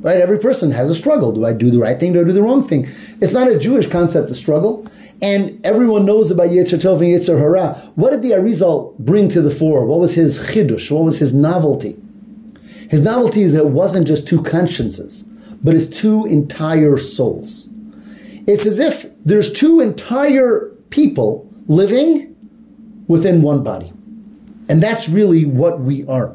Right? 0.00 0.20
Every 0.20 0.38
person 0.38 0.72
has 0.72 0.90
a 0.90 0.94
struggle. 0.94 1.32
Do 1.32 1.46
I 1.46 1.54
do 1.54 1.70
the 1.70 1.78
right 1.78 1.98
thing? 1.98 2.12
Do 2.12 2.20
I 2.20 2.24
do 2.24 2.32
the 2.32 2.42
wrong 2.42 2.68
thing? 2.68 2.86
It's 3.22 3.32
not 3.32 3.48
a 3.48 3.58
Jewish 3.58 3.88
concept 3.88 4.28
to 4.28 4.34
struggle. 4.34 4.86
And 5.22 5.64
everyone 5.64 6.04
knows 6.04 6.32
about 6.32 6.48
Yetzer 6.48 6.78
Tov 6.78 7.00
and 7.00 7.08
Yetzer 7.08 7.38
Hara. 7.38 7.74
What 7.94 8.10
did 8.10 8.22
the 8.22 8.32
Arizal 8.32 8.98
bring 8.98 9.28
to 9.28 9.40
the 9.40 9.52
fore? 9.52 9.86
What 9.86 10.00
was 10.00 10.14
his 10.14 10.38
chidush? 10.38 10.90
What 10.90 11.04
was 11.04 11.20
his 11.20 11.32
novelty? 11.32 11.96
His 12.90 13.00
novelty 13.00 13.42
is 13.42 13.52
that 13.52 13.60
it 13.60 13.68
wasn't 13.68 14.06
just 14.06 14.26
two 14.26 14.42
consciences, 14.42 15.22
but 15.62 15.74
it's 15.74 15.86
two 15.86 16.26
entire 16.26 16.98
souls. 16.98 17.68
It's 18.48 18.66
as 18.66 18.80
if 18.80 19.06
there's 19.24 19.52
two 19.52 19.80
entire 19.80 20.70
people 20.90 21.48
living 21.68 22.34
within 23.06 23.42
one 23.42 23.62
body. 23.62 23.92
And 24.68 24.82
that's 24.82 25.08
really 25.08 25.44
what 25.44 25.80
we 25.80 26.04
are. 26.06 26.34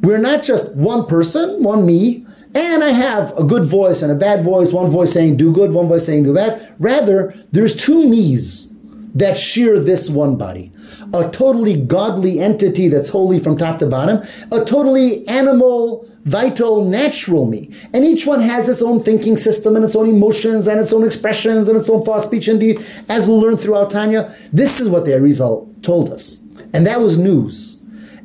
We're 0.00 0.18
not 0.18 0.44
just 0.44 0.72
one 0.74 1.06
person, 1.06 1.62
one 1.62 1.84
me, 1.84 2.24
and 2.54 2.84
I 2.84 2.90
have 2.90 3.36
a 3.38 3.44
good 3.44 3.64
voice 3.64 4.02
and 4.02 4.12
a 4.12 4.14
bad 4.14 4.44
voice, 4.44 4.72
one 4.72 4.90
voice 4.90 5.12
saying 5.12 5.36
do 5.36 5.52
good, 5.52 5.72
one 5.72 5.88
voice 5.88 6.06
saying 6.06 6.24
do 6.24 6.34
bad. 6.34 6.74
Rather, 6.78 7.34
there's 7.50 7.74
two 7.74 8.08
me's 8.08 8.68
that 9.14 9.36
share 9.36 9.78
this 9.78 10.10
one 10.10 10.36
body. 10.36 10.70
A 11.14 11.28
totally 11.30 11.76
godly 11.80 12.40
entity 12.40 12.88
that's 12.88 13.10
holy 13.10 13.38
from 13.38 13.56
top 13.56 13.78
to 13.78 13.86
bottom, 13.86 14.22
a 14.50 14.64
totally 14.64 15.26
animal, 15.28 16.08
vital, 16.24 16.84
natural 16.84 17.46
me. 17.46 17.70
And 17.92 18.04
each 18.04 18.26
one 18.26 18.40
has 18.40 18.68
its 18.68 18.80
own 18.80 19.02
thinking 19.02 19.36
system 19.36 19.76
and 19.76 19.84
its 19.84 19.96
own 19.96 20.08
emotions 20.08 20.66
and 20.66 20.80
its 20.80 20.92
own 20.92 21.04
expressions 21.04 21.68
and 21.68 21.76
its 21.76 21.88
own 21.88 22.04
thought, 22.04 22.24
speech, 22.24 22.48
and 22.48 22.60
deed. 22.60 22.84
As 23.08 23.26
we'll 23.26 23.40
learn 23.40 23.56
throughout 23.56 23.90
Tanya, 23.90 24.34
this 24.52 24.80
is 24.80 24.88
what 24.88 25.04
the 25.04 25.12
Arizal 25.12 25.82
told 25.82 26.10
us. 26.10 26.38
And 26.72 26.86
that 26.86 27.00
was 27.00 27.18
news. 27.18 27.76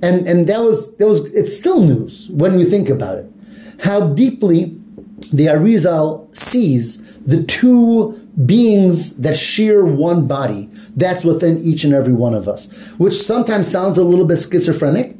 And, 0.01 0.27
and 0.27 0.47
that 0.47 0.61
was, 0.61 0.95
that 0.97 1.07
was, 1.07 1.25
it's 1.33 1.57
still 1.57 1.81
news 1.81 2.29
when 2.29 2.59
you 2.59 2.65
think 2.65 2.87
about 2.87 3.17
it. 3.17 3.31
How 3.79 4.07
deeply 4.09 4.79
the 5.31 5.47
Arizal 5.47 6.35
sees 6.35 7.01
the 7.25 7.43
two 7.43 8.13
beings 8.45 9.17
that 9.17 9.35
share 9.35 9.83
one 9.83 10.27
body. 10.27 10.69
That's 10.95 11.23
within 11.23 11.61
each 11.63 11.83
and 11.83 11.93
every 11.93 12.13
one 12.13 12.33
of 12.33 12.47
us, 12.47 12.71
which 12.97 13.13
sometimes 13.13 13.67
sounds 13.67 13.97
a 13.97 14.03
little 14.03 14.25
bit 14.25 14.39
schizophrenic, 14.39 15.15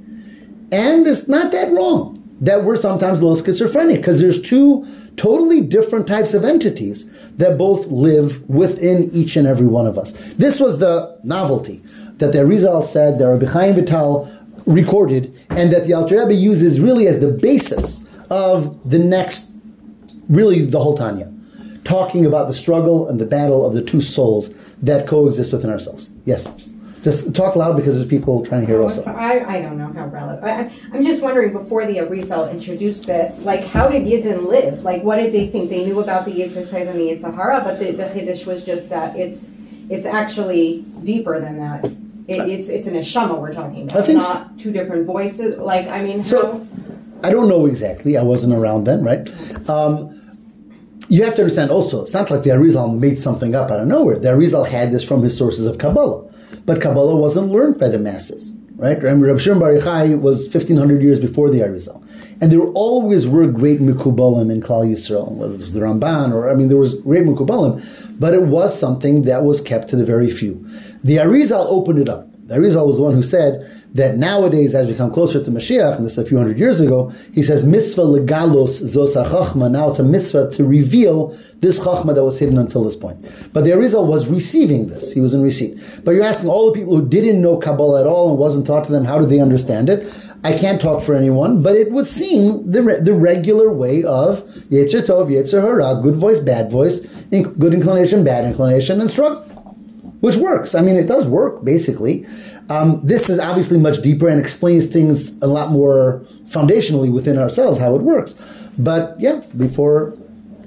and 0.71 1.05
it's 1.07 1.27
not 1.27 1.51
that 1.51 1.71
wrong 1.71 2.23
that 2.39 2.63
we're 2.63 2.77
sometimes 2.77 3.19
a 3.19 3.25
little 3.25 3.43
schizophrenic 3.43 3.97
because 3.97 4.19
there's 4.19 4.41
two 4.41 4.85
totally 5.15 5.59
different 5.59 6.05
types 6.05 6.33
of 6.33 6.43
entities 6.45 7.09
that 7.37 7.57
both 7.57 7.87
live 7.87 8.47
within 8.47 9.09
each 9.11 9.35
and 9.35 9.47
every 9.47 9.65
one 9.65 9.87
of 9.87 9.97
us. 9.97 10.11
This 10.35 10.59
was 10.59 10.77
the 10.77 11.19
novelty 11.23 11.81
that 12.17 12.33
the 12.33 12.39
Arizal 12.39 12.83
said, 12.83 13.17
that 13.19 13.27
Rabbi 13.27 13.47
Chaim 13.47 13.75
Vital 13.75 14.31
recorded, 14.65 15.35
and 15.49 15.71
that 15.71 15.85
the 15.85 15.93
Alter 15.93 16.19
Rebbe 16.19 16.35
uses 16.35 16.79
really 16.79 17.07
as 17.07 17.19
the 17.19 17.29
basis 17.29 18.03
of 18.29 18.89
the 18.89 18.99
next, 18.99 19.51
really 20.29 20.65
the 20.65 20.79
whole 20.79 20.95
Tanya 20.95 21.31
talking 21.87 22.25
about 22.25 22.49
the 22.49 22.53
struggle 22.53 23.07
and 23.07 23.19
the 23.19 23.25
battle 23.25 23.65
of 23.65 23.73
the 23.73 23.81
two 23.81 24.01
souls 24.01 24.49
that 24.81 25.07
coexist 25.07 25.53
within 25.53 25.69
ourselves. 25.69 26.09
Yes. 26.25 26.45
Just 27.01 27.33
talk 27.33 27.55
loud 27.55 27.77
because 27.77 27.93
there's 27.95 28.07
people 28.07 28.45
trying 28.45 28.61
to 28.61 28.67
hear 28.67 28.81
also. 28.81 29.03
I, 29.05 29.57
I 29.57 29.61
don't 29.61 29.77
know 29.77 29.93
how 29.93 30.07
relevant. 30.07 30.43
I, 30.43 30.69
I'm 30.93 31.05
just 31.05 31.23
wondering 31.23 31.53
before 31.53 31.85
the 31.85 31.97
Arizal 31.97 32.51
introduced 32.51 33.05
this, 33.05 33.41
like 33.43 33.63
how 33.63 33.87
did 33.87 34.05
Yidden 34.05 34.47
live? 34.47 34.83
Like 34.83 35.03
what 35.03 35.15
did 35.17 35.31
they 35.31 35.47
think? 35.47 35.69
They 35.69 35.85
knew 35.85 36.01
about 36.01 36.25
the 36.25 36.31
Tov 36.31 36.73
and 36.89 36.99
the 36.99 37.11
Yetzer 37.11 37.33
Hara, 37.33 37.61
but 37.63 37.79
the, 37.79 37.91
the 37.91 38.05
Chiddush 38.05 38.45
was 38.45 38.65
just 38.65 38.89
that 38.89 39.15
it's 39.15 39.49
it's 39.89 40.05
actually 40.05 40.83
deeper 41.05 41.39
than 41.39 41.59
that. 41.59 41.85
It, 42.27 42.49
it's 42.49 42.67
it's 42.67 42.87
an 42.87 42.95
neshama 42.95 43.39
we're 43.39 43.53
talking 43.53 43.83
about, 43.83 43.99
I 43.99 44.05
think 44.05 44.21
so. 44.21 44.33
not 44.33 44.59
two 44.59 44.73
different 44.73 45.05
voices. 45.05 45.57
Like 45.57 45.87
I 45.87 46.01
mean, 46.01 46.23
So- 46.23 46.51
how? 46.51 46.66
I 47.23 47.31
don't 47.31 47.47
know 47.47 47.65
exactly. 47.65 48.17
I 48.17 48.23
wasn't 48.23 48.53
around 48.53 48.85
then, 48.85 49.03
right? 49.03 49.27
Um, 49.69 50.13
you 51.09 51.23
have 51.23 51.35
to 51.35 51.41
understand 51.41 51.71
also, 51.71 52.01
it's 52.01 52.13
not 52.13 52.29
like 52.29 52.43
the 52.43 52.49
Arizal 52.49 52.97
made 52.97 53.17
something 53.17 53.55
up 53.55 53.71
out 53.71 53.79
of 53.79 53.87
nowhere. 53.87 54.19
The 54.19 54.29
Arizal 54.29 54.67
had 54.67 54.91
this 54.91 55.03
from 55.03 55.23
his 55.23 55.37
sources 55.37 55.65
of 55.65 55.77
Kabbalah. 55.77 56.29
But 56.65 56.81
Kabbalah 56.81 57.15
wasn't 57.15 57.49
learned 57.49 57.79
by 57.79 57.87
the 57.87 57.97
masses, 57.97 58.53
right? 58.75 59.01
Reb 59.01 59.39
Shimon 59.39 59.59
Bar 59.59 59.73
Yochai 59.73 60.19
was 60.19 60.43
1500 60.43 61.01
years 61.01 61.19
before 61.19 61.49
the 61.49 61.59
Arizal. 61.59 62.03
And 62.41 62.51
there 62.51 62.61
always 62.61 63.27
were 63.27 63.47
great 63.47 63.79
Mikubalim 63.79 64.51
in 64.51 64.61
Klal 64.61 64.85
Yisrael, 64.85 65.31
whether 65.31 65.55
it 65.55 65.59
was 65.59 65.73
the 65.73 65.79
Ramban 65.79 66.33
or, 66.33 66.49
I 66.49 66.55
mean, 66.55 66.67
there 66.67 66.77
was 66.77 66.93
great 66.95 67.23
Mikubalim, 67.23 68.19
but 68.19 68.33
it 68.33 68.43
was 68.43 68.77
something 68.77 69.23
that 69.23 69.43
was 69.43 69.61
kept 69.61 69.87
to 69.89 69.95
the 69.95 70.05
very 70.05 70.29
few. 70.29 70.67
The 71.03 71.17
Arizal 71.17 71.65
opened 71.67 71.99
it 71.99 72.09
up. 72.09 72.27
The 72.47 72.55
Arizal 72.55 72.85
was 72.85 72.97
the 72.97 73.03
one 73.03 73.13
who 73.13 73.23
said 73.23 73.65
that 73.93 74.17
nowadays, 74.17 74.75
as 74.75 74.87
we 74.87 74.93
come 74.93 75.11
closer 75.11 75.43
to 75.43 75.49
Mashiach, 75.49 75.95
and 75.95 76.05
this 76.05 76.13
is 76.13 76.17
a 76.19 76.25
few 76.25 76.37
hundred 76.37 76.59
years 76.59 76.81
ago, 76.81 77.11
he 77.33 77.41
says, 77.41 77.65
mitzvah 77.65 78.01
legalos 78.01 78.81
zos 78.83 79.15
chachma. 79.15 79.71
Now 79.71 79.89
it's 79.89 79.99
a 79.99 80.03
mitzvah 80.03 80.51
to 80.51 80.63
reveal 80.63 81.37
this 81.55 81.79
chachma 81.79 82.13
that 82.13 82.23
was 82.23 82.37
hidden 82.39 82.57
until 82.57 82.83
this 82.83 82.95
point. 82.95 83.19
But 83.53 83.63
the 83.63 83.71
Arizal 83.71 84.05
was 84.05 84.27
receiving 84.27 84.87
this. 84.87 85.13
He 85.13 85.19
was 85.19 85.33
in 85.33 85.41
receipt. 85.41 85.79
But 86.03 86.11
you're 86.11 86.25
asking 86.25 86.49
all 86.49 86.71
the 86.71 86.79
people 86.79 86.95
who 86.95 87.07
didn't 87.07 87.41
know 87.41 87.57
Kabbalah 87.57 88.01
at 88.01 88.07
all 88.07 88.29
and 88.29 88.37
wasn't 88.37 88.67
taught 88.67 88.83
to 88.85 88.91
them, 88.91 89.05
how 89.05 89.19
did 89.19 89.29
they 89.29 89.39
understand 89.39 89.89
it? 89.89 90.13
I 90.43 90.55
can't 90.55 90.79
talk 90.79 91.01
for 91.01 91.15
anyone, 91.15 91.63
but 91.63 91.75
it 91.75 91.91
would 91.91 92.05
seem 92.05 92.69
the, 92.71 92.83
re- 92.83 92.99
the 92.99 93.13
regular 93.13 93.71
way 93.71 94.03
of 94.03 94.41
Yetzer 94.69 95.01
Tov, 95.01 95.29
Yetzer 95.29 95.61
Hara, 95.61 95.99
good 96.01 96.15
voice, 96.15 96.39
bad 96.39 96.69
voice, 96.69 96.99
in- 97.31 97.53
good 97.53 97.73
inclination, 97.73 98.23
bad 98.23 98.45
inclination, 98.45 99.01
and 99.01 99.09
struggle 99.09 99.43
which 100.19 100.35
works. 100.35 100.75
I 100.75 100.81
mean, 100.81 100.95
it 100.95 101.07
does 101.07 101.25
work 101.25 101.63
basically. 101.63 102.25
Um, 102.69 102.99
this 103.03 103.29
is 103.29 103.39
obviously 103.39 103.77
much 103.77 104.01
deeper 104.01 104.27
and 104.27 104.39
explains 104.39 104.85
things 104.87 105.41
a 105.41 105.47
lot 105.47 105.71
more 105.71 106.25
foundationally 106.47 107.11
within 107.11 107.37
ourselves 107.37 107.79
how 107.79 107.95
it 107.95 108.01
works. 108.01 108.35
But 108.77 109.15
yeah, 109.19 109.41
before 109.55 110.17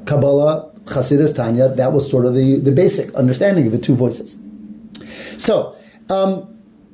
Kabbalah, 0.06 0.70
Hasidus, 0.86 1.34
Tanya, 1.34 1.68
that 1.68 1.92
was 1.92 2.10
sort 2.10 2.26
of 2.26 2.34
the, 2.34 2.58
the 2.58 2.72
basic 2.72 3.14
understanding 3.14 3.66
of 3.66 3.72
the 3.72 3.78
two 3.78 3.94
voices. 3.94 4.38
So, 5.38 5.76
um, 6.08 6.46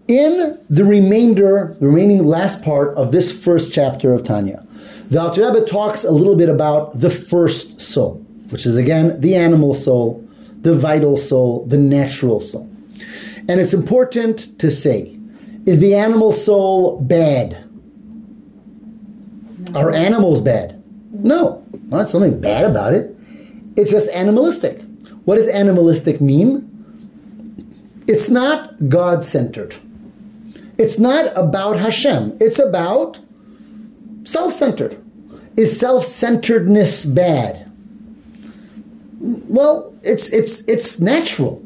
in 0.08 0.58
the 0.70 0.84
remainder, 0.84 1.76
the 1.80 1.86
remaining 1.86 2.24
last 2.24 2.62
part 2.62 2.96
of 2.96 3.10
this 3.10 3.32
first 3.32 3.72
chapter 3.72 4.12
of 4.12 4.22
Tanya, 4.22 4.64
the 5.10 5.20
Alter 5.20 5.52
Rebbe 5.52 5.66
talks 5.66 6.04
a 6.04 6.12
little 6.12 6.36
bit 6.36 6.48
about 6.48 7.00
the 7.00 7.10
first 7.10 7.80
soul, 7.80 8.16
which 8.50 8.66
is 8.66 8.76
again 8.76 9.20
the 9.20 9.34
animal 9.34 9.74
soul, 9.74 10.24
the 10.60 10.74
vital 10.76 11.16
soul, 11.16 11.66
the 11.66 11.78
natural 11.78 12.40
soul. 12.40 12.70
And 13.48 13.61
it's 13.61 13.72
important 13.72 14.59
to 14.59 14.70
say, 14.70 15.16
is 15.66 15.80
the 15.80 15.94
animal 15.94 16.32
soul 16.32 17.00
bad? 17.00 17.64
Are 19.74 19.92
animals 19.92 20.40
bad? 20.40 20.82
No, 21.12 21.64
not 21.88 22.09
something 22.11 22.40
bad 22.40 22.64
about 22.64 22.94
it. 22.94 23.16
It's 23.76 23.90
just 23.90 24.09
animalistic. 24.11 24.80
What 25.24 25.37
does 25.37 25.48
animalistic 25.48 26.20
mean? 26.20 26.72
It's 28.06 28.28
not 28.28 28.88
God 28.88 29.24
centered. 29.24 29.76
It's 30.78 30.98
not 30.98 31.37
about 31.37 31.78
Hashem. 31.78 32.37
It's 32.40 32.59
about 32.59 33.18
self 34.24 34.52
centered. 34.52 35.02
Is 35.56 35.78
self 35.78 36.04
centeredness 36.04 37.04
bad? 37.04 37.70
Well, 39.20 39.94
it's, 40.02 40.28
it's, 40.28 40.61
it's 40.62 41.00
natural. 41.00 41.65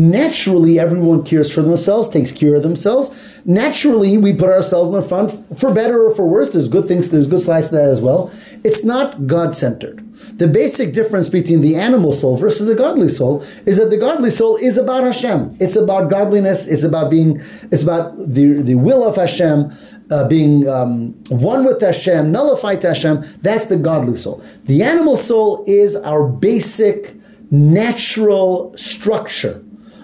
Naturally, 0.00 0.78
everyone 0.78 1.24
cares 1.24 1.52
for 1.52 1.60
themselves, 1.60 2.08
takes 2.08 2.32
care 2.32 2.54
of 2.54 2.62
themselves. 2.62 3.42
Naturally, 3.44 4.16
we 4.16 4.32
put 4.32 4.48
ourselves 4.48 4.88
in 4.88 4.94
the 4.94 5.06
front 5.06 5.58
for 5.58 5.74
better 5.74 6.06
or 6.06 6.14
for 6.14 6.26
worse. 6.26 6.48
There's 6.48 6.68
good 6.68 6.88
things, 6.88 7.10
there's 7.10 7.26
good 7.26 7.42
sides 7.42 7.68
to 7.68 7.74
that 7.74 7.90
as 7.90 8.00
well. 8.00 8.32
It's 8.64 8.82
not 8.82 9.26
God 9.26 9.54
centered. 9.54 9.98
The 10.38 10.48
basic 10.48 10.94
difference 10.94 11.28
between 11.28 11.60
the 11.60 11.76
animal 11.76 12.12
soul 12.12 12.38
versus 12.38 12.66
the 12.66 12.74
godly 12.74 13.10
soul 13.10 13.44
is 13.66 13.76
that 13.76 13.90
the 13.90 13.98
godly 13.98 14.30
soul 14.30 14.56
is 14.56 14.78
about 14.78 15.04
Hashem. 15.04 15.58
It's 15.60 15.76
about 15.76 16.08
godliness. 16.08 16.66
It's 16.66 16.82
about 16.82 17.10
being, 17.10 17.38
it's 17.70 17.82
about 17.82 18.16
the, 18.16 18.62
the 18.62 18.76
will 18.76 19.04
of 19.04 19.16
Hashem, 19.16 19.70
uh, 20.10 20.26
being 20.28 20.66
um, 20.66 21.12
one 21.28 21.66
with 21.66 21.78
Hashem, 21.78 22.32
nullified 22.32 22.80
to 22.80 22.88
Hashem. 22.88 23.22
That's 23.42 23.66
the 23.66 23.76
godly 23.76 24.16
soul. 24.16 24.42
The 24.64 24.82
animal 24.82 25.18
soul 25.18 25.62
is 25.66 25.94
our 25.94 26.26
basic 26.26 27.16
natural 27.50 28.74
structure 28.78 29.62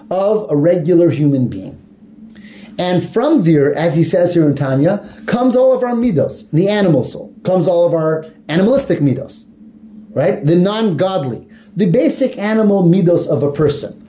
of 0.09 0.49
a 0.49 0.55
regular 0.55 1.09
human 1.09 1.47
being. 1.47 1.83
And 2.79 3.07
from 3.07 3.43
there, 3.43 3.73
as 3.73 3.95
he 3.95 4.03
says 4.03 4.33
here 4.33 4.47
in 4.47 4.55
Tanya, 4.55 5.07
comes 5.25 5.55
all 5.55 5.73
of 5.73 5.83
our 5.83 5.95
midos, 5.95 6.49
the 6.51 6.69
animal 6.69 7.03
soul, 7.03 7.33
comes 7.43 7.67
all 7.67 7.85
of 7.85 7.93
our 7.93 8.25
animalistic 8.49 8.99
midos, 8.99 9.45
right? 10.09 10.45
The 10.45 10.55
non-godly, 10.55 11.47
the 11.75 11.87
basic 11.87 12.37
animal 12.37 12.83
midos 12.83 13.27
of 13.27 13.41
a 13.41 13.51
person. 13.51 14.07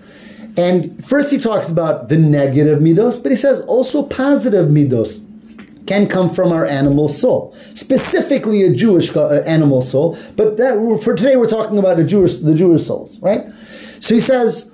And 0.58 1.02
first 1.06 1.30
he 1.30 1.38
talks 1.38 1.70
about 1.70 2.08
the 2.08 2.16
negative 2.16 2.80
midos, 2.80 3.22
but 3.22 3.30
he 3.30 3.36
says 3.36 3.60
also 3.62 4.02
positive 4.02 4.66
midos 4.66 5.24
can 5.86 6.06
come 6.06 6.28
from 6.28 6.52
our 6.52 6.66
animal 6.66 7.08
soul, 7.08 7.52
specifically 7.72 8.62
a 8.62 8.74
Jewish 8.74 9.16
uh, 9.16 9.42
animal 9.46 9.80
soul. 9.80 10.18
But 10.36 10.58
that, 10.58 11.00
for 11.02 11.14
today, 11.14 11.36
we're 11.36 11.48
talking 11.48 11.78
about 11.78 11.96
the 11.96 12.04
Jewish, 12.04 12.36
the 12.38 12.54
Jewish 12.54 12.86
souls, 12.86 13.18
right? 13.20 13.50
So 14.00 14.14
he 14.14 14.20
says, 14.20 14.67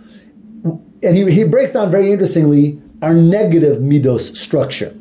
and 1.04 1.16
he, 1.16 1.30
he 1.30 1.44
breaks 1.44 1.72
down 1.72 1.90
very 1.90 2.10
interestingly 2.10 2.80
our 3.02 3.14
negative 3.14 3.78
midos 3.78 4.36
structure. 4.36 4.94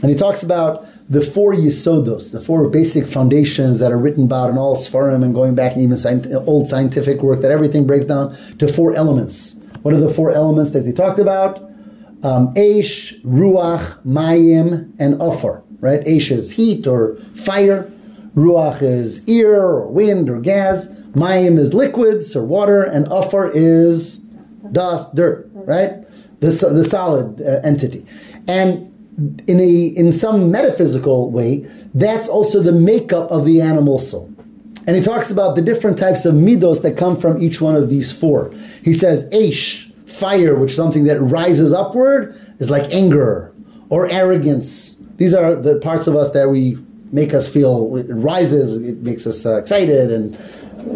And 0.00 0.10
he 0.10 0.14
talks 0.14 0.42
about 0.42 0.86
the 1.10 1.20
four 1.20 1.54
yisodos, 1.54 2.30
the 2.30 2.40
four 2.40 2.68
basic 2.68 3.06
foundations 3.06 3.80
that 3.80 3.90
are 3.90 3.98
written 3.98 4.24
about 4.24 4.50
in 4.50 4.56
all 4.56 4.76
Sfarim 4.76 5.24
and 5.24 5.34
going 5.34 5.54
back 5.54 5.76
even 5.76 5.98
old 6.46 6.68
scientific 6.68 7.20
work, 7.22 7.40
that 7.40 7.50
everything 7.50 7.86
breaks 7.86 8.04
down 8.04 8.36
to 8.58 8.72
four 8.72 8.94
elements 8.94 9.56
What 9.82 9.94
are 9.94 10.00
the 10.00 10.12
four 10.12 10.32
elements 10.32 10.70
that 10.70 10.84
he 10.84 10.92
talked 10.92 11.18
about? 11.18 11.58
Um, 12.22 12.52
Eish, 12.54 13.20
Ruach, 13.22 14.04
Mayim, 14.04 14.92
and 14.98 15.20
Ophar. 15.20 15.62
Right? 15.80 16.00
Eish 16.04 16.30
is 16.30 16.52
heat 16.52 16.86
or 16.86 17.16
fire. 17.16 17.90
Ruach 18.34 18.82
is 18.82 19.22
air 19.28 19.62
or 19.62 19.88
wind 19.88 20.28
or 20.28 20.40
gas. 20.40 20.86
Mayim 21.12 21.58
is 21.58 21.74
liquids 21.74 22.36
or 22.36 22.44
water, 22.44 22.82
and 22.82 23.06
Ophar 23.08 23.50
is 23.52 24.18
dust, 24.70 25.14
dirt. 25.14 25.47
Right? 25.68 25.90
The, 26.40 26.50
the 26.50 26.84
solid 26.84 27.40
uh, 27.40 27.60
entity. 27.64 28.06
And 28.46 28.88
in 29.48 29.60
a 29.60 29.86
in 30.00 30.12
some 30.12 30.50
metaphysical 30.50 31.30
way, 31.30 31.66
that's 31.94 32.28
also 32.28 32.62
the 32.62 32.72
makeup 32.72 33.30
of 33.30 33.44
the 33.44 33.60
animal 33.60 33.98
soul. 33.98 34.32
And 34.86 34.96
he 34.96 35.02
talks 35.02 35.30
about 35.30 35.54
the 35.54 35.62
different 35.62 35.98
types 35.98 36.24
of 36.24 36.34
midos 36.34 36.80
that 36.82 36.96
come 36.96 37.20
from 37.20 37.42
each 37.42 37.60
one 37.60 37.76
of 37.76 37.90
these 37.90 38.18
four. 38.18 38.50
He 38.82 38.94
says, 38.94 39.24
Aish, 39.24 39.92
fire, 40.08 40.54
which 40.54 40.70
is 40.70 40.76
something 40.76 41.04
that 41.04 41.20
rises 41.20 41.72
upward, 41.72 42.34
is 42.58 42.70
like 42.70 42.90
anger 42.90 43.52
or 43.90 44.08
arrogance. 44.08 44.96
These 45.16 45.34
are 45.34 45.54
the 45.54 45.78
parts 45.80 46.06
of 46.06 46.16
us 46.16 46.30
that 46.30 46.48
we 46.48 46.78
make 47.12 47.34
us 47.34 47.48
feel 47.48 47.96
it 47.96 48.06
rises, 48.08 48.74
it 48.74 48.98
makes 48.98 49.26
us 49.26 49.44
uh, 49.44 49.58
excited, 49.58 50.10
and 50.10 50.36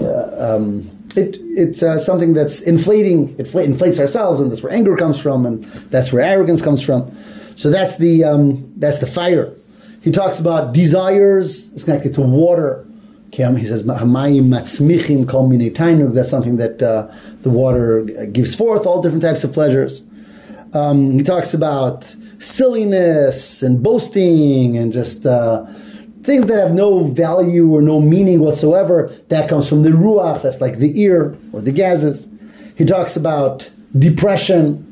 uh, 0.01 0.57
um, 0.57 0.91
it, 1.17 1.39
it's 1.41 1.83
uh, 1.83 1.99
something 1.99 2.33
that's 2.33 2.61
inflating, 2.61 3.31
it 3.39 3.47
infl- 3.47 3.65
inflates 3.65 3.99
ourselves, 3.99 4.41
and 4.41 4.51
that's 4.51 4.63
where 4.63 4.73
anger 4.73 4.97
comes 4.97 5.21
from, 5.21 5.47
and 5.47 5.65
that's 5.91 6.13
where 6.13 6.23
arrogance 6.23 6.63
comes 6.63 6.83
from. 6.83 7.11
So 7.57 7.71
that's 7.71 7.97
the 7.97 8.25
um, 8.25 8.73
that's 8.77 8.99
the 8.99 9.07
fire. 9.07 9.53
He 10.03 10.11
talks 10.11 10.41
about 10.41 10.73
desires. 10.73 11.73
It's 11.73 11.85
connected 11.85 12.15
to 12.15 12.23
water. 12.23 12.87
Kim, 13.31 13.57
he 13.57 13.67
says, 13.67 13.83
"Hamayim 13.83 14.49
matzmichim 14.49 15.29
kol. 15.29 15.49
That's 16.13 16.31
something 16.31 16.57
that 16.57 16.83
uh, 16.83 17.11
the 17.43 17.51
water 17.51 18.05
gives 18.33 18.55
forth, 18.55 18.87
all 18.87 19.01
different 19.01 19.23
types 19.23 19.45
of 19.45 19.53
pleasures. 19.53 20.03
Um, 20.75 21.13
he 21.13 21.23
talks 21.23 21.55
about 21.55 22.15
silliness 22.39 23.63
and 23.63 23.83
boasting 23.83 24.77
and 24.77 24.93
just 24.93 25.25
uh, 25.25 25.67
things 26.23 26.47
that 26.47 26.59
have 26.59 26.73
no 26.73 27.05
value 27.05 27.71
or 27.71 27.83
no 27.83 28.01
meaning 28.01 28.41
whatsoever. 28.41 29.13
That 29.29 29.49
comes 29.49 29.69
from 29.69 29.83
the 29.83 29.91
ruach. 29.91 30.43
That's 30.43 30.61
like 30.61 30.79
the 30.79 31.01
ear 31.01 31.37
or 31.53 31.61
the 31.61 31.73
gases. 31.73 32.27
He 32.77 32.85
talks 32.85 33.17
about 33.17 33.71
depression 33.99 34.89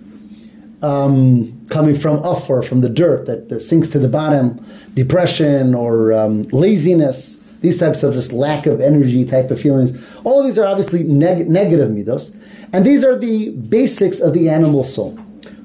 um, 0.83 1.67
coming 1.69 1.95
from 1.95 2.25
Ophar, 2.25 2.63
from 2.63 2.81
the 2.81 2.89
dirt 2.89 3.27
that, 3.27 3.49
that 3.49 3.61
sinks 3.61 3.89
to 3.89 3.99
the 3.99 4.09
bottom, 4.09 4.65
depression 4.95 5.75
or 5.75 6.13
um, 6.13 6.43
laziness, 6.45 7.39
these 7.61 7.79
types 7.79 8.03
of 8.03 8.15
just 8.15 8.33
lack 8.33 8.67
of 8.67 8.81
energy 8.81 9.25
type 9.25 9.51
of 9.51 9.61
feelings. 9.61 9.93
All 10.25 10.41
of 10.41 10.47
these 10.47 10.59
are 10.59 10.67
obviously 10.67 11.03
neg- 11.03 11.49
negative 11.49 11.91
midos, 11.91 12.35
and 12.73 12.85
these 12.85 13.05
are 13.05 13.17
the 13.17 13.51
basics 13.51 14.21
of 14.21 14.33
the 14.33 14.49
animal 14.49 14.85
soul. 14.85 15.19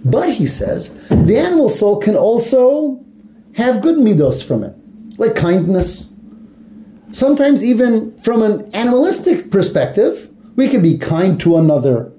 But 0.03 0.34
he 0.34 0.45
says 0.45 0.89
the 1.09 1.38
animal 1.38 1.70
soul 1.70 1.97
can 1.97 2.16
also 2.16 3.03
have 3.55 3.82
good 3.82 3.95
midos 3.95 4.45
from 4.45 4.63
it, 4.63 4.76
like 5.18 5.36
kindness. 5.36 6.09
Sometimes, 7.11 7.63
even 7.63 8.18
from 8.18 8.41
an 8.41 8.70
animalistic 8.74 9.51
perspective, 9.51 10.30
we 10.55 10.68
can 10.68 10.82
be 10.82 10.97
kind 10.97 11.39
to 11.41 11.57
another 11.57 12.11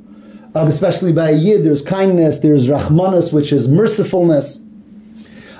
um, 0.57 0.69
especially 0.69 1.13
by 1.13 1.31
yid, 1.31 1.65
there's 1.65 1.83
kindness, 1.83 2.39
there's 2.39 2.67
rahmanas, 2.67 3.31
which 3.31 3.53
is 3.53 3.69
mercifulness. 3.69 4.63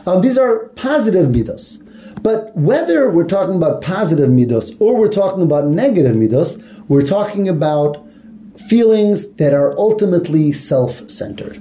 Um, 0.07 0.23
these 0.23 0.39
are 0.39 0.69
positive 0.71 1.27
midos. 1.27 1.83
But 2.23 2.57
whether 2.57 3.11
we're 3.11 3.27
talking 3.27 3.57
about 3.57 3.83
positive 3.83 4.31
midos 4.31 4.75
or 4.81 4.97
we're 4.97 5.13
talking 5.13 5.43
about 5.43 5.67
negative 5.67 6.17
midos, 6.17 6.59
we're 6.89 7.07
talking 7.07 7.47
about 7.47 8.09
feelings 8.71 9.35
that 9.35 9.53
are 9.53 9.77
ultimately 9.77 10.51
self-centered. 10.51 11.57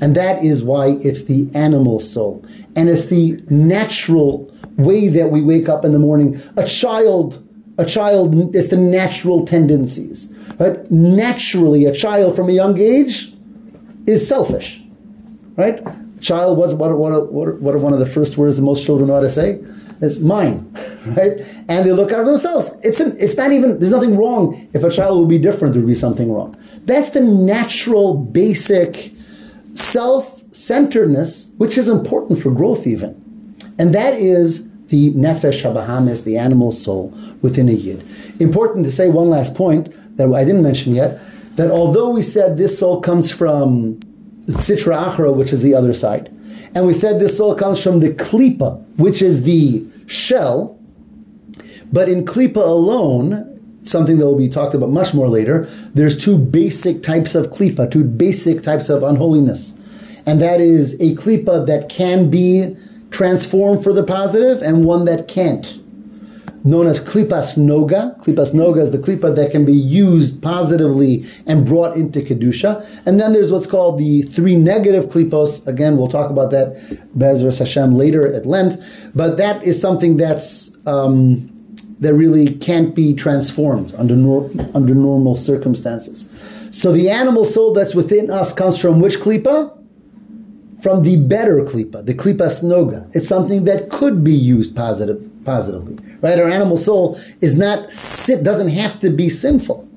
And 0.00 0.16
that 0.16 0.42
is 0.42 0.64
why 0.64 0.96
it's 1.02 1.22
the 1.24 1.48
animal 1.54 2.00
soul. 2.00 2.44
And 2.74 2.88
it's 2.88 3.06
the 3.06 3.40
natural 3.48 4.51
way 4.76 5.08
that 5.08 5.30
we 5.30 5.42
wake 5.42 5.68
up 5.68 5.84
in 5.84 5.92
the 5.92 5.98
morning. 5.98 6.40
A 6.56 6.66
child, 6.66 7.46
a 7.78 7.84
child, 7.84 8.54
it's 8.54 8.68
the 8.68 8.76
natural 8.76 9.46
tendencies. 9.46 10.32
Right? 10.58 10.90
Naturally, 10.90 11.84
a 11.86 11.94
child 11.94 12.36
from 12.36 12.48
a 12.48 12.52
young 12.52 12.78
age 12.78 13.32
is 14.06 14.26
selfish. 14.26 14.82
Right? 15.56 15.82
Child, 16.20 16.58
what, 16.58 16.76
what, 16.76 16.96
what, 16.96 17.32
what, 17.32 17.60
what 17.60 17.74
are 17.74 17.78
one 17.78 17.92
of 17.92 17.98
the 17.98 18.06
first 18.06 18.36
words 18.36 18.56
that 18.56 18.62
most 18.62 18.84
children 18.84 19.08
know 19.08 19.14
how 19.14 19.20
to 19.20 19.30
say? 19.30 19.60
It's 20.02 20.18
mine, 20.18 20.68
right? 21.06 21.46
And 21.68 21.86
they 21.86 21.92
look 21.92 22.10
out 22.10 22.24
themselves. 22.24 22.72
It's 22.82 22.98
an, 22.98 23.16
it's 23.20 23.36
not 23.36 23.52
even. 23.52 23.78
There's 23.78 23.92
nothing 23.92 24.16
wrong 24.16 24.68
if 24.74 24.82
a 24.82 24.90
child 24.90 25.20
would 25.20 25.28
be 25.28 25.38
different. 25.38 25.74
There 25.74 25.82
would 25.82 25.88
be 25.88 25.94
something 25.94 26.30
wrong. 26.32 26.56
That's 26.84 27.10
the 27.10 27.20
natural, 27.20 28.14
basic 28.14 29.12
self-centeredness, 29.74 31.46
which 31.56 31.78
is 31.78 31.88
important 31.88 32.42
for 32.42 32.50
growth, 32.50 32.86
even, 32.86 33.21
and 33.82 33.92
that 33.96 34.14
is 34.14 34.70
the 34.90 35.12
nefesh 35.14 35.62
habahamis, 35.64 36.22
the 36.22 36.36
animal 36.36 36.70
soul 36.70 37.12
within 37.40 37.68
a 37.68 37.72
yid. 37.72 38.06
Important 38.38 38.84
to 38.84 38.92
say 38.92 39.08
one 39.08 39.28
last 39.28 39.56
point 39.56 39.92
that 40.16 40.32
I 40.32 40.44
didn't 40.44 40.62
mention 40.62 40.94
yet. 40.94 41.20
That 41.56 41.72
although 41.72 42.10
we 42.10 42.22
said 42.22 42.56
this 42.56 42.78
soul 42.78 43.00
comes 43.00 43.32
from 43.32 43.96
Sitra 44.46 45.08
Achra, 45.08 45.34
which 45.34 45.52
is 45.52 45.62
the 45.62 45.74
other 45.74 45.92
side, 45.92 46.28
and 46.76 46.86
we 46.86 46.94
said 46.94 47.18
this 47.18 47.36
soul 47.36 47.56
comes 47.56 47.82
from 47.82 47.98
the 47.98 48.10
Klipa, 48.10 48.80
which 48.98 49.20
is 49.20 49.42
the 49.42 49.84
shell, 50.06 50.78
but 51.92 52.08
in 52.08 52.24
Klipa 52.24 52.58
alone, 52.58 53.80
something 53.82 54.18
that 54.18 54.24
will 54.26 54.38
be 54.38 54.48
talked 54.48 54.76
about 54.76 54.90
much 54.90 55.12
more 55.12 55.26
later, 55.26 55.64
there's 55.92 56.16
two 56.16 56.38
basic 56.38 57.02
types 57.02 57.34
of 57.34 57.48
Klipa, 57.48 57.90
two 57.90 58.04
basic 58.04 58.62
types 58.62 58.88
of 58.88 59.02
unholiness. 59.02 59.74
And 60.24 60.40
that 60.40 60.60
is 60.60 60.94
a 61.00 61.16
Klipa 61.16 61.66
that 61.66 61.88
can 61.88 62.30
be 62.30 62.76
transformed 63.12 63.84
for 63.84 63.92
the 63.92 64.02
positive 64.02 64.62
and 64.62 64.84
one 64.84 65.04
that 65.04 65.28
can't 65.28 65.78
known 66.64 66.86
as 66.86 67.00
klipas 67.00 67.56
noga. 67.56 68.18
Klipas 68.22 68.52
noga 68.52 68.78
is 68.78 68.90
the 68.90 68.98
klipa 68.98 69.34
that 69.34 69.50
can 69.50 69.64
be 69.64 69.72
used 69.72 70.42
positively 70.42 71.24
and 71.46 71.66
brought 71.66 71.96
into 71.96 72.20
kedusha. 72.20 72.86
And 73.06 73.20
then 73.20 73.32
there's 73.32 73.50
what's 73.50 73.66
called 73.66 73.98
the 73.98 74.22
three 74.22 74.56
negative 74.56 75.06
klipos. 75.06 75.66
Again, 75.66 75.96
we'll 75.96 76.08
talk 76.08 76.30
about 76.30 76.50
that 76.50 76.76
Bezras 77.16 77.58
Hashem 77.58 77.94
later 77.94 78.32
at 78.32 78.46
length. 78.46 79.10
But 79.14 79.36
that 79.38 79.62
is 79.64 79.80
something 79.80 80.16
that's 80.16 80.70
um, 80.86 81.48
that 82.00 82.14
really 82.14 82.54
can't 82.56 82.94
be 82.94 83.14
transformed 83.14 83.94
under 83.94 84.16
nor- 84.16 84.50
under 84.74 84.94
normal 84.94 85.36
circumstances. 85.36 86.28
So 86.70 86.92
the 86.92 87.10
animal 87.10 87.44
soul 87.44 87.72
that's 87.72 87.94
within 87.94 88.30
us 88.30 88.52
comes 88.52 88.80
from 88.80 89.00
which 89.00 89.18
klipa? 89.18 89.78
From 90.82 91.04
the 91.04 91.16
better 91.16 91.58
klipa, 91.58 92.04
the 92.04 92.12
klipas 92.12 92.64
noga. 92.64 93.08
It's 93.14 93.28
something 93.28 93.66
that 93.66 93.88
could 93.88 94.24
be 94.24 94.34
used 94.34 94.74
positive, 94.74 95.30
positively. 95.44 95.96
Right? 96.20 96.40
Our 96.40 96.48
animal 96.48 96.76
soul 96.76 97.20
is 97.40 97.54
not 97.54 97.92
sin, 97.92 98.42
doesn't 98.42 98.70
have 98.70 98.98
to 98.98 99.10
be 99.10 99.30
sinful. 99.30 99.88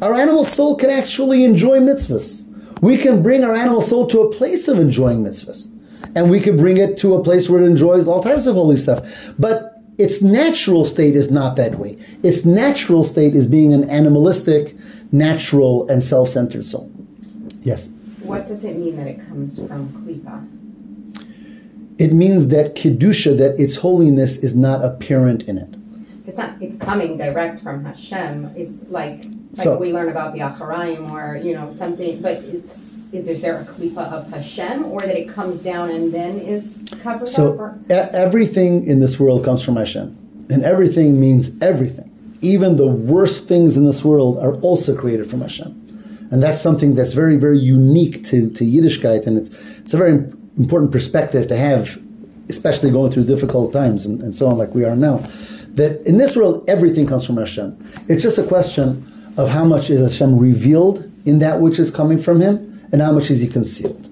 Our 0.00 0.14
animal 0.14 0.44
soul 0.44 0.76
can 0.76 0.88
actually 0.88 1.44
enjoy 1.44 1.80
mitzvahs. 1.80 2.42
We 2.80 2.96
can 2.96 3.22
bring 3.22 3.44
our 3.44 3.54
animal 3.54 3.82
soul 3.82 4.06
to 4.06 4.20
a 4.20 4.32
place 4.32 4.68
of 4.68 4.78
enjoying 4.78 5.22
mitzvahs. 5.22 5.68
And 6.16 6.30
we 6.30 6.40
can 6.40 6.56
bring 6.56 6.78
it 6.78 6.96
to 6.98 7.14
a 7.14 7.22
place 7.22 7.50
where 7.50 7.60
it 7.60 7.66
enjoys 7.66 8.06
all 8.06 8.22
types 8.22 8.46
of 8.46 8.54
holy 8.54 8.78
stuff. 8.78 9.34
But 9.38 9.82
its 9.98 10.22
natural 10.22 10.86
state 10.86 11.14
is 11.14 11.30
not 11.30 11.56
that 11.56 11.74
way. 11.74 11.98
Its 12.22 12.46
natural 12.46 13.04
state 13.04 13.36
is 13.36 13.46
being 13.46 13.74
an 13.74 13.88
animalistic, 13.90 14.74
natural, 15.12 15.86
and 15.90 16.02
self-centered 16.02 16.64
soul. 16.64 16.90
Yes? 17.60 17.90
What 18.30 18.48
does 18.48 18.64
it 18.64 18.76
mean 18.76 18.96
that 18.96 19.06
it 19.06 19.26
comes 19.28 19.58
from 19.58 19.88
Klipa? 19.88 20.46
It 21.98 22.12
means 22.12 22.48
that 22.48 22.74
Kedusha, 22.76 23.36
that 23.36 23.58
its 23.60 23.76
holiness 23.76 24.38
is 24.38 24.54
not 24.54 24.84
apparent 24.84 25.42
in 25.42 25.58
it. 25.58 25.74
It's 26.26 26.38
not. 26.38 26.54
It's 26.62 26.76
coming 26.76 27.18
direct 27.18 27.60
from 27.60 27.84
Hashem. 27.84 28.52
It's 28.56 28.74
like 28.88 29.24
like 29.56 29.64
So- 29.64 29.78
we 29.78 29.92
learn 29.92 30.08
about 30.08 30.32
the 30.32 30.40
Acharayim 30.40 31.10
or 31.10 31.36
you 31.36 31.54
know 31.54 31.68
something. 31.70 32.22
But 32.22 32.36
it's 32.44 32.86
is, 33.12 33.26
is 33.26 33.40
there 33.40 33.60
a 33.60 33.64
klipa 33.64 34.12
of 34.12 34.30
Hashem 34.30 34.84
or 34.84 35.00
that 35.00 35.18
it 35.18 35.28
comes 35.28 35.60
down 35.60 35.90
and 35.90 36.14
then 36.14 36.38
is 36.38 36.78
covered 37.02 37.22
up? 37.22 37.28
So 37.28 37.74
e- 37.90 37.92
everything 37.92 38.86
in 38.86 39.00
this 39.00 39.18
world 39.18 39.44
comes 39.44 39.62
from 39.62 39.76
Hashem. 39.76 40.16
And 40.48 40.62
everything 40.62 41.20
means 41.20 41.50
everything. 41.60 42.08
Even 42.40 42.76
the 42.76 42.86
worst 42.86 43.48
things 43.48 43.76
in 43.76 43.84
this 43.84 44.04
world 44.04 44.38
are 44.38 44.54
also 44.56 44.96
created 44.96 45.28
from 45.28 45.40
Hashem. 45.40 45.79
And 46.30 46.42
that's 46.42 46.60
something 46.60 46.94
that's 46.94 47.12
very, 47.12 47.36
very 47.36 47.58
unique 47.58 48.24
to, 48.24 48.50
to 48.50 48.64
Yiddishkeit. 48.64 49.26
And 49.26 49.36
it's, 49.36 49.78
it's 49.78 49.94
a 49.94 49.96
very 49.96 50.12
important 50.56 50.92
perspective 50.92 51.48
to 51.48 51.56
have, 51.56 52.00
especially 52.48 52.90
going 52.90 53.10
through 53.10 53.24
difficult 53.24 53.72
times 53.72 54.06
and, 54.06 54.22
and 54.22 54.34
so 54.34 54.46
on, 54.46 54.58
like 54.58 54.74
we 54.74 54.84
are 54.84 54.96
now. 54.96 55.18
That 55.74 56.02
in 56.06 56.18
this 56.18 56.36
world, 56.36 56.68
everything 56.68 57.06
comes 57.06 57.26
from 57.26 57.36
Hashem. 57.36 57.76
It's 58.08 58.22
just 58.22 58.38
a 58.38 58.46
question 58.46 59.06
of 59.36 59.48
how 59.48 59.64
much 59.64 59.90
is 59.90 60.00
Hashem 60.00 60.38
revealed 60.38 61.10
in 61.24 61.38
that 61.40 61.60
which 61.60 61.78
is 61.78 61.90
coming 61.90 62.18
from 62.18 62.40
Him 62.40 62.80
and 62.92 63.00
how 63.00 63.12
much 63.12 63.30
is 63.30 63.40
He 63.40 63.48
concealed. 63.48 64.08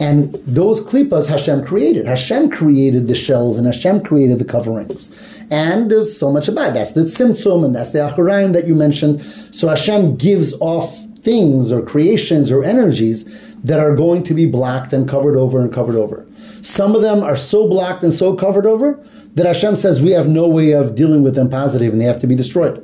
And 0.00 0.34
those 0.46 0.80
klipas 0.80 1.26
Hashem 1.26 1.64
created. 1.64 2.06
Hashem 2.06 2.50
created 2.50 3.08
the 3.08 3.16
shells 3.16 3.56
and 3.56 3.66
Hashem 3.66 4.04
created 4.04 4.38
the 4.38 4.44
coverings. 4.44 5.10
And 5.50 5.90
there's 5.90 6.16
so 6.16 6.30
much 6.30 6.46
about 6.46 6.68
it. 6.68 6.74
That's 6.74 6.92
the 6.92 7.00
tzimtzum 7.02 7.64
and 7.64 7.74
that's 7.74 7.90
the 7.90 7.98
acharayim 8.00 8.52
that 8.52 8.66
you 8.66 8.74
mentioned. 8.74 9.22
So 9.22 9.68
Hashem 9.68 10.16
gives 10.16 10.52
off 10.60 11.02
things 11.28 11.70
or 11.70 11.82
creations 11.82 12.50
or 12.50 12.64
energies 12.64 13.54
that 13.56 13.78
are 13.78 13.94
going 13.94 14.22
to 14.22 14.32
be 14.32 14.46
blocked 14.46 14.94
and 14.94 15.06
covered 15.06 15.36
over 15.36 15.60
and 15.60 15.70
covered 15.70 15.94
over. 15.94 16.26
Some 16.62 16.94
of 16.94 17.02
them 17.02 17.22
are 17.22 17.36
so 17.36 17.68
blocked 17.68 18.02
and 18.02 18.14
so 18.14 18.34
covered 18.34 18.64
over 18.64 18.98
that 19.34 19.44
Hashem 19.44 19.76
says 19.76 20.00
we 20.00 20.12
have 20.12 20.26
no 20.26 20.48
way 20.48 20.72
of 20.72 20.94
dealing 20.94 21.22
with 21.22 21.34
them 21.34 21.50
positively 21.50 21.88
positive 21.88 21.92
and 21.92 22.00
they 22.00 22.06
have 22.06 22.20
to 22.20 22.26
be 22.26 22.34
destroyed. 22.34 22.78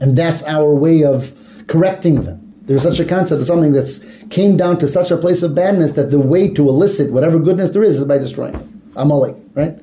And 0.00 0.18
that's 0.18 0.42
our 0.42 0.74
way 0.74 1.04
of 1.04 1.32
correcting 1.68 2.22
them. 2.22 2.42
There's 2.62 2.82
such 2.82 2.98
a 2.98 3.04
concept 3.04 3.40
of 3.40 3.46
something 3.46 3.70
that's 3.70 4.00
came 4.30 4.56
down 4.56 4.78
to 4.78 4.88
such 4.88 5.12
a 5.12 5.16
place 5.16 5.44
of 5.44 5.54
badness 5.54 5.92
that 5.92 6.10
the 6.10 6.18
way 6.18 6.52
to 6.54 6.68
elicit 6.68 7.12
whatever 7.12 7.38
goodness 7.38 7.70
there 7.70 7.84
is 7.84 8.00
is 8.00 8.04
by 8.04 8.18
destroying 8.18 8.54
them. 8.54 8.82
Amalek, 8.96 9.36
right? 9.54 9.78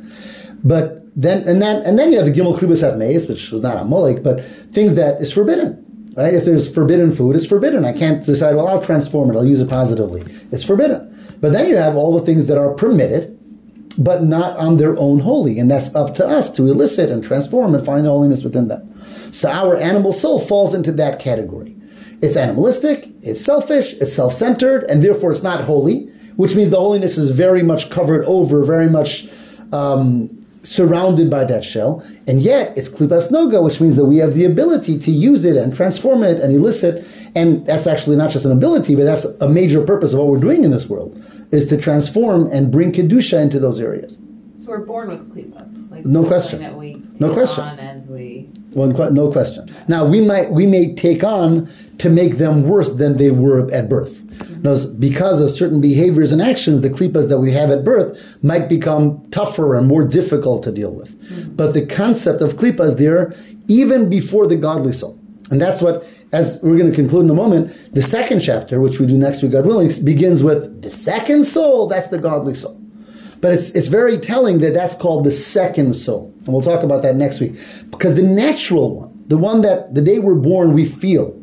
But 0.61 1.03
then 1.15 1.47
and 1.47 1.61
then 1.61 1.83
and 1.83 1.97
then 1.97 2.11
you 2.11 2.17
have 2.17 2.27
the 2.27 2.33
Gimel 2.33 2.83
at 2.83 2.97
Mace, 2.97 3.29
which 3.29 3.51
was 3.51 3.61
not 3.61 3.77
Amalek, 3.77 4.23
but 4.23 4.43
things 4.73 4.95
that 4.95 5.21
is 5.21 5.31
forbidden. 5.31 5.82
Right? 6.15 6.33
If 6.33 6.45
there's 6.45 6.73
forbidden 6.73 7.11
food, 7.11 7.35
it's 7.35 7.45
forbidden. 7.45 7.85
I 7.85 7.93
can't 7.93 8.23
decide, 8.23 8.55
well, 8.55 8.67
I'll 8.67 8.81
transform 8.81 9.31
it, 9.31 9.35
I'll 9.35 9.45
use 9.45 9.61
it 9.61 9.69
positively. 9.69 10.21
It's 10.51 10.63
forbidden. 10.63 11.09
But 11.41 11.53
then 11.53 11.67
you 11.67 11.75
have 11.75 11.95
all 11.95 12.17
the 12.17 12.25
things 12.25 12.47
that 12.47 12.57
are 12.57 12.73
permitted, 12.73 13.37
but 13.97 14.23
not 14.23 14.57
on 14.57 14.77
their 14.77 14.97
own 14.97 15.19
holy. 15.19 15.59
And 15.59 15.69
that's 15.69 15.93
up 15.95 16.13
to 16.15 16.27
us 16.27 16.49
to 16.51 16.67
elicit 16.67 17.09
and 17.09 17.23
transform 17.23 17.73
and 17.73 17.85
find 17.85 18.05
the 18.05 18.09
holiness 18.09 18.43
within 18.43 18.67
them. 18.67 18.89
So 19.31 19.49
our 19.49 19.75
animal 19.75 20.13
soul 20.13 20.39
falls 20.39 20.73
into 20.73 20.91
that 20.93 21.19
category. 21.19 21.75
It's 22.21 22.37
animalistic, 22.37 23.11
it's 23.21 23.43
selfish, 23.43 23.93
it's 23.93 24.13
self 24.13 24.33
centered, 24.33 24.83
and 24.83 25.01
therefore 25.01 25.31
it's 25.31 25.43
not 25.43 25.65
holy, 25.65 26.05
which 26.37 26.55
means 26.55 26.69
the 26.69 26.79
holiness 26.79 27.17
is 27.17 27.31
very 27.31 27.63
much 27.63 27.89
covered 27.89 28.23
over, 28.25 28.63
very 28.63 28.89
much 28.89 29.27
um, 29.73 30.42
surrounded 30.63 31.29
by 31.29 31.43
that 31.45 31.63
shell. 31.63 32.03
And 32.25 32.41
yet 32.41 32.77
it's 32.77 32.89
klipas 32.89 33.29
noga, 33.31 33.61
which 33.63 33.79
means 33.79 33.95
that 33.97 34.05
we 34.05 34.17
have 34.17 34.33
the 34.33 34.45
ability 34.45 34.97
to 34.99 35.11
use 35.11 35.45
it 35.45 35.57
and 35.57 35.75
transform 35.75 36.23
it 36.23 36.39
and 36.39 36.55
elicit. 36.55 37.05
And 37.35 37.65
that's 37.65 37.85
actually 37.85 38.15
not 38.15 38.31
just 38.31 38.45
an 38.45 38.51
ability, 38.51 38.95
but 38.95 39.03
that's 39.03 39.25
a 39.25 39.49
major 39.49 39.83
purpose 39.85 40.13
of 40.13 40.19
what 40.19 40.27
we're 40.27 40.39
doing 40.39 40.63
in 40.63 40.71
this 40.71 40.87
world, 40.87 41.21
is 41.51 41.67
to 41.67 41.77
transform 41.77 42.47
and 42.51 42.71
bring 42.71 42.91
kedusha 42.91 43.41
into 43.41 43.59
those 43.59 43.79
areas. 43.79 44.17
So 44.63 44.71
we're 44.71 44.85
born 44.85 45.09
with 45.09 45.35
klipas. 45.35 45.91
Like 45.91 46.05
No 46.05 46.23
question. 46.23 46.61
That 46.61 46.77
we 46.77 47.01
No 47.19 47.33
question. 47.33 47.65
on 47.65 47.79
as 47.79 48.07
we. 48.07 48.49
Que- 48.73 49.09
no 49.09 49.29
question. 49.29 49.69
Now 49.89 50.05
we 50.05 50.21
might 50.21 50.51
we 50.51 50.65
may 50.65 50.95
take 50.95 51.21
on 51.21 51.67
to 51.97 52.09
make 52.09 52.37
them 52.37 52.63
worse 52.63 52.93
than 52.93 53.17
they 53.17 53.29
were 53.29 53.69
at 53.73 53.89
birth. 53.89 54.23
Mm-hmm. 54.23 54.61
Notice, 54.61 54.85
because 54.85 55.41
of 55.41 55.51
certain 55.51 55.81
behaviors 55.81 56.31
and 56.31 56.41
actions, 56.41 56.79
the 56.79 56.89
klipas 56.89 57.27
that 57.27 57.39
we 57.39 57.51
have 57.51 57.71
at 57.71 57.83
birth 57.83 58.41
might 58.41 58.69
become 58.69 59.29
tougher 59.31 59.75
and 59.75 59.85
more 59.85 60.07
difficult 60.07 60.63
to 60.63 60.71
deal 60.71 60.95
with. 60.95 61.11
Mm-hmm. 61.11 61.55
But 61.57 61.73
the 61.73 61.85
concept 61.85 62.39
of 62.39 62.53
klipa 62.53 62.85
is 62.85 62.95
there 62.95 63.35
even 63.67 64.09
before 64.09 64.47
the 64.47 64.55
godly 64.55 64.93
soul. 64.93 65.19
And 65.51 65.59
that's 65.59 65.81
what, 65.81 66.09
as 66.31 66.57
we're 66.63 66.77
going 66.77 66.89
to 66.89 66.95
conclude 66.95 67.25
in 67.25 67.29
a 67.29 67.33
moment, 67.33 67.93
the 67.93 68.01
second 68.01 68.39
chapter, 68.39 68.79
which 68.79 68.97
we 68.97 69.05
do 69.07 69.17
next 69.17 69.43
week, 69.43 69.51
God 69.51 69.65
willing, 69.65 69.91
begins 70.03 70.41
with 70.41 70.81
the 70.81 70.89
second 70.89 71.43
soul, 71.43 71.87
that's 71.87 72.07
the 72.07 72.17
godly 72.17 72.55
soul. 72.55 72.79
But 73.43 73.51
it's, 73.51 73.71
it's 73.71 73.89
very 73.89 74.17
telling 74.17 74.59
that 74.59 74.73
that's 74.73 74.95
called 74.95 75.25
the 75.25 75.31
second 75.31 75.95
soul. 75.95 76.33
And 76.45 76.47
we'll 76.47 76.61
talk 76.61 76.81
about 76.81 77.01
that 77.01 77.17
next 77.17 77.41
week. 77.41 77.57
Because 77.91 78.15
the 78.15 78.21
natural 78.21 78.95
one, 78.95 79.21
the 79.27 79.37
one 79.37 79.59
that 79.63 79.93
the 79.93 80.01
day 80.01 80.19
we're 80.19 80.35
born 80.35 80.71
we 80.71 80.85
feel, 80.85 81.37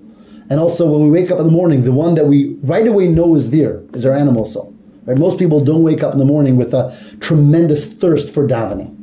and 0.48 0.58
also 0.58 0.90
when 0.90 1.02
we 1.02 1.10
wake 1.10 1.30
up 1.30 1.38
in 1.38 1.44
the 1.44 1.52
morning, 1.52 1.82
the 1.82 1.92
one 1.92 2.14
that 2.14 2.24
we 2.24 2.54
right 2.62 2.86
away 2.86 3.08
know 3.08 3.34
is 3.34 3.50
there 3.50 3.82
is 3.92 4.06
our 4.06 4.14
animal 4.14 4.46
soul. 4.46 4.74
Right? 5.04 5.18
Most 5.18 5.38
people 5.38 5.60
don't 5.60 5.82
wake 5.82 6.02
up 6.02 6.14
in 6.14 6.18
the 6.18 6.24
morning 6.24 6.56
with 6.56 6.72
a 6.72 6.90
tremendous 7.20 7.86
thirst 7.86 8.32
for 8.32 8.48
davening. 8.48 8.96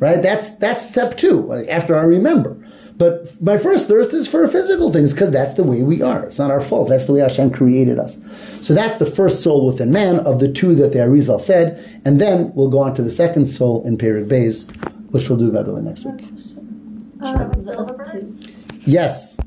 Right? 0.00 0.20
That's 0.20 0.50
that's 0.50 0.88
step 0.90 1.16
two, 1.16 1.52
after 1.68 1.94
I 1.94 2.02
remember. 2.02 2.56
But 3.00 3.40
my 3.40 3.56
first 3.56 3.88
thirst 3.88 4.12
is 4.12 4.28
for 4.28 4.46
physical 4.46 4.92
things 4.92 5.14
because 5.14 5.30
that's 5.30 5.54
the 5.54 5.64
way 5.64 5.82
we 5.82 6.02
are. 6.02 6.22
It's 6.26 6.38
not 6.38 6.50
our 6.50 6.60
fault. 6.60 6.90
That's 6.90 7.06
the 7.06 7.14
way 7.14 7.20
Hashem 7.20 7.50
created 7.50 7.98
us. 7.98 8.18
So 8.60 8.74
that's 8.74 8.98
the 8.98 9.06
first 9.06 9.42
soul 9.42 9.64
within 9.64 9.90
man 9.90 10.18
of 10.18 10.38
the 10.38 10.52
two 10.52 10.74
that 10.74 10.92
the 10.92 10.98
Arizal 10.98 11.40
said. 11.40 11.82
And 12.04 12.20
then 12.20 12.52
we'll 12.54 12.68
go 12.68 12.78
on 12.80 12.94
to 12.96 13.02
the 13.02 13.10
second 13.10 13.46
soul 13.46 13.82
in 13.86 13.96
Perek 13.96 14.28
Beis, 14.28 14.68
which 15.12 15.30
we'll 15.30 15.38
do 15.38 15.50
God 15.50 15.66
willing 15.66 15.86
next 15.86 16.04
week. 16.04 16.26
Uh, 17.22 17.48
the 17.48 18.20
two. 18.20 18.52
Yes. 18.84 19.38